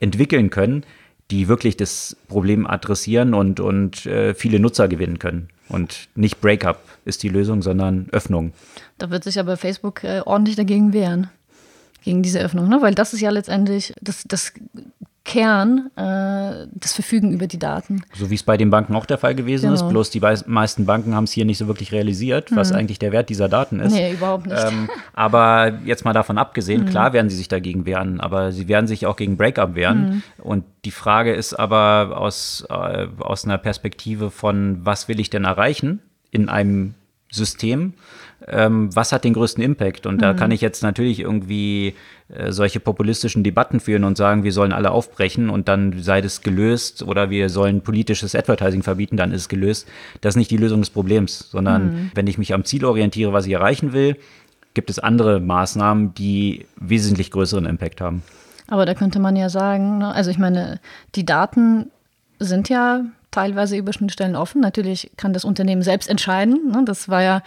entwickeln 0.00 0.50
können, 0.50 0.84
die 1.30 1.48
wirklich 1.48 1.76
das 1.76 2.16
Problem 2.28 2.66
adressieren 2.66 3.34
und, 3.34 3.60
und 3.60 4.06
äh, 4.06 4.34
viele 4.34 4.60
Nutzer 4.60 4.88
gewinnen 4.88 5.18
können. 5.18 5.48
Und 5.68 6.08
nicht 6.14 6.40
Breakup 6.40 6.80
ist 7.04 7.22
die 7.22 7.28
Lösung, 7.28 7.60
sondern 7.60 8.08
Öffnung. 8.12 8.52
Da 8.96 9.10
wird 9.10 9.24
sich 9.24 9.38
aber 9.38 9.56
Facebook 9.56 10.02
äh, 10.04 10.22
ordentlich 10.24 10.56
dagegen 10.56 10.92
wehren 10.92 11.28
gegen 12.02 12.22
diese 12.22 12.40
Öffnung, 12.40 12.68
ne? 12.68 12.80
weil 12.80 12.94
das 12.94 13.12
ist 13.12 13.20
ja 13.20 13.30
letztendlich 13.30 13.92
das, 14.00 14.24
das 14.26 14.52
Kern 15.28 15.90
äh, 15.94 16.66
das 16.72 16.94
Verfügen 16.94 17.32
über 17.32 17.46
die 17.46 17.58
Daten. 17.58 18.02
So 18.14 18.30
wie 18.30 18.34
es 18.34 18.42
bei 18.42 18.56
den 18.56 18.70
Banken 18.70 18.96
auch 18.96 19.04
der 19.04 19.18
Fall 19.18 19.34
gewesen 19.34 19.66
genau. 19.70 19.74
ist, 19.74 19.86
bloß 19.86 20.08
die 20.08 20.20
meisten 20.20 20.86
Banken 20.86 21.14
haben 21.14 21.24
es 21.24 21.32
hier 21.32 21.44
nicht 21.44 21.58
so 21.58 21.66
wirklich 21.66 21.92
realisiert, 21.92 22.48
was 22.56 22.70
mhm. 22.70 22.78
eigentlich 22.78 22.98
der 22.98 23.12
Wert 23.12 23.28
dieser 23.28 23.50
Daten 23.50 23.78
ist. 23.78 23.92
Nee, 23.92 24.14
überhaupt 24.14 24.46
nicht. 24.46 24.64
Ähm, 24.66 24.88
aber 25.12 25.80
jetzt 25.84 26.06
mal 26.06 26.14
davon 26.14 26.38
abgesehen, 26.38 26.84
mhm. 26.84 26.88
klar 26.88 27.12
werden 27.12 27.28
sie 27.28 27.36
sich 27.36 27.48
dagegen 27.48 27.84
wehren, 27.84 28.20
aber 28.20 28.52
sie 28.52 28.68
werden 28.68 28.86
sich 28.86 29.04
auch 29.04 29.16
gegen 29.16 29.36
Breakup 29.36 29.74
wehren. 29.74 30.22
Mhm. 30.38 30.42
Und 30.42 30.64
die 30.86 30.90
Frage 30.92 31.34
ist 31.34 31.52
aber 31.52 32.18
aus, 32.18 32.64
äh, 32.70 33.06
aus 33.18 33.44
einer 33.44 33.58
Perspektive 33.58 34.30
von, 34.30 34.78
was 34.82 35.08
will 35.08 35.20
ich 35.20 35.28
denn 35.28 35.44
erreichen 35.44 36.00
in 36.30 36.48
einem 36.48 36.94
System? 37.30 37.92
Ähm, 38.46 38.94
was 38.94 39.12
hat 39.12 39.24
den 39.24 39.34
größten 39.34 39.62
Impact? 39.62 40.06
Und 40.06 40.16
mhm. 40.16 40.20
da 40.20 40.34
kann 40.34 40.50
ich 40.50 40.60
jetzt 40.60 40.82
natürlich 40.82 41.20
irgendwie 41.20 41.94
äh, 42.28 42.52
solche 42.52 42.80
populistischen 42.80 43.42
Debatten 43.42 43.80
führen 43.80 44.04
und 44.04 44.16
sagen, 44.16 44.44
wir 44.44 44.52
sollen 44.52 44.72
alle 44.72 44.90
aufbrechen 44.90 45.50
und 45.50 45.68
dann 45.68 46.02
sei 46.02 46.20
das 46.20 46.42
gelöst 46.42 47.02
oder 47.02 47.30
wir 47.30 47.48
sollen 47.48 47.80
politisches 47.80 48.34
Advertising 48.34 48.82
verbieten, 48.82 49.16
dann 49.16 49.32
ist 49.32 49.42
es 49.42 49.48
gelöst. 49.48 49.88
Das 50.20 50.34
ist 50.34 50.38
nicht 50.38 50.50
die 50.50 50.56
Lösung 50.56 50.80
des 50.80 50.90
Problems, 50.90 51.50
sondern 51.50 51.86
mhm. 51.86 52.10
wenn 52.14 52.26
ich 52.26 52.38
mich 52.38 52.54
am 52.54 52.64
Ziel 52.64 52.84
orientiere, 52.84 53.32
was 53.32 53.46
ich 53.46 53.52
erreichen 53.52 53.92
will, 53.92 54.16
gibt 54.74 54.90
es 54.90 54.98
andere 54.98 55.40
Maßnahmen, 55.40 56.14
die 56.14 56.66
wesentlich 56.76 57.30
größeren 57.30 57.66
Impact 57.66 58.00
haben. 58.00 58.22
Aber 58.68 58.86
da 58.86 58.94
könnte 58.94 59.18
man 59.18 59.34
ja 59.34 59.48
sagen, 59.48 59.98
ne, 59.98 60.12
also 60.14 60.30
ich 60.30 60.38
meine, 60.38 60.78
die 61.14 61.24
Daten 61.24 61.90
sind 62.38 62.68
ja 62.68 63.04
teilweise 63.30 63.76
über 63.76 63.92
Schnittstellen 63.92 64.36
offen. 64.36 64.60
Natürlich 64.60 65.10
kann 65.16 65.32
das 65.32 65.44
Unternehmen 65.44 65.82
selbst 65.82 66.08
entscheiden. 66.08 66.70
Ne? 66.70 66.82
Das 66.84 67.08
war 67.08 67.22
ja, 67.22 67.42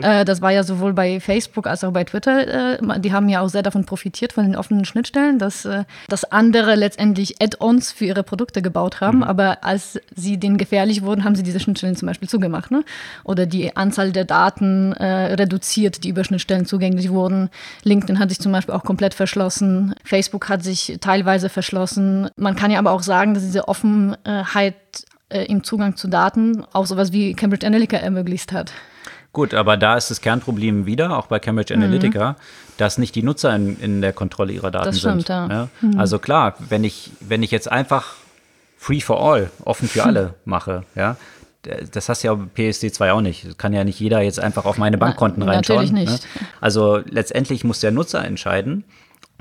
äh, 0.00 0.24
das 0.24 0.40
war 0.40 0.50
ja 0.50 0.62
sowohl 0.62 0.94
bei 0.94 1.20
Facebook 1.20 1.66
als 1.66 1.84
auch 1.84 1.92
bei 1.92 2.04
Twitter. 2.04 2.78
Äh, 2.80 3.00
die 3.00 3.12
haben 3.12 3.28
ja 3.28 3.42
auch 3.42 3.48
sehr 3.48 3.62
davon 3.62 3.84
profitiert 3.84 4.32
von 4.32 4.44
den 4.44 4.56
offenen 4.56 4.84
Schnittstellen, 4.84 5.38
dass, 5.38 5.64
äh, 5.64 5.84
dass 6.08 6.24
andere 6.24 6.74
letztendlich 6.74 7.42
Add-ons 7.42 7.92
für 7.92 8.06
ihre 8.06 8.22
Produkte 8.22 8.62
gebaut 8.62 9.00
haben. 9.00 9.18
Mhm. 9.18 9.24
Aber 9.24 9.62
als 9.62 10.00
sie 10.14 10.38
denen 10.38 10.56
gefährlich 10.56 11.02
wurden, 11.02 11.24
haben 11.24 11.34
sie 11.34 11.42
diese 11.42 11.60
Schnittstellen 11.60 11.96
zum 11.96 12.06
Beispiel 12.06 12.28
zugemacht. 12.28 12.70
Ne? 12.70 12.82
Oder 13.24 13.44
die 13.44 13.76
Anzahl 13.76 14.12
der 14.12 14.24
Daten 14.24 14.92
äh, 14.92 15.34
reduziert, 15.34 16.04
die 16.04 16.08
über 16.08 16.24
Schnittstellen 16.24 16.64
zugänglich 16.64 17.10
wurden. 17.10 17.50
LinkedIn 17.84 18.18
hat 18.18 18.30
sich 18.30 18.40
zum 18.40 18.52
Beispiel 18.52 18.74
auch 18.74 18.84
komplett 18.84 19.12
verschlossen. 19.12 19.94
Facebook 20.02 20.48
hat 20.48 20.62
sich 20.62 20.96
teilweise 21.02 21.50
verschlossen. 21.50 22.30
Man 22.36 22.56
kann 22.56 22.70
ja 22.70 22.78
aber 22.78 22.92
auch 22.92 23.02
sagen, 23.02 23.34
dass 23.34 23.42
diese 23.42 23.68
Offenheit 23.68 24.74
äh, 25.28 25.44
im 25.44 25.64
Zugang 25.64 25.96
zu 25.96 26.08
Daten 26.08 26.64
auch 26.72 26.86
sowas 26.86 27.12
wie 27.12 27.34
Cambridge 27.34 27.66
Analytica 27.66 27.96
ermöglicht 27.96 28.52
hat. 28.52 28.72
Gut, 29.32 29.52
aber 29.52 29.76
da 29.76 29.96
ist 29.96 30.10
das 30.10 30.22
Kernproblem 30.22 30.86
wieder, 30.86 31.18
auch 31.18 31.26
bei 31.26 31.38
Cambridge 31.38 31.74
Analytica, 31.74 32.32
mhm. 32.32 32.36
dass 32.78 32.96
nicht 32.96 33.14
die 33.14 33.22
Nutzer 33.22 33.54
in, 33.54 33.78
in, 33.80 34.00
der 34.00 34.14
Kontrolle 34.14 34.52
ihrer 34.52 34.70
Daten 34.70 34.86
das 34.86 34.98
stimmt, 34.98 35.26
sind. 35.26 35.28
Ja. 35.28 35.48
ja? 35.48 35.68
Mhm. 35.82 35.98
Also 35.98 36.18
klar, 36.18 36.54
wenn 36.68 36.84
ich, 36.84 37.10
wenn 37.20 37.42
ich 37.42 37.50
jetzt 37.50 37.70
einfach 37.70 38.14
free 38.78 39.00
for 39.00 39.20
all, 39.20 39.50
offen 39.64 39.88
für 39.88 40.04
alle 40.06 40.34
mache, 40.46 40.84
ja, 40.94 41.16
das 41.92 42.08
hast 42.08 42.22
ja 42.22 42.32
PSD2 42.32 43.12
auch 43.12 43.20
nicht. 43.20 43.58
Kann 43.58 43.72
ja 43.72 43.84
nicht 43.84 43.98
jeder 44.00 44.20
jetzt 44.20 44.40
einfach 44.40 44.64
auf 44.64 44.78
meine 44.78 44.98
Bankkonten 44.98 45.40
Nein, 45.40 45.56
reinschauen. 45.56 45.86
Natürlich 45.86 46.08
nicht. 46.08 46.22
Ne? 46.22 46.46
Also 46.60 47.00
letztendlich 47.04 47.64
muss 47.64 47.80
der 47.80 47.90
Nutzer 47.90 48.24
entscheiden, 48.24 48.84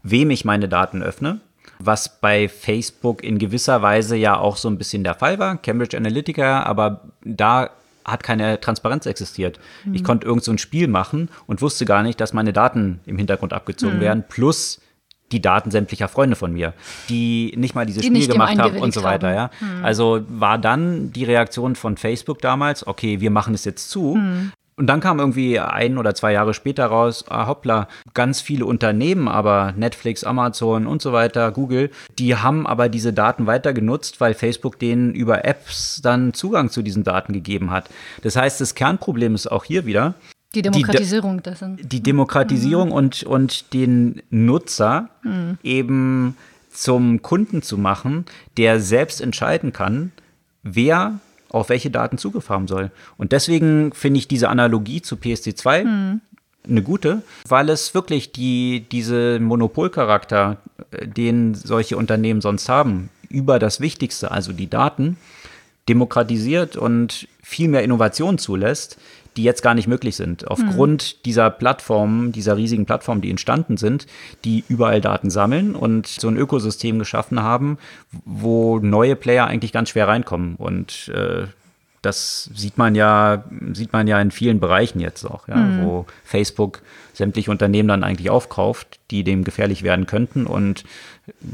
wem 0.04 0.30
ich 0.32 0.44
meine 0.44 0.68
Daten 0.68 1.04
öffne 1.04 1.40
was 1.80 2.20
bei 2.20 2.48
Facebook 2.48 3.24
in 3.24 3.38
gewisser 3.38 3.82
Weise 3.82 4.16
ja 4.16 4.38
auch 4.38 4.58
so 4.58 4.70
ein 4.70 4.78
bisschen 4.78 5.04
der 5.04 5.16
Fall 5.16 5.40
war, 5.40 5.58
Cambridge 5.58 5.98
Analytica, 5.98 6.64
aber 6.64 7.02
da 7.24 7.70
hat 8.06 8.24
keine 8.24 8.60
Transparenz 8.62 9.06
existiert. 9.06 9.60
Mhm. 9.84 9.96
Ich 9.96 10.04
konnte 10.04 10.28
irgend 10.28 10.44
so 10.44 10.52
ein 10.52 10.58
Spiel 10.58 10.88
machen 10.88 11.30
und 11.48 11.62
wusste 11.62 11.86
gar 11.86 12.04
nicht, 12.04 12.22
dass 12.22 12.34
meine 12.34 12.54
Daten 12.54 13.00
im 13.06 13.18
Hintergrund 13.18 13.52
abgezogen 13.52 13.98
mhm. 13.98 14.02
werden, 14.02 14.24
plus 14.30 14.80
die 15.32 15.42
Daten 15.42 15.72
sämtlicher 15.72 16.08
Freunde 16.08 16.36
von 16.36 16.54
mir, 16.54 16.74
die 17.10 17.52
nicht 17.58 17.74
mal 17.74 17.86
dieses 17.86 18.04
die 18.04 18.08
Spiel 18.10 18.28
gemacht 18.28 18.60
haben 18.60 18.78
und 18.78 18.94
so 18.94 19.02
weiter. 19.02 19.34
Ja. 19.34 19.50
Mhm. 19.60 19.84
Also 19.84 20.22
war 20.30 20.60
dann 20.60 21.12
die 21.12 21.24
Reaktion 21.24 21.76
von 21.76 21.98
Facebook 21.98 22.42
damals, 22.42 22.86
okay, 22.86 23.22
wir 23.22 23.32
machen 23.32 23.56
es 23.56 23.66
jetzt 23.66 23.90
zu. 23.90 24.20
Und 24.78 24.88
dann 24.88 25.00
kam 25.00 25.20
irgendwie 25.20 25.58
ein 25.60 25.98
oder 25.98 26.14
zwei 26.16 26.34
Jahre 26.34 26.54
später 26.54 26.88
raus, 26.88 27.24
ah, 27.30 27.48
hoppla, 27.48 27.88
ganz 28.14 28.42
viele 28.42 28.66
Unternehmen, 28.66 29.30
aber 29.30 29.74
Netflix, 29.78 30.26
Amazon 30.26 30.86
und 30.86 31.02
so 31.02 31.14
weiter, 31.14 31.52
Google, 31.52 31.92
die 32.20 32.36
haben 32.36 32.68
aber 32.68 32.90
diese 32.90 33.14
Daten 33.14 33.48
weiter 33.48 33.72
genutzt, 33.72 34.20
weil 34.20 34.34
Facebook 34.34 34.78
denen 34.78 35.14
über 35.14 35.46
Apps 35.46 36.02
dann 36.04 36.34
Zugang 36.34 36.70
zu 36.70 36.82
diesen 36.82 37.06
Daten 37.06 37.32
gegeben 37.32 37.72
hat. 37.72 37.90
Das 38.22 38.36
heißt, 38.36 38.60
das 38.60 38.76
Kernproblem 38.76 39.34
ist 39.34 39.48
auch 39.48 39.64
hier 39.64 39.86
wieder, 39.86 40.16
die 40.56 40.62
Demokratisierung 40.62 41.38
die, 41.38 41.44
dessen. 41.44 41.78
Die 41.82 42.02
Demokratisierung 42.02 42.90
mhm. 42.90 42.96
und, 42.96 43.24
und 43.24 43.74
den 43.74 44.22
Nutzer 44.30 45.10
mhm. 45.24 45.58
eben 45.64 46.38
zum 46.72 47.22
Kunden 47.22 47.62
zu 47.62 47.78
machen, 47.78 48.26
der 48.58 48.80
selbst 48.80 49.22
entscheiden 49.22 49.74
kann, 49.74 50.12
wer 50.64 51.20
auf 51.50 51.70
welche 51.70 51.90
Daten 51.90 52.18
Zugriff 52.18 52.50
haben 52.50 52.68
soll. 52.68 52.92
Und 53.18 53.32
deswegen 53.32 53.94
finde 53.94 54.20
ich 54.20 54.28
diese 54.28 54.50
Analogie 54.50 55.02
zu 55.02 55.16
PSD2 55.16 55.82
hm. 55.82 56.22
eine 56.68 56.82
gute, 56.82 57.22
weil 57.48 57.70
es 57.70 57.94
wirklich 57.94 58.32
die, 58.32 58.86
diese 58.92 59.40
Monopolcharakter, 59.40 60.58
äh, 60.92 61.08
den 61.08 61.56
solche 61.56 61.98
Unternehmen 61.98 62.42
sonst 62.42 62.70
haben, 62.70 63.10
über 63.30 63.60
das 63.60 63.80
Wichtigste, 63.80 64.32
also 64.32 64.54
die 64.54 64.70
Daten, 64.70 65.18
demokratisiert 65.88 66.78
und 66.78 67.28
viel 67.44 67.68
mehr 67.68 67.84
Innovation 67.84 68.38
zulässt, 68.38 68.98
die 69.38 69.44
jetzt 69.44 69.62
gar 69.62 69.74
nicht 69.74 69.88
möglich 69.88 70.16
sind. 70.16 70.48
Aufgrund 70.48 71.16
mhm. 71.18 71.24
dieser 71.26 71.50
Plattformen, 71.50 72.32
dieser 72.32 72.58
riesigen 72.58 72.86
Plattformen, 72.86 73.22
die 73.22 73.30
entstanden 73.30 73.78
sind, 73.78 74.08
die 74.44 74.64
überall 74.68 75.02
Daten 75.02 75.30
sammeln 75.30 75.76
und 75.76 76.08
so 76.08 76.28
ein 76.28 76.38
Ökosystem 76.38 77.00
geschaffen 77.00 77.42
haben, 77.42 77.78
wo 78.24 78.80
neue 78.80 79.16
Player 79.16 79.48
eigentlich 79.48 79.74
ganz 79.74 79.90
schwer 79.90 80.08
reinkommen. 80.08 80.56
Und 80.56 81.10
äh, 81.10 81.48
das 82.02 82.52
sieht 82.54 82.78
man 82.78 82.96
ja, 82.96 83.44
sieht 83.74 83.92
man 83.92 84.08
ja 84.08 84.22
in 84.22 84.32
vielen 84.32 84.60
Bereichen 84.60 85.00
jetzt 85.00 85.26
auch, 85.26 85.48
ja, 85.48 85.56
mhm. 85.56 85.86
wo 85.86 86.06
Facebook 86.24 86.82
sämtliche 87.14 87.50
Unternehmen 87.50 87.90
dann 87.90 88.04
eigentlich 88.04 88.30
aufkauft, 88.30 89.00
die 89.10 89.24
dem 89.24 89.44
gefährlich 89.44 89.84
werden 89.84 90.06
könnten. 90.06 90.46
Und 90.46 90.84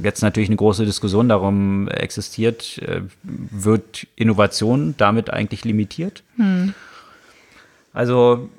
jetzt 0.04 0.22
natürlich 0.22 0.50
eine 0.50 0.58
große 0.58 0.86
Diskussion 0.86 1.30
darum 1.30 1.88
existiert, 1.88 2.80
äh, 2.80 3.02
wird 3.24 4.08
Innovation 4.15 4.96
damit 4.98 5.30
eigentlich 5.30 5.63
limitiert? 5.63 6.24
Mhm. 6.36 6.74
Also 7.94 8.50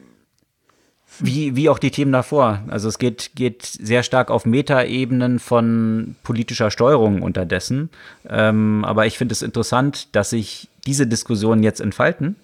wie, 1.19 1.57
wie 1.57 1.69
auch 1.69 1.79
die 1.79 1.91
Themen 1.91 2.13
davor. 2.13 2.63
Also 2.69 2.89
es 2.89 2.99
geht, 2.99 3.33
geht 3.35 3.65
sehr 3.65 4.03
stark 4.03 4.31
auf 4.31 4.47
Metaebenen 4.47 5.39
von 5.39 6.17
politischer 6.23 6.71
Steuerung 6.71 7.23
unterdessen. 7.23 7.91
Ähm, 8.29 8.85
aber 8.85 9.07
ich 9.07 9.19
finde 9.19 9.33
es 9.33 9.43
interessant, 9.43 10.15
dass 10.17 10.31
sich 10.31 10.69
diese 10.87 11.07
Diskussionen 11.07 11.63
jetzt 11.63 11.81
entfalten, 11.81 12.37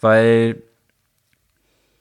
weil 0.00 0.56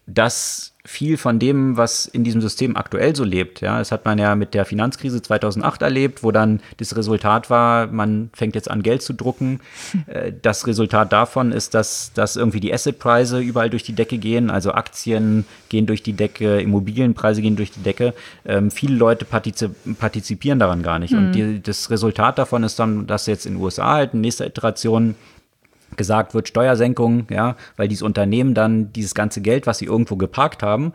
das 0.06 0.74
viel 0.86 1.18
von 1.18 1.39
dem, 1.39 1.78
was 1.78 2.06
in 2.06 2.26
diesem 2.26 2.42
System 2.42 2.76
aktuell 2.76 3.16
so 3.16 3.24
lebt. 3.24 3.62
Ja, 3.62 3.80
das 3.80 3.94
hat 3.94 4.04
man 4.04 4.18
ja 4.18 4.36
mit 4.36 4.54
der 4.54 4.66
Finanzkrise 4.66 5.22
2008 5.22 5.82
erlebt, 5.82 6.24
wo 6.24 6.32
dann 6.32 6.60
das 6.76 6.98
Resultat 6.98 7.50
war, 7.50 7.88
man 7.88 8.30
fängt 8.34 8.56
jetzt 8.56 8.70
an 8.70 8.84
Geld 8.84 9.02
zu 9.02 9.13
drucken. 9.13 9.62
Äh, 10.08 10.34
das 10.42 10.68
Resultat 10.68 11.13
davon 11.13 11.52
ist, 11.52 11.74
dass, 11.74 12.12
dass 12.13 12.36
irgendwie 12.36 12.60
die 12.60 12.74
Assetpreise 12.74 13.39
überall 13.39 13.70
durch 13.70 13.84
die 13.84 13.94
Decke 13.94 14.18
gehen, 14.18 14.50
also 14.50 14.74
Aktien 14.74 15.46
gehen 15.70 15.86
durch 15.86 16.04
die 16.04 16.13
Decke, 16.13 16.60
Immobilienpreise 16.60 17.42
gehen 17.42 17.56
durch 17.56 17.72
die 17.72 17.84
Decke. 17.84 18.13
Ähm, 18.46 18.70
viele 18.70 18.96
Leute 18.96 19.24
partizip 19.24 19.72
partizipieren 20.00 20.60
daran 20.60 20.84
gar 20.84 21.00
nicht. 21.00 21.12
Mhm. 21.12 21.18
Und 21.18 21.32
die, 21.34 21.62
das 21.62 21.89
Resultat 21.89 22.38
davon 22.38 22.63
ist 22.63 22.80
dann, 22.80 23.08
dass 23.08 23.28
jetzt 23.28 23.46
in 23.46 23.54
den 23.54 23.62
USA 23.62 23.94
halt 23.94 24.13
in 24.13 24.22
nächster 24.22 24.46
Iteration 24.46 25.16
gesagt 25.98 26.34
wird, 26.34 26.48
Steuersenkung, 26.48 27.28
ja, 27.30 27.56
weil 27.78 27.88
diese 27.88 28.06
Unternehmen 28.06 28.54
dann 28.54 28.92
dieses 28.94 29.16
ganze 29.16 29.42
Geld, 29.42 29.68
was 29.68 29.78
sie 29.78 29.86
irgendwo 29.86 30.16
geparkt 30.16 30.64
haben, 30.64 30.94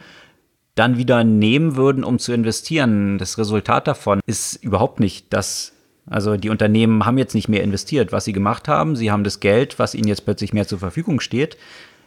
dann 0.74 0.96
wieder 0.96 1.24
nehmen 1.24 1.76
würden, 1.76 2.04
um 2.04 2.18
zu 2.18 2.32
investieren. 2.32 3.18
Das 3.18 3.38
Resultat 3.38 3.88
davon 3.88 4.20
ist 4.26 4.62
überhaupt 4.62 5.00
nicht 5.00 5.26
das. 5.32 5.72
Also 6.06 6.36
die 6.36 6.48
Unternehmen 6.48 7.04
haben 7.04 7.18
jetzt 7.18 7.34
nicht 7.34 7.48
mehr 7.48 7.62
investiert, 7.62 8.12
was 8.12 8.24
sie 8.24 8.32
gemacht 8.32 8.68
haben. 8.68 8.96
Sie 8.96 9.10
haben 9.10 9.24
das 9.24 9.40
Geld, 9.40 9.78
was 9.78 9.94
ihnen 9.94 10.08
jetzt 10.08 10.24
plötzlich 10.24 10.52
mehr 10.52 10.66
zur 10.66 10.78
Verfügung 10.78 11.20
steht, 11.20 11.58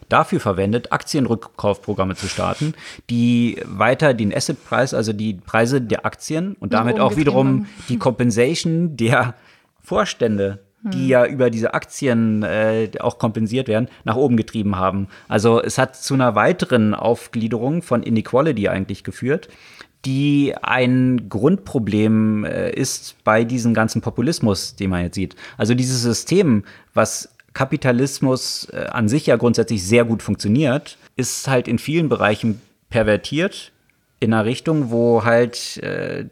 dafür 0.08 0.40
verwendet, 0.40 0.92
Aktienrückkaufprogramme 0.92 2.16
zu 2.16 2.26
starten, 2.28 2.74
die 3.10 3.62
weiter 3.64 4.14
den 4.14 4.34
Assetpreis, 4.34 4.94
also 4.94 5.12
die 5.12 5.34
Preise 5.34 5.80
der 5.80 6.04
Aktien 6.04 6.56
und 6.58 6.72
damit 6.72 6.98
auch 6.98 7.16
wiederum 7.16 7.66
die 7.88 7.98
Compensation 7.98 8.96
der 8.96 9.34
Vorstände 9.80 10.60
die 10.84 11.08
ja 11.08 11.26
über 11.26 11.50
diese 11.50 11.74
Aktien 11.74 12.42
äh, 12.42 12.90
auch 13.00 13.18
kompensiert 13.18 13.68
werden, 13.68 13.88
nach 14.04 14.16
oben 14.16 14.36
getrieben 14.36 14.76
haben. 14.76 15.08
Also 15.28 15.62
es 15.62 15.78
hat 15.78 15.96
zu 15.96 16.14
einer 16.14 16.34
weiteren 16.34 16.94
Aufgliederung 16.94 17.82
von 17.82 18.02
Inequality 18.02 18.68
eigentlich 18.68 19.04
geführt, 19.04 19.48
die 20.04 20.54
ein 20.60 21.28
Grundproblem 21.28 22.44
äh, 22.44 22.70
ist 22.72 23.22
bei 23.22 23.44
diesem 23.44 23.74
ganzen 23.74 24.02
Populismus, 24.02 24.74
den 24.74 24.90
man 24.90 25.04
jetzt 25.04 25.14
sieht. 25.14 25.36
Also 25.56 25.74
dieses 25.74 26.02
System, 26.02 26.64
was 26.94 27.32
Kapitalismus 27.54 28.68
äh, 28.72 28.86
an 28.90 29.08
sich 29.08 29.26
ja 29.26 29.36
grundsätzlich 29.36 29.86
sehr 29.86 30.04
gut 30.04 30.22
funktioniert, 30.22 30.98
ist 31.16 31.46
halt 31.46 31.68
in 31.68 31.78
vielen 31.78 32.08
Bereichen 32.08 32.60
pervertiert 32.90 33.72
in 34.18 34.32
einer 34.32 34.44
Richtung, 34.44 34.90
wo 34.90 35.24
halt 35.24 35.78
äh, 35.78 36.26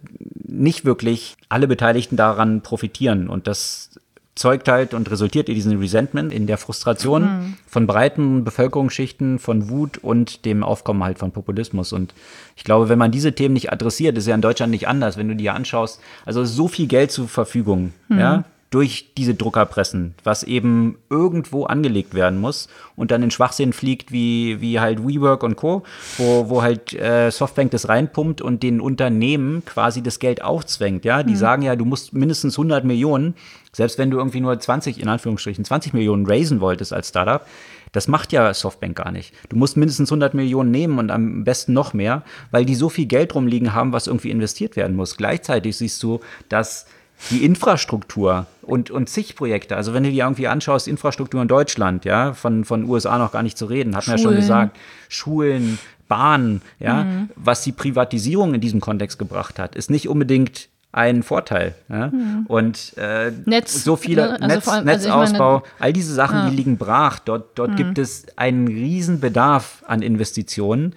nicht 0.46 0.84
wirklich 0.84 1.36
alle 1.48 1.66
Beteiligten 1.66 2.16
daran 2.16 2.62
profitieren. 2.62 3.28
Und 3.28 3.46
das 3.46 3.99
zeugt 4.34 4.68
halt 4.68 4.94
und 4.94 5.10
resultiert 5.10 5.48
in 5.48 5.54
diesem 5.54 5.78
Resentment, 5.78 6.32
in 6.32 6.46
der 6.46 6.56
Frustration 6.56 7.22
mhm. 7.22 7.56
von 7.66 7.86
breiten 7.86 8.44
Bevölkerungsschichten, 8.44 9.38
von 9.38 9.68
Wut 9.68 9.98
und 9.98 10.44
dem 10.44 10.62
Aufkommen 10.62 11.02
halt 11.02 11.18
von 11.18 11.32
Populismus. 11.32 11.92
Und 11.92 12.14
ich 12.56 12.64
glaube, 12.64 12.88
wenn 12.88 12.98
man 12.98 13.10
diese 13.10 13.34
Themen 13.34 13.54
nicht 13.54 13.72
adressiert, 13.72 14.16
ist 14.16 14.26
ja 14.26 14.34
in 14.34 14.40
Deutschland 14.40 14.70
nicht 14.70 14.88
anders, 14.88 15.16
wenn 15.16 15.28
du 15.28 15.36
dir 15.36 15.54
anschaust, 15.54 16.00
also 16.24 16.44
so 16.44 16.68
viel 16.68 16.86
Geld 16.86 17.10
zur 17.10 17.28
Verfügung, 17.28 17.92
mhm. 18.08 18.18
ja, 18.18 18.44
durch 18.70 19.12
diese 19.18 19.34
Druckerpressen, 19.34 20.14
was 20.22 20.44
eben 20.44 20.96
irgendwo 21.10 21.64
angelegt 21.64 22.14
werden 22.14 22.40
muss 22.40 22.68
und 22.94 23.10
dann 23.10 23.22
in 23.24 23.32
Schwachsinn 23.32 23.72
fliegt, 23.72 24.12
wie, 24.12 24.60
wie 24.60 24.78
halt 24.78 25.04
WeWork 25.04 25.42
und 25.42 25.56
Co., 25.56 25.82
wo, 26.18 26.48
wo 26.48 26.62
halt 26.62 26.94
äh, 26.94 27.30
Softbank 27.30 27.72
das 27.72 27.88
reinpumpt 27.88 28.40
und 28.40 28.62
den 28.62 28.80
Unternehmen 28.80 29.64
quasi 29.64 30.02
das 30.02 30.20
Geld 30.20 30.42
aufzwängt. 30.42 31.04
Ja, 31.04 31.24
die 31.24 31.32
mhm. 31.32 31.38
sagen 31.38 31.62
ja, 31.62 31.74
du 31.74 31.84
musst 31.84 32.12
mindestens 32.12 32.54
100 32.54 32.84
Millionen, 32.84 33.34
selbst 33.72 33.98
wenn 33.98 34.10
du 34.10 34.18
irgendwie 34.18 34.40
nur 34.40 34.58
20, 34.58 35.00
in 35.00 35.08
Anführungsstrichen, 35.08 35.64
20 35.64 35.92
Millionen 35.92 36.24
raisen 36.26 36.60
wolltest 36.60 36.92
als 36.92 37.08
Startup, 37.08 37.44
das 37.92 38.06
macht 38.06 38.32
ja 38.32 38.54
Softbank 38.54 38.96
gar 38.96 39.10
nicht. 39.10 39.34
Du 39.48 39.56
musst 39.56 39.76
mindestens 39.76 40.12
100 40.12 40.32
Millionen 40.34 40.70
nehmen 40.70 41.00
und 41.00 41.10
am 41.10 41.42
besten 41.42 41.72
noch 41.72 41.92
mehr, 41.92 42.22
weil 42.52 42.64
die 42.64 42.76
so 42.76 42.88
viel 42.88 43.06
Geld 43.06 43.34
rumliegen 43.34 43.74
haben, 43.74 43.92
was 43.92 44.06
irgendwie 44.06 44.30
investiert 44.30 44.76
werden 44.76 44.94
muss. 44.94 45.16
Gleichzeitig 45.16 45.76
siehst 45.76 46.00
du, 46.04 46.20
dass 46.48 46.86
die 47.30 47.44
Infrastruktur 47.44 48.46
und, 48.62 48.90
und 48.90 49.08
zig 49.08 49.36
Projekte, 49.36 49.76
also 49.76 49.92
wenn 49.92 50.04
du 50.04 50.10
dir 50.10 50.24
irgendwie 50.24 50.48
anschaust, 50.48 50.88
Infrastruktur 50.88 51.42
in 51.42 51.48
Deutschland, 51.48 52.04
ja, 52.04 52.32
von, 52.32 52.64
von 52.64 52.84
USA 52.84 53.18
noch 53.18 53.32
gar 53.32 53.42
nicht 53.42 53.58
zu 53.58 53.66
reden, 53.66 53.96
hat 53.96 54.06
man 54.06 54.16
ja 54.16 54.22
schon 54.22 54.36
gesagt, 54.36 54.76
Schulen, 55.08 55.78
Bahnen, 56.08 56.62
ja, 56.78 57.04
mhm. 57.04 57.30
was 57.36 57.62
die 57.62 57.72
Privatisierung 57.72 58.54
in 58.54 58.60
diesem 58.60 58.80
Kontext 58.80 59.18
gebracht 59.18 59.58
hat, 59.58 59.76
ist 59.76 59.90
nicht 59.90 60.08
unbedingt 60.08 60.68
ein 60.92 61.22
Vorteil. 61.22 61.74
Ja? 61.88 62.08
Mhm. 62.08 62.46
Und 62.48 62.94
äh, 62.96 63.32
Netz, 63.44 63.84
so 63.84 63.96
viele 63.96 64.22
ne? 64.22 64.32
also 64.32 64.46
Netz, 64.46 64.68
allem, 64.68 64.88
also 64.88 65.08
Netzausbau, 65.08 65.52
meine, 65.60 65.64
all 65.78 65.92
diese 65.92 66.14
Sachen, 66.14 66.38
ja. 66.38 66.50
die 66.50 66.56
liegen 66.56 66.78
brach. 66.78 67.20
Dort, 67.20 67.58
dort 67.58 67.72
mhm. 67.72 67.76
gibt 67.76 67.98
es 67.98 68.26
einen 68.36 68.66
riesen 68.66 69.20
Bedarf 69.20 69.84
an 69.86 70.02
Investitionen, 70.02 70.94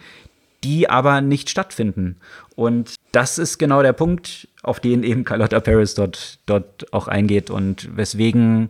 die 0.64 0.90
aber 0.90 1.22
nicht 1.22 1.50
stattfinden. 1.50 2.18
Und 2.56 2.96
das 3.12 3.38
ist 3.38 3.58
genau 3.58 3.82
der 3.84 3.94
Punkt, 3.94 4.48
auf 4.64 4.80
den 4.80 5.04
eben 5.04 5.24
Carlotta 5.26 5.60
Paris 5.60 5.94
dort, 5.94 6.40
dort 6.46 6.92
auch 6.94 7.08
eingeht 7.08 7.50
und 7.50 7.96
weswegen 7.96 8.70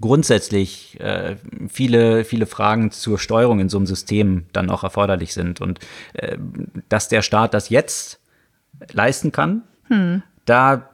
grundsätzlich 0.00 0.98
äh, 1.00 1.36
viele, 1.68 2.24
viele 2.24 2.46
Fragen 2.46 2.90
zur 2.90 3.18
Steuerung 3.18 3.60
in 3.60 3.68
so 3.68 3.78
einem 3.78 3.86
System 3.86 4.46
dann 4.52 4.70
auch 4.70 4.84
erforderlich 4.84 5.34
sind. 5.34 5.60
Und 5.60 5.80
äh, 6.14 6.38
dass 6.88 7.08
der 7.08 7.22
Staat 7.22 7.54
das 7.54 7.68
jetzt 7.68 8.20
leisten 8.92 9.32
kann, 9.32 9.62
hm. 9.88 10.22
da 10.44 10.88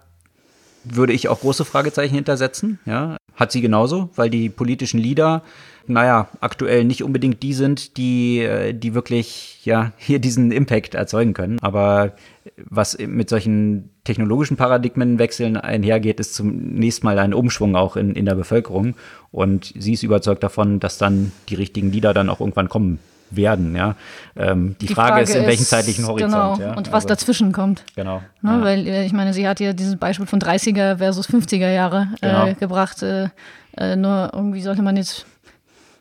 würde 0.84 1.12
ich 1.12 1.28
auch 1.28 1.40
große 1.40 1.64
Fragezeichen 1.64 2.14
hintersetzen. 2.14 2.78
Ja. 2.84 3.16
Hat 3.36 3.52
sie 3.52 3.60
genauso, 3.60 4.10
weil 4.14 4.30
die 4.30 4.48
politischen 4.48 4.98
Leader 4.98 5.42
naja, 5.86 6.28
aktuell 6.40 6.84
nicht 6.84 7.02
unbedingt 7.02 7.42
die 7.42 7.52
sind, 7.52 7.96
die, 7.96 8.40
äh, 8.40 8.72
die 8.72 8.94
wirklich 8.94 9.64
ja 9.64 9.92
hier 9.98 10.18
diesen 10.18 10.50
Impact 10.50 10.94
erzeugen 10.94 11.34
können. 11.34 11.58
Aber 11.60 12.12
was 12.56 12.98
mit 12.98 13.28
solchen 13.28 13.90
technologischen 14.04 14.56
Paradigmenwechseln 14.56 15.56
einhergeht, 15.56 16.20
ist 16.20 16.34
zunächst 16.34 17.04
mal 17.04 17.18
ein 17.18 17.34
Umschwung 17.34 17.76
auch 17.76 17.96
in, 17.96 18.14
in 18.14 18.26
der 18.26 18.34
Bevölkerung. 18.34 18.94
Und 19.30 19.72
sie 19.78 19.94
ist 19.94 20.02
überzeugt 20.02 20.42
davon, 20.42 20.80
dass 20.80 20.98
dann 20.98 21.32
die 21.48 21.54
richtigen 21.54 21.90
Lieder 21.90 22.14
dann 22.14 22.28
auch 22.28 22.40
irgendwann 22.40 22.68
kommen 22.68 22.98
werden. 23.36 23.74
Ja? 23.76 23.96
Ähm, 24.36 24.76
die, 24.80 24.86
die 24.86 24.94
Frage, 24.94 25.12
Frage, 25.12 25.22
ist, 25.22 25.34
in 25.34 25.46
welchem 25.46 25.64
zeitlichen 25.64 26.06
Horizont. 26.06 26.32
Genau, 26.32 26.58
ja? 26.58 26.74
und 26.74 26.88
was 26.88 27.04
also, 27.04 27.08
dazwischen 27.08 27.52
kommt. 27.52 27.84
Genau. 27.96 28.22
Ne, 28.42 28.50
ja. 28.52 28.62
Weil 28.62 28.86
äh, 28.86 29.06
ich 29.06 29.12
meine, 29.12 29.32
sie 29.32 29.46
hat 29.46 29.60
ja 29.60 29.72
dieses 29.72 29.96
Beispiel 29.96 30.26
von 30.26 30.40
30er 30.40 30.98
versus 30.98 31.28
50er 31.28 31.70
Jahre 31.70 32.08
äh, 32.20 32.28
genau. 32.28 32.54
gebracht. 32.54 33.02
Äh, 33.02 33.28
äh, 33.76 33.96
nur 33.96 34.30
irgendwie 34.32 34.62
sollte 34.62 34.82
man 34.82 34.96
jetzt 34.96 35.26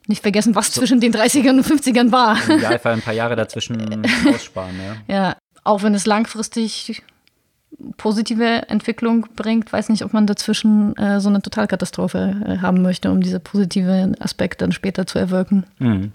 nicht 0.07 0.21
vergessen, 0.21 0.55
was 0.55 0.73
so. 0.73 0.81
zwischen 0.81 0.99
den 0.99 1.13
30ern 1.13 1.57
und 1.57 1.65
50ern 1.65 2.11
war. 2.11 2.37
Im 2.47 2.57
Idealfall 2.57 2.93
ein 2.93 3.01
paar 3.01 3.13
Jahre 3.13 3.35
dazwischen 3.35 3.77
aussparen, 4.33 4.75
ja. 5.07 5.13
Ja, 5.15 5.37
auch 5.63 5.83
wenn 5.83 5.93
es 5.93 6.05
langfristig 6.05 7.03
positive 7.97 8.69
Entwicklung 8.69 9.27
bringt, 9.35 9.71
weiß 9.71 9.89
nicht, 9.89 10.03
ob 10.03 10.13
man 10.13 10.27
dazwischen 10.27 10.95
äh, 10.97 11.19
so 11.19 11.29
eine 11.29 11.41
Totalkatastrophe 11.41 12.35
äh, 12.45 12.57
haben 12.59 12.81
möchte, 12.81 13.11
um 13.11 13.21
diese 13.21 13.39
positive 13.39 14.11
Aspekte 14.19 14.65
dann 14.65 14.71
später 14.71 15.07
zu 15.07 15.19
erwirken. 15.19 15.65
Mhm. 15.79 16.11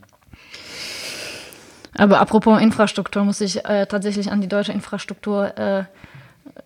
Aber 1.98 2.20
apropos 2.20 2.60
Infrastruktur, 2.60 3.24
muss 3.24 3.40
ich 3.40 3.64
äh, 3.64 3.86
tatsächlich 3.86 4.32
an 4.32 4.40
die 4.40 4.48
deutsche 4.48 4.72
Infrastruktur 4.72 5.56
äh, 5.58 5.84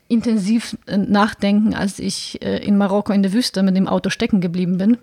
intensiv 0.09 0.77
äh, 0.87 0.97
nachdenken, 0.97 1.75
als 1.75 1.99
ich 1.99 2.41
äh, 2.43 2.59
in 2.59 2.77
Marokko 2.77 3.13
in 3.13 3.23
der 3.23 3.33
Wüste 3.33 3.63
mit 3.63 3.77
dem 3.77 3.89
Auto 3.89 4.11
stecken 4.11 4.41
geblieben 4.41 4.79
bin 4.79 4.99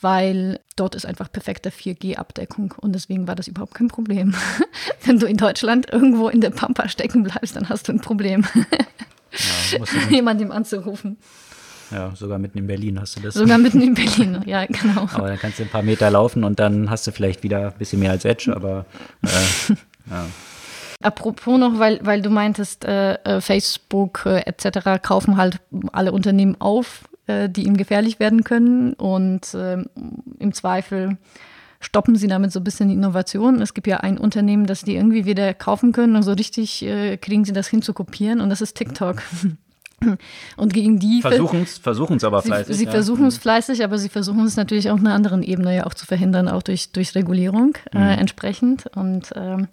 weil 0.00 0.60
dort 0.76 0.94
ist 0.94 1.06
einfach 1.06 1.30
perfekte 1.30 1.70
4G-Abdeckung 1.70 2.74
und 2.78 2.94
deswegen 2.94 3.26
war 3.26 3.34
das 3.34 3.48
überhaupt 3.48 3.74
kein 3.74 3.88
Problem. 3.88 4.34
Wenn 5.04 5.18
du 5.18 5.26
in 5.26 5.36
Deutschland 5.36 5.90
irgendwo 5.92 6.28
in 6.28 6.40
der 6.40 6.50
Pampa 6.50 6.88
stecken 6.88 7.24
bleibst, 7.24 7.56
dann 7.56 7.68
hast 7.68 7.88
du 7.88 7.92
ein 7.92 8.00
Problem, 8.00 8.44
ja, 9.72 10.08
jemandem 10.10 10.52
anzurufen. 10.52 11.18
Ja, 11.90 12.14
sogar 12.14 12.38
mitten 12.38 12.58
in 12.58 12.66
Berlin 12.66 13.00
hast 13.00 13.16
du 13.16 13.20
das. 13.20 13.34
Sogar 13.34 13.58
mitten 13.58 13.80
in 13.80 13.94
Berlin, 13.94 14.42
ja, 14.46 14.66
genau. 14.66 15.08
Aber 15.12 15.28
dann 15.28 15.38
kannst 15.38 15.58
du 15.58 15.62
ein 15.62 15.70
paar 15.70 15.82
Meter 15.82 16.10
laufen 16.10 16.44
und 16.44 16.58
dann 16.58 16.90
hast 16.90 17.06
du 17.06 17.12
vielleicht 17.12 17.42
wieder 17.42 17.68
ein 17.68 17.78
bisschen 17.78 18.00
mehr 18.00 18.10
als 18.10 18.24
Edge, 18.24 18.54
aber 18.54 18.84
äh, 19.22 19.74
ja. 20.10 20.26
Apropos 21.00 21.58
noch, 21.58 21.78
weil, 21.78 22.00
weil 22.02 22.22
du 22.22 22.30
meintest, 22.30 22.84
äh, 22.84 23.14
äh 23.14 23.40
Facebook 23.40 24.26
äh, 24.26 24.40
etc. 24.40 25.00
kaufen 25.00 25.36
halt 25.36 25.60
alle 25.92 26.12
Unternehmen 26.12 26.60
auf 26.60 27.04
äh, 27.28 27.48
die 27.48 27.64
ihm 27.64 27.76
gefährlich 27.76 28.18
werden 28.18 28.42
können. 28.42 28.94
Und 28.94 29.54
äh, 29.54 29.84
im 30.38 30.52
Zweifel 30.52 31.18
stoppen 31.78 32.16
sie 32.16 32.26
damit 32.26 32.52
so 32.52 32.60
ein 32.60 32.64
bisschen 32.64 32.88
die 32.88 32.94
Innovation. 32.94 33.62
Es 33.62 33.74
gibt 33.74 33.86
ja 33.86 33.98
ein 33.98 34.18
Unternehmen, 34.18 34.66
das 34.66 34.82
die 34.82 34.96
irgendwie 34.96 35.26
wieder 35.26 35.54
kaufen 35.54 35.92
können 35.92 36.16
und 36.16 36.22
so 36.22 36.32
richtig 36.32 36.80
kriegen 37.20 37.44
sie 37.44 37.52
das 37.52 37.68
hin 37.68 37.82
zu 37.82 37.94
kopieren 37.94 38.40
und 38.40 38.50
das 38.50 38.60
ist 38.60 38.76
TikTok. 38.76 39.22
Und 40.56 40.74
gegen 40.74 40.98
die 40.98 41.22
versuchen 41.22 42.16
es 42.16 42.24
aber 42.24 42.42
fleißig. 42.42 42.66
Sie, 42.68 42.78
sie 42.80 42.84
ja. 42.84 42.90
versuchen 42.90 43.26
es 43.26 43.36
mhm. 43.36 43.40
fleißig, 43.40 43.84
aber 43.84 43.98
sie 43.98 44.08
versuchen 44.08 44.44
es 44.44 44.56
natürlich 44.56 44.90
auf 44.90 45.00
einer 45.00 45.14
anderen 45.14 45.42
Ebene 45.42 45.74
ja 45.74 45.86
auch 45.86 45.94
zu 45.94 46.06
verhindern, 46.06 46.48
auch 46.48 46.62
durch, 46.62 46.92
durch 46.92 47.14
Regulierung 47.14 47.76
äh, 47.92 47.98
mhm. 47.98 48.18
entsprechend. 48.20 48.86
Und 48.94 49.32
ähm, 49.34 49.68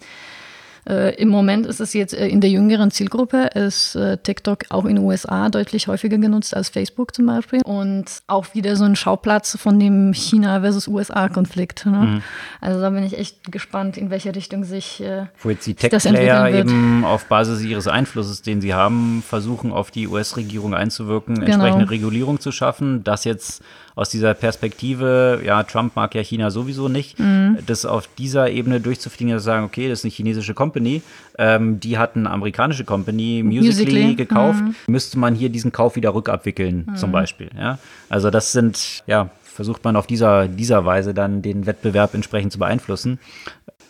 äh, 0.88 1.15
Im 1.15 1.29
Moment 1.29 1.65
ist 1.65 1.79
es 1.79 1.93
jetzt 1.93 2.13
äh, 2.13 2.27
in 2.27 2.41
der 2.41 2.49
jüngeren 2.49 2.91
Zielgruppe, 2.91 3.49
ist 3.55 3.95
äh, 3.95 4.17
TikTok 4.17 4.65
auch 4.69 4.86
in 4.86 4.97
den 4.97 5.05
USA 5.05 5.49
deutlich 5.49 5.88
häufiger 5.88 6.17
genutzt 6.17 6.55
als 6.55 6.69
Facebook 6.69 7.15
zum 7.15 7.25
Beispiel. 7.25 7.61
Und 7.63 8.05
auch 8.27 8.53
wieder 8.53 8.75
so 8.75 8.83
ein 8.83 8.95
Schauplatz 8.95 9.57
von 9.57 9.79
dem 9.79 10.13
China 10.13 10.61
versus 10.61 10.88
USA-Konflikt. 10.88 11.88
Ne? 11.88 11.97
Mhm. 11.97 12.21
Also 12.61 12.81
da 12.81 12.91
bin 12.91 13.03
ich 13.03 13.17
echt 13.17 13.51
gespannt, 13.51 13.97
in 13.97 14.11
welche 14.11 14.36
Richtung 14.36 14.63
sich 14.63 15.01
äh, 15.01 15.25
Wo 15.41 15.49
jetzt 15.49 15.65
die 15.65 15.73
Tech-Player 15.73 16.49
eben 16.49 17.03
auf 17.03 17.25
Basis 17.25 17.63
ihres 17.63 17.88
Einflusses, 17.88 18.43
den 18.43 18.61
sie 18.61 18.75
haben, 18.75 19.23
versuchen, 19.27 19.71
auf 19.71 19.89
die 19.89 20.07
US-Regierung 20.07 20.75
einzuwirken, 20.75 21.36
genau. 21.36 21.45
entsprechende 21.45 21.89
Regulierung 21.89 22.39
zu 22.39 22.51
schaffen. 22.51 23.03
Das 23.03 23.23
jetzt 23.23 23.63
aus 23.96 24.10
dieser 24.10 24.34
Perspektive, 24.34 25.41
ja, 25.43 25.64
Trump 25.64 25.96
mag 25.96 26.14
ja 26.16 26.22
China 26.22 26.52
sowieso 26.52 26.89
nicht, 26.89 27.18
mhm. 27.18 27.58
das 27.66 27.86
auf 27.86 28.10
dieser 28.18 28.50
Ebene 28.50 28.82
durchzufliegen 28.82 29.34
und 29.34 29.39
zu 29.39 29.46
sagen, 29.46 29.64
okay, 29.64 29.88
das 29.88 30.00
ist 30.00 30.06
eine 30.06 30.12
chinesische 30.12 30.54
Company, 30.54 31.02
ähm, 31.38 31.80
die 31.80 31.98
hat 31.98 32.16
eine 32.16 32.30
amerikanische 32.30 32.84
Company, 32.84 33.41
Musically, 33.43 33.68
Musically. 33.68 34.16
gekauft, 34.16 34.62
mhm. 34.62 34.76
müsste 34.88 35.18
man 35.18 35.34
hier 35.34 35.50
diesen 35.50 35.72
Kauf 35.72 35.96
wieder 35.96 36.14
rückabwickeln, 36.14 36.88
mhm. 36.88 36.96
zum 36.98 37.14
Beispiel. 37.14 37.50
Ja? 37.58 37.80
Also 38.10 38.30
das 38.30 38.52
sind, 38.52 39.04
ja, 39.08 39.30
versucht 39.43 39.86
man 39.86 39.96
auf 39.96 40.08
dieser, 40.08 40.50
dieser 40.50 40.84
Weise 40.84 41.14
dann 41.14 41.41
den 41.41 41.66
Wettbewerb 41.66 42.14
entsprechend 42.14 42.52
zu 42.52 42.60
beeinflussen. 42.60 43.20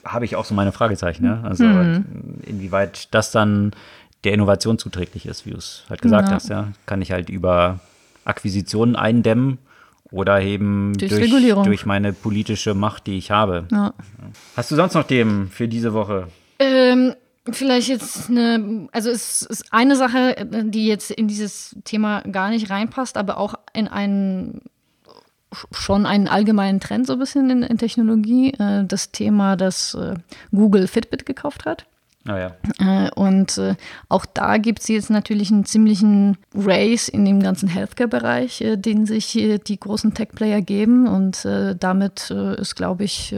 Habe 0.03 0.25
ich 0.25 0.35
auch 0.35 0.45
so 0.45 0.53
meine 0.53 0.71
Fragezeichen, 0.71 1.25
ja? 1.25 1.41
Also 1.41 1.63
mhm. 1.63 2.05
inwieweit 2.45 3.11
das 3.15 3.31
dann 3.31 3.71
der 4.23 4.33
Innovation 4.33 4.77
zuträglich 4.77 5.25
ist, 5.25 5.47
wie 5.47 5.51
du 5.51 5.57
es 5.57 5.83
halt 5.89 6.03
gesagt 6.03 6.27
ja. 6.27 6.35
hast, 6.35 6.49
ja, 6.49 6.67
kann 6.85 7.01
ich 7.01 7.11
halt 7.11 7.29
über 7.29 7.79
Akquisitionen 8.23 8.95
eindämmen 8.95 9.57
oder 10.15 10.41
eben 10.41 10.93
Durch 10.97 11.11
durch, 11.11 11.23
Regulierung. 11.23 11.65
durch 11.65 11.85
meine 11.85 12.13
politische 12.13 12.73
Macht, 12.73 13.05
die 13.05 13.17
ich 13.17 13.31
habe. 13.31 13.67
Ja. 13.69 13.93
Hast 14.55 14.71
du 14.71 14.75
sonst 14.75 14.93
noch 14.93 15.03
Themen 15.03 15.49
für 15.49 15.67
diese 15.67 15.93
Woche? 15.93 16.29
Ähm, 16.57 17.15
vielleicht 17.51 17.89
jetzt 17.89 18.29
eine, 18.29 18.87
also 18.93 19.09
es 19.09 19.41
ist 19.41 19.73
eine 19.73 19.97
Sache, 19.97 20.37
äh, 20.37 20.45
die 20.63 20.87
jetzt 20.87 21.11
in 21.11 21.27
dieses 21.27 21.75
Thema 21.83 22.21
gar 22.21 22.49
nicht 22.49 22.69
reinpasst, 22.69 23.17
aber 23.17 23.37
auch 23.37 23.55
in 23.73 23.89
einen 23.89 24.61
schon 25.71 26.05
einen 26.05 26.27
allgemeinen 26.27 26.79
Trend 26.79 27.07
so 27.07 27.13
ein 27.13 27.19
bisschen 27.19 27.49
in, 27.49 27.63
in 27.63 27.77
Technologie. 27.77 28.53
Äh, 28.53 28.85
das 28.85 29.11
Thema, 29.11 29.57
dass 29.57 29.95
äh, 29.95 30.15
Google 30.51 30.87
Fitbit 30.87 31.25
gekauft 31.25 31.65
hat. 31.65 31.85
Naja. 32.25 32.55
Äh, 32.79 33.09
Und 33.15 33.57
äh, 33.57 33.75
auch 34.09 34.25
da 34.25 34.57
gibt 34.57 34.79
es 34.79 34.87
jetzt 34.87 35.09
natürlich 35.09 35.51
einen 35.51 35.65
ziemlichen 35.65 36.37
Race 36.55 37.07
in 37.07 37.23
dem 37.23 37.41
ganzen 37.41 37.69
Healthcare-Bereich, 37.69 38.61
äh, 38.61 38.77
den 38.77 39.05
sich 39.05 39.33
die 39.33 39.79
großen 39.79 40.13
Tech-Player 40.13 40.61
geben. 40.61 41.07
Und 41.07 41.45
damit 41.45 42.31
ist, 42.31 42.75
glaube 42.75 43.03
ich, 43.03 43.35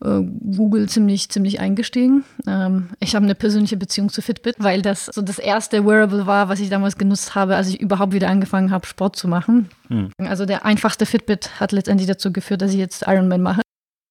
Google 0.00 0.88
ziemlich, 0.88 1.28
ziemlich 1.28 1.60
eingestiegen. 1.60 2.24
Ähm, 2.46 2.88
ich 3.00 3.14
habe 3.14 3.24
eine 3.24 3.34
persönliche 3.34 3.76
Beziehung 3.76 4.08
zu 4.08 4.22
Fitbit, 4.22 4.56
weil 4.58 4.80
das 4.80 5.06
so 5.06 5.20
das 5.20 5.38
erste 5.38 5.84
Wearable 5.84 6.26
war, 6.26 6.48
was 6.48 6.60
ich 6.60 6.70
damals 6.70 6.96
genutzt 6.96 7.34
habe, 7.34 7.56
als 7.56 7.68
ich 7.68 7.80
überhaupt 7.80 8.14
wieder 8.14 8.28
angefangen 8.28 8.70
habe, 8.70 8.86
Sport 8.86 9.16
zu 9.16 9.28
machen. 9.28 9.68
Also 10.18 10.46
der 10.46 10.64
einfachste 10.64 11.04
Fitbit 11.04 11.60
hat 11.60 11.72
letztendlich 11.72 12.08
dazu 12.08 12.32
geführt, 12.32 12.62
dass 12.62 12.72
ich 12.72 12.78
jetzt 12.78 13.04
Ironman 13.06 13.42
mache. 13.42 13.60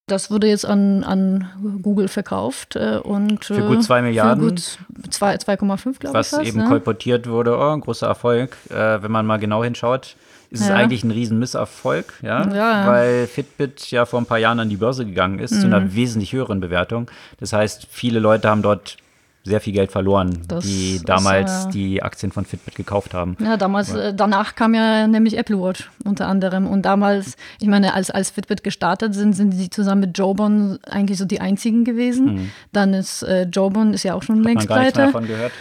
Das 0.09 0.29
wurde 0.29 0.47
jetzt 0.47 0.65
an, 0.65 1.03
an 1.03 1.49
Google 1.81 2.07
verkauft 2.09 2.75
äh, 2.75 2.97
und 3.01 3.45
Für 3.45 3.61
gut 3.61 3.89
äh, 3.89 4.01
Milliarden. 4.01 4.43
Für 4.43 4.49
gut 4.49 4.79
zwei- 5.13 5.35
2,5 5.35 5.99
glaube 5.99 6.19
ich. 6.19 6.31
was 6.33 6.33
eben 6.39 6.59
ne? 6.59 6.65
kolportiert 6.65 7.27
wurde, 7.29 7.57
oh, 7.57 7.69
ein 7.73 7.81
großer 7.81 8.07
Erfolg. 8.07 8.57
Äh, 8.69 9.01
wenn 9.01 9.11
man 9.11 9.25
mal 9.25 9.37
genau 9.37 9.63
hinschaut, 9.63 10.15
ist 10.51 10.61
es 10.61 10.67
Ja. 10.69 10.75
eigentlich 10.75 11.03
ein 11.03 11.11
riesen 11.11 11.37
Misserfolg, 11.39 12.13
ja? 12.23 12.47
Ja, 12.53 12.87
weil 12.87 13.27
Fitbit 13.27 13.91
ja 13.91 14.05
vor 14.05 14.19
ein 14.19 14.25
paar 14.25 14.39
Jahren 14.39 14.59
an 14.59 14.69
die 14.69 14.77
Börse 14.77 15.05
gegangen 15.05 15.39
ist, 15.39 15.61
zu 15.61 15.67
Mhm. 15.67 15.73
einer 15.73 15.93
wesentlich 15.95 16.33
höheren 16.33 16.59
Bewertung. 16.59 17.09
Das 17.39 17.53
heißt, 17.53 17.87
viele 17.91 18.19
Leute 18.19 18.49
haben 18.49 18.63
dort 18.63 18.97
sehr 19.43 19.61
viel 19.61 19.73
Geld 19.73 19.91
verloren, 19.91 20.41
Das 20.47 20.65
die 20.65 20.95
ist, 20.95 21.09
damals 21.09 21.65
äh, 21.65 21.69
die 21.69 22.03
Aktien 22.03 22.31
von 22.31 22.45
Fitbit 22.45 22.75
gekauft 22.75 23.13
haben. 23.13 23.37
Ja, 23.39 23.57
damals, 23.57 23.93
äh, 23.93 24.13
danach 24.13 24.55
kam 24.55 24.73
ja 24.73 25.07
nämlich 25.07 25.37
Apple 25.37 25.59
Watch 25.61 25.89
unter 26.03 26.27
anderem. 26.27 26.67
Und 26.67 26.83
damals, 26.83 27.35
ich 27.59 27.67
meine, 27.67 27.93
als, 27.93 28.11
als 28.11 28.31
Fitbit 28.31 28.63
gestartet 28.63 29.15
sind, 29.15 29.33
sind 29.33 29.51
die 29.51 29.69
zusammen 29.69 30.01
mit 30.01 30.17
Jobon 30.17 30.79
eigentlich 30.89 31.17
so 31.17 31.25
die 31.25 31.39
einzigen 31.39 31.83
gewesen. 31.85 32.51
Dann 32.71 32.93
ist 32.93 33.23
äh, 33.23 33.43
Jobon 33.43 33.93
ist 33.93 34.03
ja 34.03 34.13
auch 34.13 34.23
schon 34.23 34.39
Mhm. 34.39 34.39
Hat 34.39 34.45
längst 34.45 34.67
pleite. 34.67 35.11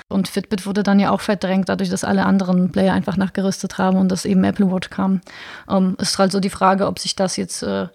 Und 0.09 0.29
Fitbit 0.29 0.67
wurde 0.67 0.83
dann 0.83 0.99
ja 1.01 1.11
auch 1.11 1.21
verdrängt, 1.21 1.69
dadurch, 1.69 1.91
dass 1.91 2.05
alle 2.05 2.27
anderen 2.27 2.71
Player 2.73 2.93
einfach 2.95 3.17
nachgerüstet 3.17 3.79
haben 3.79 3.97
und 3.99 4.11
dass 4.11 4.25
eben 4.25 4.43
Apple 4.45 4.71
Watch 4.71 4.91
kam. 4.91 5.21
Ähm, 5.69 5.97
es 5.99 6.11
ist 6.11 6.19
halt 6.19 6.33
so 6.33 6.41
die 6.41 6.51
Frage, 6.51 6.87
ob 6.87 6.99
sich 6.99 7.17
das 7.17 7.37
jetzt 7.37 7.63
äh, 7.63 7.89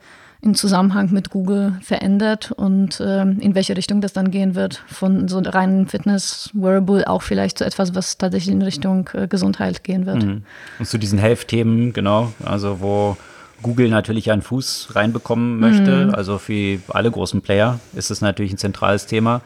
in 0.43 0.55
Zusammenhang 0.55 1.09
mit 1.11 1.29
Google 1.29 1.77
verändert 1.81 2.51
und 2.51 3.01
ähm, 3.05 3.39
in 3.39 3.55
welche 3.55 3.77
Richtung 3.77 4.01
das 4.01 4.11
dann 4.11 4.29
gehen 4.29 4.55
wird. 4.55 4.83
Von 4.87 5.27
so 5.29 5.39
reinen 5.39 5.87
Fitness-Wearable 5.87 7.07
auch 7.07 7.21
vielleicht 7.21 7.57
zu 7.59 7.65
etwas, 7.65 7.95
was 7.95 8.17
tatsächlich 8.17 8.53
in 8.53 8.61
Richtung 8.61 9.09
äh, 9.13 9.27
Gesundheit 9.27 9.83
gehen 9.83 10.05
wird. 10.05 10.23
Und 10.23 10.43
zu 10.85 10.97
diesen 10.97 11.17
Health-Themen, 11.17 11.93
genau, 11.93 12.33
also 12.43 12.81
wo 12.81 13.15
Google 13.61 13.87
natürlich 13.89 14.31
einen 14.31 14.41
Fuß 14.41 14.89
reinbekommen 14.95 15.59
möchte, 15.59 16.07
Mhm. 16.07 16.15
also 16.15 16.37
für 16.37 16.79
alle 16.89 17.09
großen 17.09 17.41
Player 17.41 17.79
ist 17.95 18.11
es 18.11 18.19
natürlich 18.19 18.51
ein 18.51 18.57
zentrales 18.57 19.05
Thema. 19.05 19.41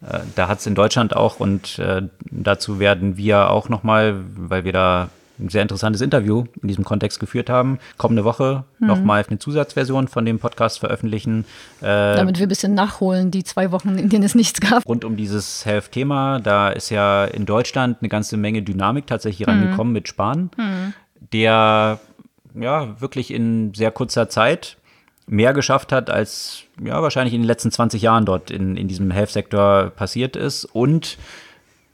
Äh, 0.00 0.20
Da 0.34 0.48
hat 0.48 0.60
es 0.60 0.66
in 0.66 0.74
Deutschland 0.74 1.14
auch 1.14 1.40
und 1.40 1.78
äh, 1.78 2.02
dazu 2.30 2.78
werden 2.78 3.16
wir 3.18 3.50
auch 3.50 3.68
nochmal, 3.68 4.14
weil 4.36 4.64
wir 4.64 4.72
da 4.72 5.08
ein 5.40 5.48
sehr 5.48 5.62
interessantes 5.62 6.00
Interview 6.00 6.44
in 6.62 6.68
diesem 6.68 6.84
Kontext 6.84 7.20
geführt 7.20 7.48
haben, 7.50 7.78
kommende 7.96 8.24
Woche 8.24 8.64
Mhm. 8.78 8.86
nochmal 8.86 9.24
eine 9.28 9.38
Zusatzversion 9.38 10.08
von 10.08 10.24
dem 10.24 10.38
Podcast 10.38 10.78
veröffentlichen. 10.80 11.44
Äh, 11.80 11.84
Damit 12.16 12.38
wir 12.38 12.46
ein 12.46 12.48
bisschen 12.48 12.74
nachholen, 12.74 13.30
die 13.30 13.44
zwei 13.44 13.70
Wochen, 13.72 13.98
in 13.98 14.08
denen 14.08 14.24
es 14.24 14.34
nichts 14.34 14.60
gab. 14.60 14.86
rund 14.86 15.04
um 15.04 15.16
dieses 15.16 15.64
Health-Thema. 15.64 16.40
Da 16.40 16.68
ist 16.70 16.90
ja 16.90 17.24
in 17.24 17.46
Deutschland 17.46 17.98
eine 18.00 18.08
ganze 18.08 18.36
Menge 18.36 18.62
Dynamik 18.62 19.06
tatsächlich 19.06 19.46
rangekommen 19.48 19.92
mit 19.92 20.08
Spahn, 20.08 20.50
der 21.32 21.98
ja 22.54 23.00
wirklich 23.00 23.32
in 23.32 23.74
sehr 23.74 23.90
kurzer 23.90 24.28
Zeit 24.28 24.76
mehr 25.26 25.52
geschafft 25.52 25.92
hat, 25.92 26.08
als 26.10 26.62
ja 26.82 27.02
wahrscheinlich 27.02 27.34
in 27.34 27.42
den 27.42 27.46
letzten 27.46 27.70
20 27.70 28.00
Jahren 28.02 28.24
dort 28.24 28.50
in, 28.50 28.76
in 28.76 28.88
diesem 28.88 29.10
Health-Sektor 29.10 29.90
passiert 29.90 30.36
ist 30.36 30.64
und 30.64 31.18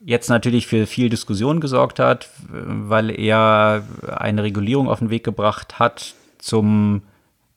jetzt 0.05 0.29
natürlich 0.29 0.67
für 0.67 0.87
viel 0.87 1.09
Diskussion 1.09 1.61
gesorgt 1.61 1.99
hat, 1.99 2.29
weil 2.49 3.11
er 3.19 3.83
eine 4.07 4.43
Regulierung 4.43 4.89
auf 4.89 4.99
den 4.99 5.11
Weg 5.11 5.25
gebracht 5.25 5.79
hat 5.79 6.15
zum 6.39 7.03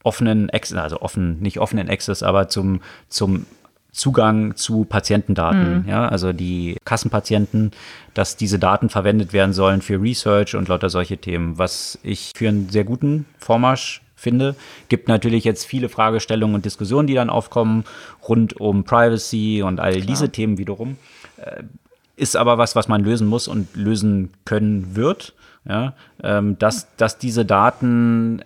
offenen 0.04 0.50
Access, 0.50 0.78
also 0.78 1.02
offen, 1.02 1.40
nicht 1.42 1.60
offenen 1.60 1.90
Access, 1.90 2.24
aber 2.24 2.48
zum, 2.48 2.82
zum 3.10 3.46
Zugang 3.92 4.56
zu 4.56 4.86
Patientendaten, 4.86 5.86
ja, 5.88 6.08
also 6.08 6.32
die 6.32 6.78
Kassenpatienten, 6.86 7.72
dass 8.14 8.38
diese 8.38 8.60
Daten 8.60 8.90
verwendet 8.90 9.34
werden 9.34 9.54
sollen 9.54 9.82
für 9.82 10.02
Research 10.02 10.56
und 10.56 10.70
lauter 10.70 10.90
solche 10.90 11.18
Themen, 11.18 11.58
was 11.58 12.00
ich 12.04 12.32
für 12.36 12.48
einen 12.48 12.70
sehr 12.70 12.84
guten 12.84 13.26
Vormarsch 13.40 14.02
finde. 14.16 14.56
Gibt 14.88 15.08
natürlich 15.08 15.44
jetzt 15.44 15.66
viele 15.66 15.90
Fragestellungen 15.90 16.56
und 16.56 16.66
Diskussionen, 16.66 17.08
die 17.08 17.16
dann 17.16 17.30
aufkommen 17.30 17.84
rund 18.28 18.60
um 18.60 18.84
Privacy 18.84 19.64
und 19.64 19.80
all 19.80 20.00
diese 20.02 20.30
Themen 20.30 20.58
wiederum. 20.58 20.98
Ist 22.18 22.36
aber 22.36 22.58
was, 22.58 22.76
was 22.76 22.88
man 22.88 23.04
lösen 23.04 23.28
muss 23.28 23.48
und 23.48 23.76
lösen 23.76 24.32
können 24.44 24.96
wird, 24.96 25.34
ja, 25.70 25.94
ähm, 26.24 26.58
dass, 26.60 26.94
dass 26.98 27.18
diese 27.18 27.46
Daten 27.46 28.42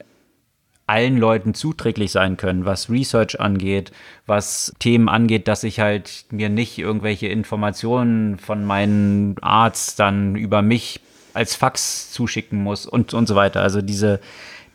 allen 0.91 1.17
Leuten 1.17 1.53
zuträglich 1.53 2.11
sein 2.11 2.35
können, 2.35 2.65
was 2.65 2.89
Research 2.89 3.39
angeht, 3.39 3.93
was 4.25 4.73
Themen 4.79 5.07
angeht, 5.07 5.47
dass 5.47 5.63
ich 5.63 5.79
halt 5.79 6.25
mir 6.31 6.49
nicht 6.49 6.77
irgendwelche 6.77 7.27
Informationen 7.27 8.37
von 8.37 8.65
meinem 8.65 9.35
Arzt 9.41 9.99
dann 9.99 10.35
über 10.35 10.61
mich 10.61 10.99
als 11.33 11.55
Fax 11.55 12.11
zuschicken 12.11 12.61
muss 12.61 12.85
und, 12.85 13.13
und 13.13 13.25
so 13.25 13.35
weiter. 13.35 13.61
Also 13.61 13.81
diese, 13.81 14.19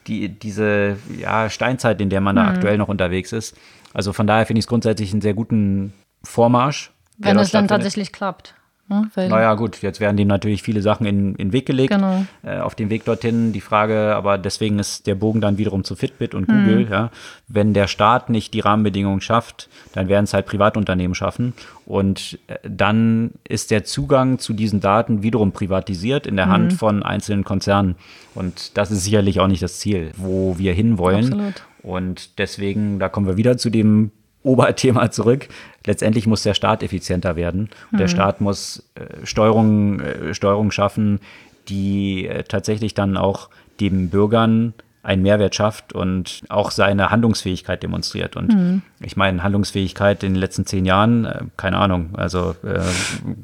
die, 0.06 0.30
diese 0.30 0.96
ja, 1.18 1.50
Steinzeit, 1.50 2.00
in 2.00 2.08
der 2.08 2.22
man 2.22 2.36
da 2.36 2.46
aktuell 2.46 2.78
noch 2.78 2.88
unterwegs 2.88 3.32
ist. 3.32 3.54
Also 3.92 4.14
von 4.14 4.26
daher 4.26 4.46
finde 4.46 4.60
ich 4.60 4.64
es 4.64 4.68
grundsätzlich 4.68 5.12
einen 5.12 5.20
sehr 5.20 5.34
guten 5.34 5.92
Vormarsch. 6.22 6.92
Wenn 7.18 7.38
es 7.38 7.50
dann 7.50 7.68
tatsächlich 7.68 8.12
klappt. 8.12 8.54
Ne? 8.88 9.10
Weil, 9.14 9.28
Naja, 9.28 9.54
gut, 9.54 9.82
jetzt 9.82 9.98
werden 10.00 10.16
dem 10.16 10.28
natürlich 10.28 10.62
viele 10.62 10.80
Sachen 10.82 11.06
in, 11.06 11.30
in 11.34 11.48
den 11.48 11.52
Weg 11.52 11.66
gelegt. 11.66 11.92
Genau. 11.92 12.24
Äh, 12.44 12.58
auf 12.58 12.74
dem 12.74 12.88
Weg 12.88 13.04
dorthin. 13.04 13.52
Die 13.52 13.60
Frage, 13.60 14.14
aber 14.14 14.38
deswegen 14.38 14.78
ist 14.78 15.06
der 15.06 15.14
Bogen 15.16 15.40
dann 15.40 15.58
wiederum 15.58 15.82
zu 15.84 15.96
Fitbit 15.96 16.34
und 16.34 16.48
Mhm. 16.48 16.52
Google. 16.52 16.88
Ja. 16.90 17.10
Wenn 17.48 17.74
der 17.74 17.88
Staat 17.88 18.30
nicht 18.30 18.54
die 18.54 18.60
Rahmenbedingungen 18.60 19.20
schafft, 19.20 19.68
dann 19.92 20.08
werden 20.08 20.24
es 20.24 20.34
halt 20.34 20.46
Privatunternehmen 20.46 21.14
schaffen. 21.14 21.52
Und 21.84 22.38
äh, 22.46 22.56
dann 22.68 23.32
ist 23.48 23.70
der 23.70 23.84
Zugang 23.84 24.38
zu 24.38 24.52
diesen 24.52 24.80
Daten 24.80 25.22
wiederum 25.22 25.52
privatisiert 25.52 26.26
in 26.26 26.36
der 26.36 26.48
Hand 26.48 26.72
Mhm. 26.72 26.76
von 26.76 27.02
einzelnen 27.02 27.44
Konzernen. 27.44 27.96
Und 28.34 28.76
das 28.78 28.90
ist 28.90 29.02
sicherlich 29.04 29.40
auch 29.40 29.48
nicht 29.48 29.62
das 29.62 29.78
Ziel, 29.78 30.12
wo 30.16 30.58
wir 30.58 30.72
hinwollen. 30.74 31.24
Absolut. 31.32 31.54
Und 31.82 32.38
deswegen, 32.38 32.98
da 32.98 33.08
kommen 33.08 33.26
wir 33.26 33.36
wieder 33.36 33.56
zu 33.58 33.70
dem 33.70 34.10
Oberthema 34.46 35.10
zurück. 35.10 35.48
Letztendlich 35.84 36.26
muss 36.26 36.42
der 36.42 36.54
Staat 36.54 36.82
effizienter 36.82 37.36
werden. 37.36 37.68
Und 37.92 38.00
der 38.00 38.08
Staat 38.08 38.40
muss 38.40 38.84
äh, 38.94 39.26
Steuerung, 39.26 40.00
äh, 40.00 40.34
Steuerung 40.34 40.70
schaffen, 40.70 41.20
die 41.68 42.26
äh, 42.26 42.44
tatsächlich 42.44 42.94
dann 42.94 43.16
auch 43.16 43.48
dem 43.80 44.08
Bürgern 44.08 44.74
einen 45.02 45.22
Mehrwert 45.22 45.54
schafft 45.54 45.92
und 45.92 46.42
auch 46.48 46.72
seine 46.72 47.10
Handlungsfähigkeit 47.10 47.80
demonstriert. 47.80 48.34
Und 48.34 48.82
ich 49.00 49.16
meine, 49.16 49.44
Handlungsfähigkeit 49.44 50.24
in 50.24 50.34
den 50.34 50.40
letzten 50.40 50.66
zehn 50.66 50.84
Jahren, 50.84 51.24
äh, 51.24 51.40
keine 51.56 51.78
Ahnung, 51.78 52.10
also 52.16 52.56
äh, 52.64 52.80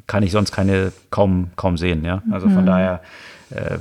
kann 0.09 0.25
ich 0.25 0.33
sonst 0.33 0.51
keine 0.51 0.93
kaum, 1.11 1.51
kaum 1.55 1.77
sehen. 1.77 2.05
Ja? 2.05 2.23
Also 2.33 2.49
von 2.49 2.67
daher, 2.67 3.01
äh, 3.51 3.79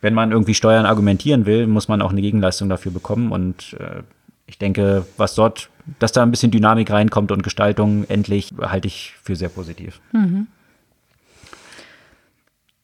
wenn 0.00 0.14
man 0.14 0.32
irgendwie 0.32 0.54
Steuern 0.54 0.84
argumentieren 0.84 1.46
will, 1.46 1.68
muss 1.68 1.86
man 1.86 2.02
auch 2.02 2.10
eine 2.10 2.22
Gegenleistung 2.22 2.68
dafür 2.68 2.90
bekommen. 2.90 3.30
Und 3.30 3.76
äh, 3.78 4.02
ich 4.46 4.58
denke, 4.58 5.06
was 5.16 5.36
dort, 5.36 5.70
dass 5.98 6.12
da 6.12 6.22
ein 6.22 6.30
bisschen 6.30 6.50
Dynamik 6.50 6.90
reinkommt 6.90 7.32
und 7.32 7.42
Gestaltung 7.42 8.04
endlich, 8.08 8.52
halte 8.60 8.88
ich 8.88 9.14
für 9.22 9.36
sehr 9.36 9.48
positiv. 9.48 10.00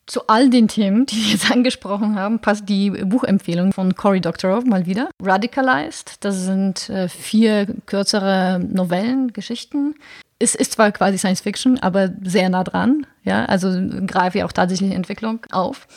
Zu 0.07 0.29
all 0.29 0.51
den 0.51 0.69
Themen, 0.69 1.05
die 1.07 1.17
wir 1.17 1.33
jetzt 1.33 1.51
angesprochen 1.53 2.17
haben, 2.17 2.39
passt 2.39 2.69
die 2.69 2.91
Buchempfehlung 2.91 3.73
von 3.73 3.95
Cory 3.97 4.21
Doctorow 4.21 4.65
mal 4.65 4.87
wieder. 4.87 5.11
Radicalized, 5.21 6.25
das 6.25 6.45
sind 6.45 6.89
äh, 6.89 7.09
vier 7.09 7.67
kürzere 7.87 8.61
Novellen, 8.61 9.33
Geschichten. 9.33 9.97
Es 10.39 10.55
ist 10.55 10.73
zwar 10.73 10.93
quasi 10.93 11.19
Science 11.19 11.41
Fiction, 11.41 11.79
aber 11.81 12.11
sehr 12.23 12.49
nah 12.51 12.63
dran. 12.63 13.07
Ja, 13.25 13.47
also 13.47 13.71
greife 14.07 14.39
ja 14.39 14.45
auch 14.45 14.53
tatsächlich 14.53 14.93
Entwicklung 14.93 15.41
auf. 15.51 15.89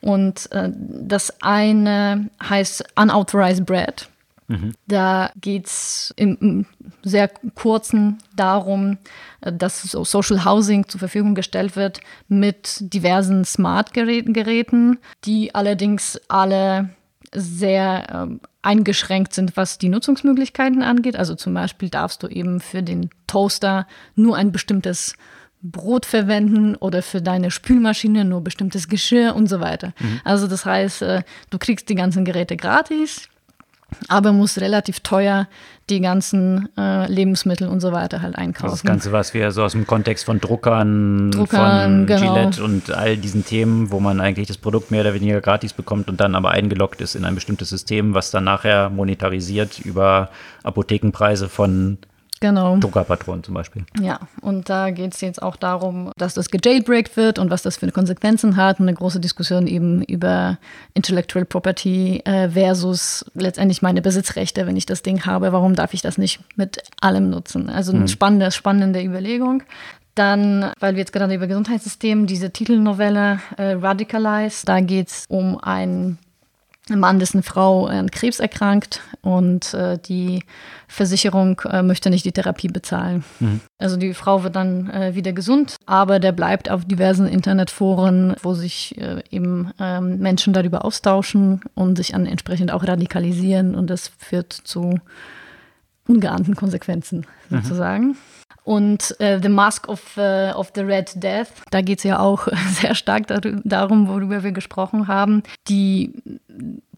Und 0.00 0.50
äh, 0.52 0.70
das 0.72 1.42
eine 1.42 2.30
heißt 2.42 2.84
Unauthorized 2.96 3.66
Bread. 3.66 4.08
Da 4.86 5.30
geht 5.40 5.66
es 5.66 6.12
im, 6.16 6.66
sehr 7.02 7.28
kurzen 7.54 8.18
darum, 8.34 8.98
äh, 9.40 9.52
dass 9.52 9.82
so 9.82 10.04
Social 10.04 10.44
Housing 10.44 10.88
zur 10.88 10.98
Verfügung 10.98 11.34
gestellt 11.34 11.76
wird 11.76 12.00
mit 12.28 12.76
diversen 12.80 13.44
Smart-Geräten, 13.44 14.32
Geräten, 14.32 14.98
die 15.24 15.54
allerdings 15.54 16.20
alle 16.28 16.90
sehr 17.32 18.06
ähm, 18.12 18.40
eingeschränkt 18.62 19.34
sind, 19.34 19.56
was 19.56 19.78
die 19.78 19.88
Nutzungsmöglichkeiten 19.88 20.82
angeht. 20.82 21.16
Also 21.16 21.34
zum 21.34 21.54
Beispiel 21.54 21.88
darfst 21.88 22.22
du 22.22 22.26
eben 22.26 22.60
für 22.60 22.82
den 22.82 23.10
Toaster 23.26 23.86
nur 24.16 24.36
ein 24.36 24.52
bestimmtes 24.52 25.14
Brot 25.62 26.06
verwenden 26.06 26.74
oder 26.74 27.02
für 27.02 27.20
deine 27.20 27.50
Spülmaschine 27.50 28.24
nur 28.24 28.42
bestimmtes 28.42 28.88
Geschirr 28.88 29.36
und 29.36 29.46
so 29.46 29.60
weiter. 29.60 29.92
Mhm. 30.00 30.20
Also 30.24 30.46
das 30.46 30.64
heißt, 30.64 31.02
äh, 31.02 31.22
du 31.50 31.58
kriegst 31.58 31.88
die 31.88 31.94
ganzen 31.94 32.24
Geräte 32.24 32.56
gratis, 32.56 33.28
aber 34.08 34.32
musst 34.32 34.60
relativ 34.60 35.00
teuer 35.00 35.48
die 35.90 36.00
ganzen 36.00 36.68
äh, 36.78 37.10
Lebensmittel 37.10 37.68
und 37.68 37.80
so 37.80 37.92
weiter 37.92 38.22
halt 38.22 38.36
einkaufen. 38.36 38.70
Also 38.70 38.76
das 38.76 38.84
Ganze, 38.84 39.12
was 39.12 39.34
wir 39.34 39.50
so 39.50 39.64
aus 39.64 39.72
dem 39.72 39.86
Kontext 39.86 40.24
von 40.24 40.40
Druckern, 40.40 41.30
Druckern 41.32 42.06
von 42.06 42.06
genau. 42.06 42.34
Gillette 42.34 42.64
und 42.64 42.92
all 42.92 43.16
diesen 43.16 43.44
Themen, 43.44 43.90
wo 43.90 44.00
man 44.00 44.20
eigentlich 44.20 44.46
das 44.46 44.58
Produkt 44.58 44.90
mehr 44.90 45.00
oder 45.00 45.14
weniger 45.14 45.40
gratis 45.40 45.72
bekommt 45.72 46.08
und 46.08 46.20
dann 46.20 46.34
aber 46.34 46.50
eingeloggt 46.52 47.00
ist 47.00 47.16
in 47.16 47.24
ein 47.24 47.34
bestimmtes 47.34 47.70
System, 47.70 48.14
was 48.14 48.30
dann 48.30 48.44
nachher 48.44 48.90
monetarisiert 48.90 49.80
über 49.80 50.30
Apothekenpreise 50.62 51.48
von 51.48 51.98
Genau. 52.40 52.78
Druckerpatronen 52.78 53.44
zum 53.44 53.52
Beispiel. 53.52 53.84
Ja, 54.00 54.18
und 54.40 54.70
da 54.70 54.90
geht 54.90 55.12
es 55.14 55.20
jetzt 55.20 55.42
auch 55.42 55.56
darum, 55.56 56.10
dass 56.16 56.32
das 56.32 56.50
gejailbreakt 56.50 57.18
wird 57.18 57.38
und 57.38 57.50
was 57.50 57.60
das 57.60 57.76
für 57.76 57.90
Konsequenzen 57.92 58.56
hat. 58.56 58.80
Eine 58.80 58.94
große 58.94 59.20
Diskussion 59.20 59.66
eben 59.66 60.02
über 60.02 60.58
Intellectual 60.94 61.44
Property 61.44 62.22
äh, 62.24 62.48
versus 62.48 63.26
letztendlich 63.34 63.82
meine 63.82 64.00
Besitzrechte, 64.00 64.66
wenn 64.66 64.76
ich 64.76 64.86
das 64.86 65.02
Ding 65.02 65.26
habe. 65.26 65.52
Warum 65.52 65.74
darf 65.74 65.92
ich 65.92 66.00
das 66.00 66.16
nicht 66.16 66.40
mit 66.56 66.82
allem 67.02 67.28
nutzen? 67.28 67.68
Also 67.68 67.92
eine 67.92 68.02
mhm. 68.02 68.08
spannende, 68.08 68.50
spannende 68.52 69.02
Überlegung. 69.02 69.62
Dann, 70.14 70.72
weil 70.80 70.94
wir 70.94 71.00
jetzt 71.00 71.12
gerade 71.12 71.34
über 71.34 71.46
Gesundheitssystem, 71.46 72.26
diese 72.26 72.50
Titelnovelle 72.50 73.40
äh, 73.58 73.72
Radicalize, 73.72 74.64
da 74.64 74.80
geht 74.80 75.08
es 75.08 75.24
um 75.28 75.58
ein 75.62 76.18
Mann, 76.96 77.18
dessen 77.18 77.42
Frau 77.42 77.86
an 77.86 78.10
Krebs 78.10 78.40
erkrankt 78.40 79.00
und 79.22 79.74
äh, 79.74 79.98
die 79.98 80.42
Versicherung 80.88 81.60
äh, 81.70 81.82
möchte 81.82 82.10
nicht 82.10 82.24
die 82.24 82.32
Therapie 82.32 82.68
bezahlen. 82.68 83.24
Mhm. 83.38 83.60
Also 83.78 83.96
die 83.96 84.14
Frau 84.14 84.42
wird 84.42 84.56
dann 84.56 84.90
äh, 84.90 85.14
wieder 85.14 85.32
gesund, 85.32 85.76
aber 85.86 86.18
der 86.18 86.32
bleibt 86.32 86.70
auf 86.70 86.84
diversen 86.84 87.26
Internetforen, 87.26 88.34
wo 88.42 88.54
sich 88.54 88.98
äh, 88.98 89.22
eben 89.30 89.70
ähm, 89.78 90.18
Menschen 90.18 90.52
darüber 90.52 90.84
austauschen 90.84 91.60
und 91.74 91.96
sich 91.96 92.12
dann 92.12 92.26
entsprechend 92.26 92.72
auch 92.72 92.86
radikalisieren 92.86 93.74
und 93.74 93.88
das 93.88 94.10
führt 94.18 94.52
zu 94.52 94.98
ungeahnten 96.06 96.56
Konsequenzen 96.56 97.26
mhm. 97.48 97.62
sozusagen. 97.62 98.06
Mhm. 98.08 98.16
Und 98.64 99.18
äh, 99.20 99.40
The 99.42 99.48
Mask 99.48 99.88
of, 99.88 100.16
uh, 100.16 100.52
of 100.54 100.72
the 100.74 100.82
Red 100.82 101.22
Death, 101.22 101.48
da 101.70 101.80
geht 101.80 101.98
es 101.98 102.04
ja 102.04 102.18
auch 102.18 102.46
sehr 102.80 102.94
stark 102.94 103.26
darum, 103.64 104.08
worüber 104.08 104.42
wir 104.42 104.52
gesprochen 104.52 105.08
haben. 105.08 105.42
Die 105.68 106.12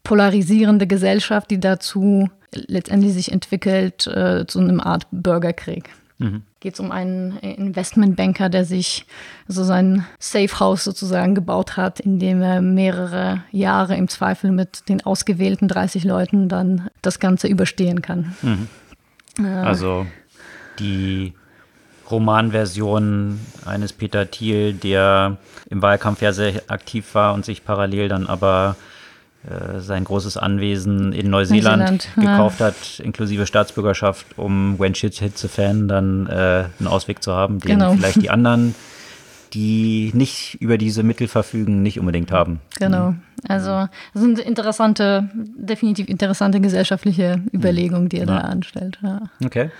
polarisierende 0.02 0.86
Gesellschaft, 0.86 1.50
die 1.50 1.60
dazu 1.60 2.28
letztendlich 2.52 3.14
sich 3.14 3.32
entwickelt 3.32 4.06
äh, 4.06 4.46
zu 4.46 4.58
einem 4.58 4.80
Art 4.80 5.06
Bürgerkrieg. 5.10 5.90
Mhm. 6.18 6.42
Geht 6.60 6.74
es 6.74 6.80
um 6.80 6.92
einen 6.92 7.38
Investmentbanker, 7.38 8.48
der 8.48 8.64
sich 8.64 9.06
so 9.48 9.64
sein 9.64 10.06
Safe 10.18 10.60
House 10.60 10.84
sozusagen 10.84 11.34
gebaut 11.34 11.76
hat, 11.76 11.98
in 11.98 12.18
dem 12.18 12.42
er 12.42 12.60
mehrere 12.60 13.42
Jahre 13.50 13.96
im 13.96 14.08
Zweifel 14.08 14.52
mit 14.52 14.88
den 14.88 15.04
ausgewählten 15.04 15.66
30 15.66 16.04
Leuten 16.04 16.48
dann 16.48 16.88
das 17.00 17.18
Ganze 17.18 17.48
überstehen 17.48 18.02
kann. 18.02 18.36
Mhm. 18.42 18.68
Äh, 19.44 19.48
also 19.48 20.06
die 20.78 21.32
Romanversion 22.12 23.40
eines 23.64 23.92
Peter 23.92 24.30
Thiel, 24.30 24.74
der 24.74 25.36
im 25.70 25.82
Wahlkampf 25.82 26.22
ja 26.22 26.32
sehr 26.32 26.62
aktiv 26.68 27.14
war 27.14 27.34
und 27.34 27.44
sich 27.44 27.64
parallel 27.64 28.08
dann 28.08 28.26
aber 28.26 28.76
äh, 29.44 29.80
sein 29.80 30.04
großes 30.04 30.36
Anwesen 30.36 31.12
in 31.12 31.28
Neuseeland, 31.28 31.80
Neuseeland 31.80 32.08
gekauft 32.14 32.60
ja. 32.60 32.66
hat, 32.66 33.00
inklusive 33.02 33.46
Staatsbürgerschaft, 33.46 34.26
um 34.36 34.78
When 34.78 34.94
Shit 34.94 35.14
Hits 35.14 35.40
the 35.40 35.48
Fan 35.48 35.88
dann 35.88 36.28
äh, 36.28 36.64
einen 36.78 36.86
Ausweg 36.86 37.22
zu 37.24 37.32
haben, 37.32 37.58
den 37.58 37.72
genau. 37.72 37.94
vielleicht 37.94 38.22
die 38.22 38.30
anderen, 38.30 38.76
die 39.54 40.10
nicht 40.14 40.60
über 40.60 40.78
diese 40.78 41.02
Mittel 41.02 41.28
verfügen, 41.28 41.82
nicht 41.82 42.00
unbedingt 42.00 42.32
haben. 42.32 42.60
Genau. 42.78 43.14
Also 43.48 43.88
das 44.14 44.22
sind 44.22 44.38
interessante, 44.38 45.28
definitiv 45.34 46.08
interessante 46.08 46.60
gesellschaftliche 46.60 47.42
Überlegungen, 47.52 48.08
die 48.08 48.18
er 48.18 48.26
ja. 48.26 48.38
da 48.38 48.38
anstellt. 48.38 48.98
Ja. 49.02 49.22
Okay. 49.44 49.70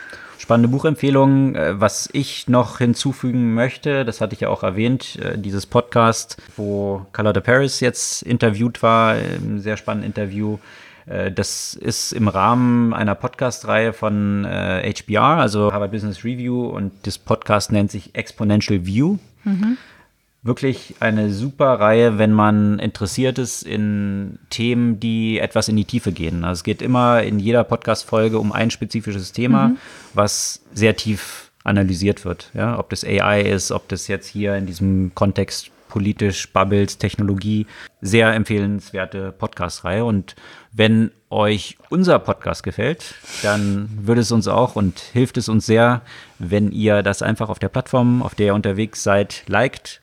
Spannende 0.42 0.68
Buchempfehlung. 0.68 1.54
Äh, 1.54 1.80
was 1.80 2.08
ich 2.12 2.48
noch 2.48 2.78
hinzufügen 2.78 3.54
möchte, 3.54 4.04
das 4.04 4.20
hatte 4.20 4.34
ich 4.34 4.40
ja 4.40 4.48
auch 4.48 4.64
erwähnt, 4.64 5.16
äh, 5.22 5.38
dieses 5.38 5.66
Podcast, 5.66 6.36
wo 6.56 7.06
Carla 7.12 7.32
de 7.32 7.42
Paris 7.42 7.78
jetzt 7.78 8.22
interviewt 8.22 8.82
war, 8.82 9.14
ein 9.14 9.60
sehr 9.60 9.76
spannendes 9.76 10.08
Interview. 10.08 10.58
Äh, 11.06 11.30
das 11.30 11.74
ist 11.74 12.12
im 12.12 12.26
Rahmen 12.26 12.92
einer 12.92 13.14
Podcast-Reihe 13.14 13.92
von 13.92 14.44
HBR, 14.44 15.22
also 15.22 15.72
Harvard 15.72 15.92
Business 15.92 16.24
Review, 16.24 16.66
und 16.66 16.90
das 17.04 17.18
Podcast 17.18 17.70
nennt 17.70 17.92
sich 17.92 18.16
Exponential 18.16 18.84
View. 18.84 19.18
Mhm 19.44 19.76
wirklich 20.42 20.96
eine 21.00 21.30
super 21.32 21.74
Reihe, 21.78 22.18
wenn 22.18 22.32
man 22.32 22.78
interessiert 22.78 23.38
ist 23.38 23.62
in 23.62 24.38
Themen, 24.50 24.98
die 24.98 25.38
etwas 25.38 25.68
in 25.68 25.76
die 25.76 25.84
Tiefe 25.84 26.12
gehen. 26.12 26.44
Also 26.44 26.60
es 26.60 26.64
geht 26.64 26.82
immer 26.82 27.22
in 27.22 27.38
jeder 27.38 27.64
Podcast-Folge 27.64 28.38
um 28.38 28.52
ein 28.52 28.70
spezifisches 28.70 29.32
Thema, 29.32 29.68
mhm. 29.68 29.76
was 30.14 30.62
sehr 30.72 30.96
tief 30.96 31.50
analysiert 31.64 32.24
wird. 32.24 32.50
Ja, 32.54 32.78
ob 32.78 32.90
das 32.90 33.04
AI 33.04 33.42
ist, 33.42 33.70
ob 33.70 33.88
das 33.88 34.08
jetzt 34.08 34.26
hier 34.26 34.56
in 34.56 34.66
diesem 34.66 35.12
Kontext 35.14 35.70
politisch, 35.88 36.50
Bubbles, 36.52 36.98
Technologie, 36.98 37.66
sehr 38.00 38.34
empfehlenswerte 38.34 39.30
Podcast-Reihe. 39.30 40.04
Und 40.04 40.34
wenn 40.72 41.10
euch 41.30 41.76
unser 41.90 42.18
Podcast 42.18 42.62
gefällt, 42.62 43.14
dann 43.42 43.88
würde 44.02 44.22
es 44.22 44.32
uns 44.32 44.48
auch 44.48 44.76
und 44.76 44.98
hilft 44.98 45.36
es 45.36 45.48
uns 45.48 45.66
sehr, 45.66 46.02
wenn 46.38 46.72
ihr 46.72 47.02
das 47.02 47.22
einfach 47.22 47.48
auf 47.48 47.58
der 47.58 47.68
Plattform, 47.68 48.22
auf 48.22 48.34
der 48.34 48.46
ihr 48.46 48.54
unterwegs 48.54 49.02
seid, 49.02 49.44
liked 49.46 50.00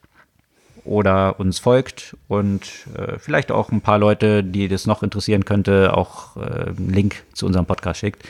oder 0.85 1.39
uns 1.39 1.59
folgt 1.59 2.15
und 2.27 2.87
äh, 2.95 3.17
vielleicht 3.19 3.51
auch 3.51 3.71
ein 3.71 3.81
paar 3.81 3.99
Leute, 3.99 4.43
die 4.43 4.67
das 4.67 4.87
noch 4.87 5.03
interessieren 5.03 5.45
könnte, 5.45 5.95
auch 5.95 6.37
äh, 6.37 6.69
einen 6.69 6.93
Link 6.93 7.23
zu 7.33 7.45
unserem 7.45 7.65
Podcast 7.65 7.99
schickt. 7.99 8.23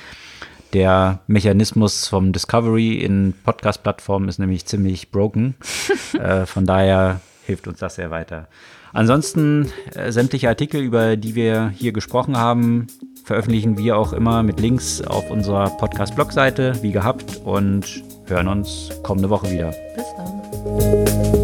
Der 0.73 1.19
Mechanismus 1.27 2.07
vom 2.07 2.31
Discovery 2.31 2.95
in 2.95 3.33
Podcast-Plattformen 3.43 4.29
ist 4.29 4.39
nämlich 4.39 4.65
ziemlich 4.65 5.09
broken. 5.09 5.55
äh, 6.13 6.45
von 6.45 6.65
daher 6.65 7.21
hilft 7.45 7.67
uns 7.67 7.79
das 7.79 7.95
sehr 7.95 8.11
weiter. 8.11 8.47
Ansonsten 8.93 9.71
äh, 9.95 10.11
sämtliche 10.11 10.49
Artikel, 10.49 10.81
über 10.81 11.15
die 11.15 11.35
wir 11.35 11.69
hier 11.75 11.91
gesprochen 11.91 12.37
haben, 12.37 12.87
veröffentlichen 13.23 13.77
wir 13.77 13.97
auch 13.97 14.13
immer 14.13 14.43
mit 14.43 14.59
Links 14.59 15.01
auf 15.01 15.29
unserer 15.29 15.69
Podcast-Blog-Seite, 15.69 16.81
wie 16.81 16.91
gehabt, 16.91 17.41
und 17.43 18.03
hören 18.25 18.47
uns 18.47 18.89
kommende 19.03 19.29
Woche 19.29 19.51
wieder. 19.51 19.73
Bis 19.95 20.05
dann. 20.15 21.38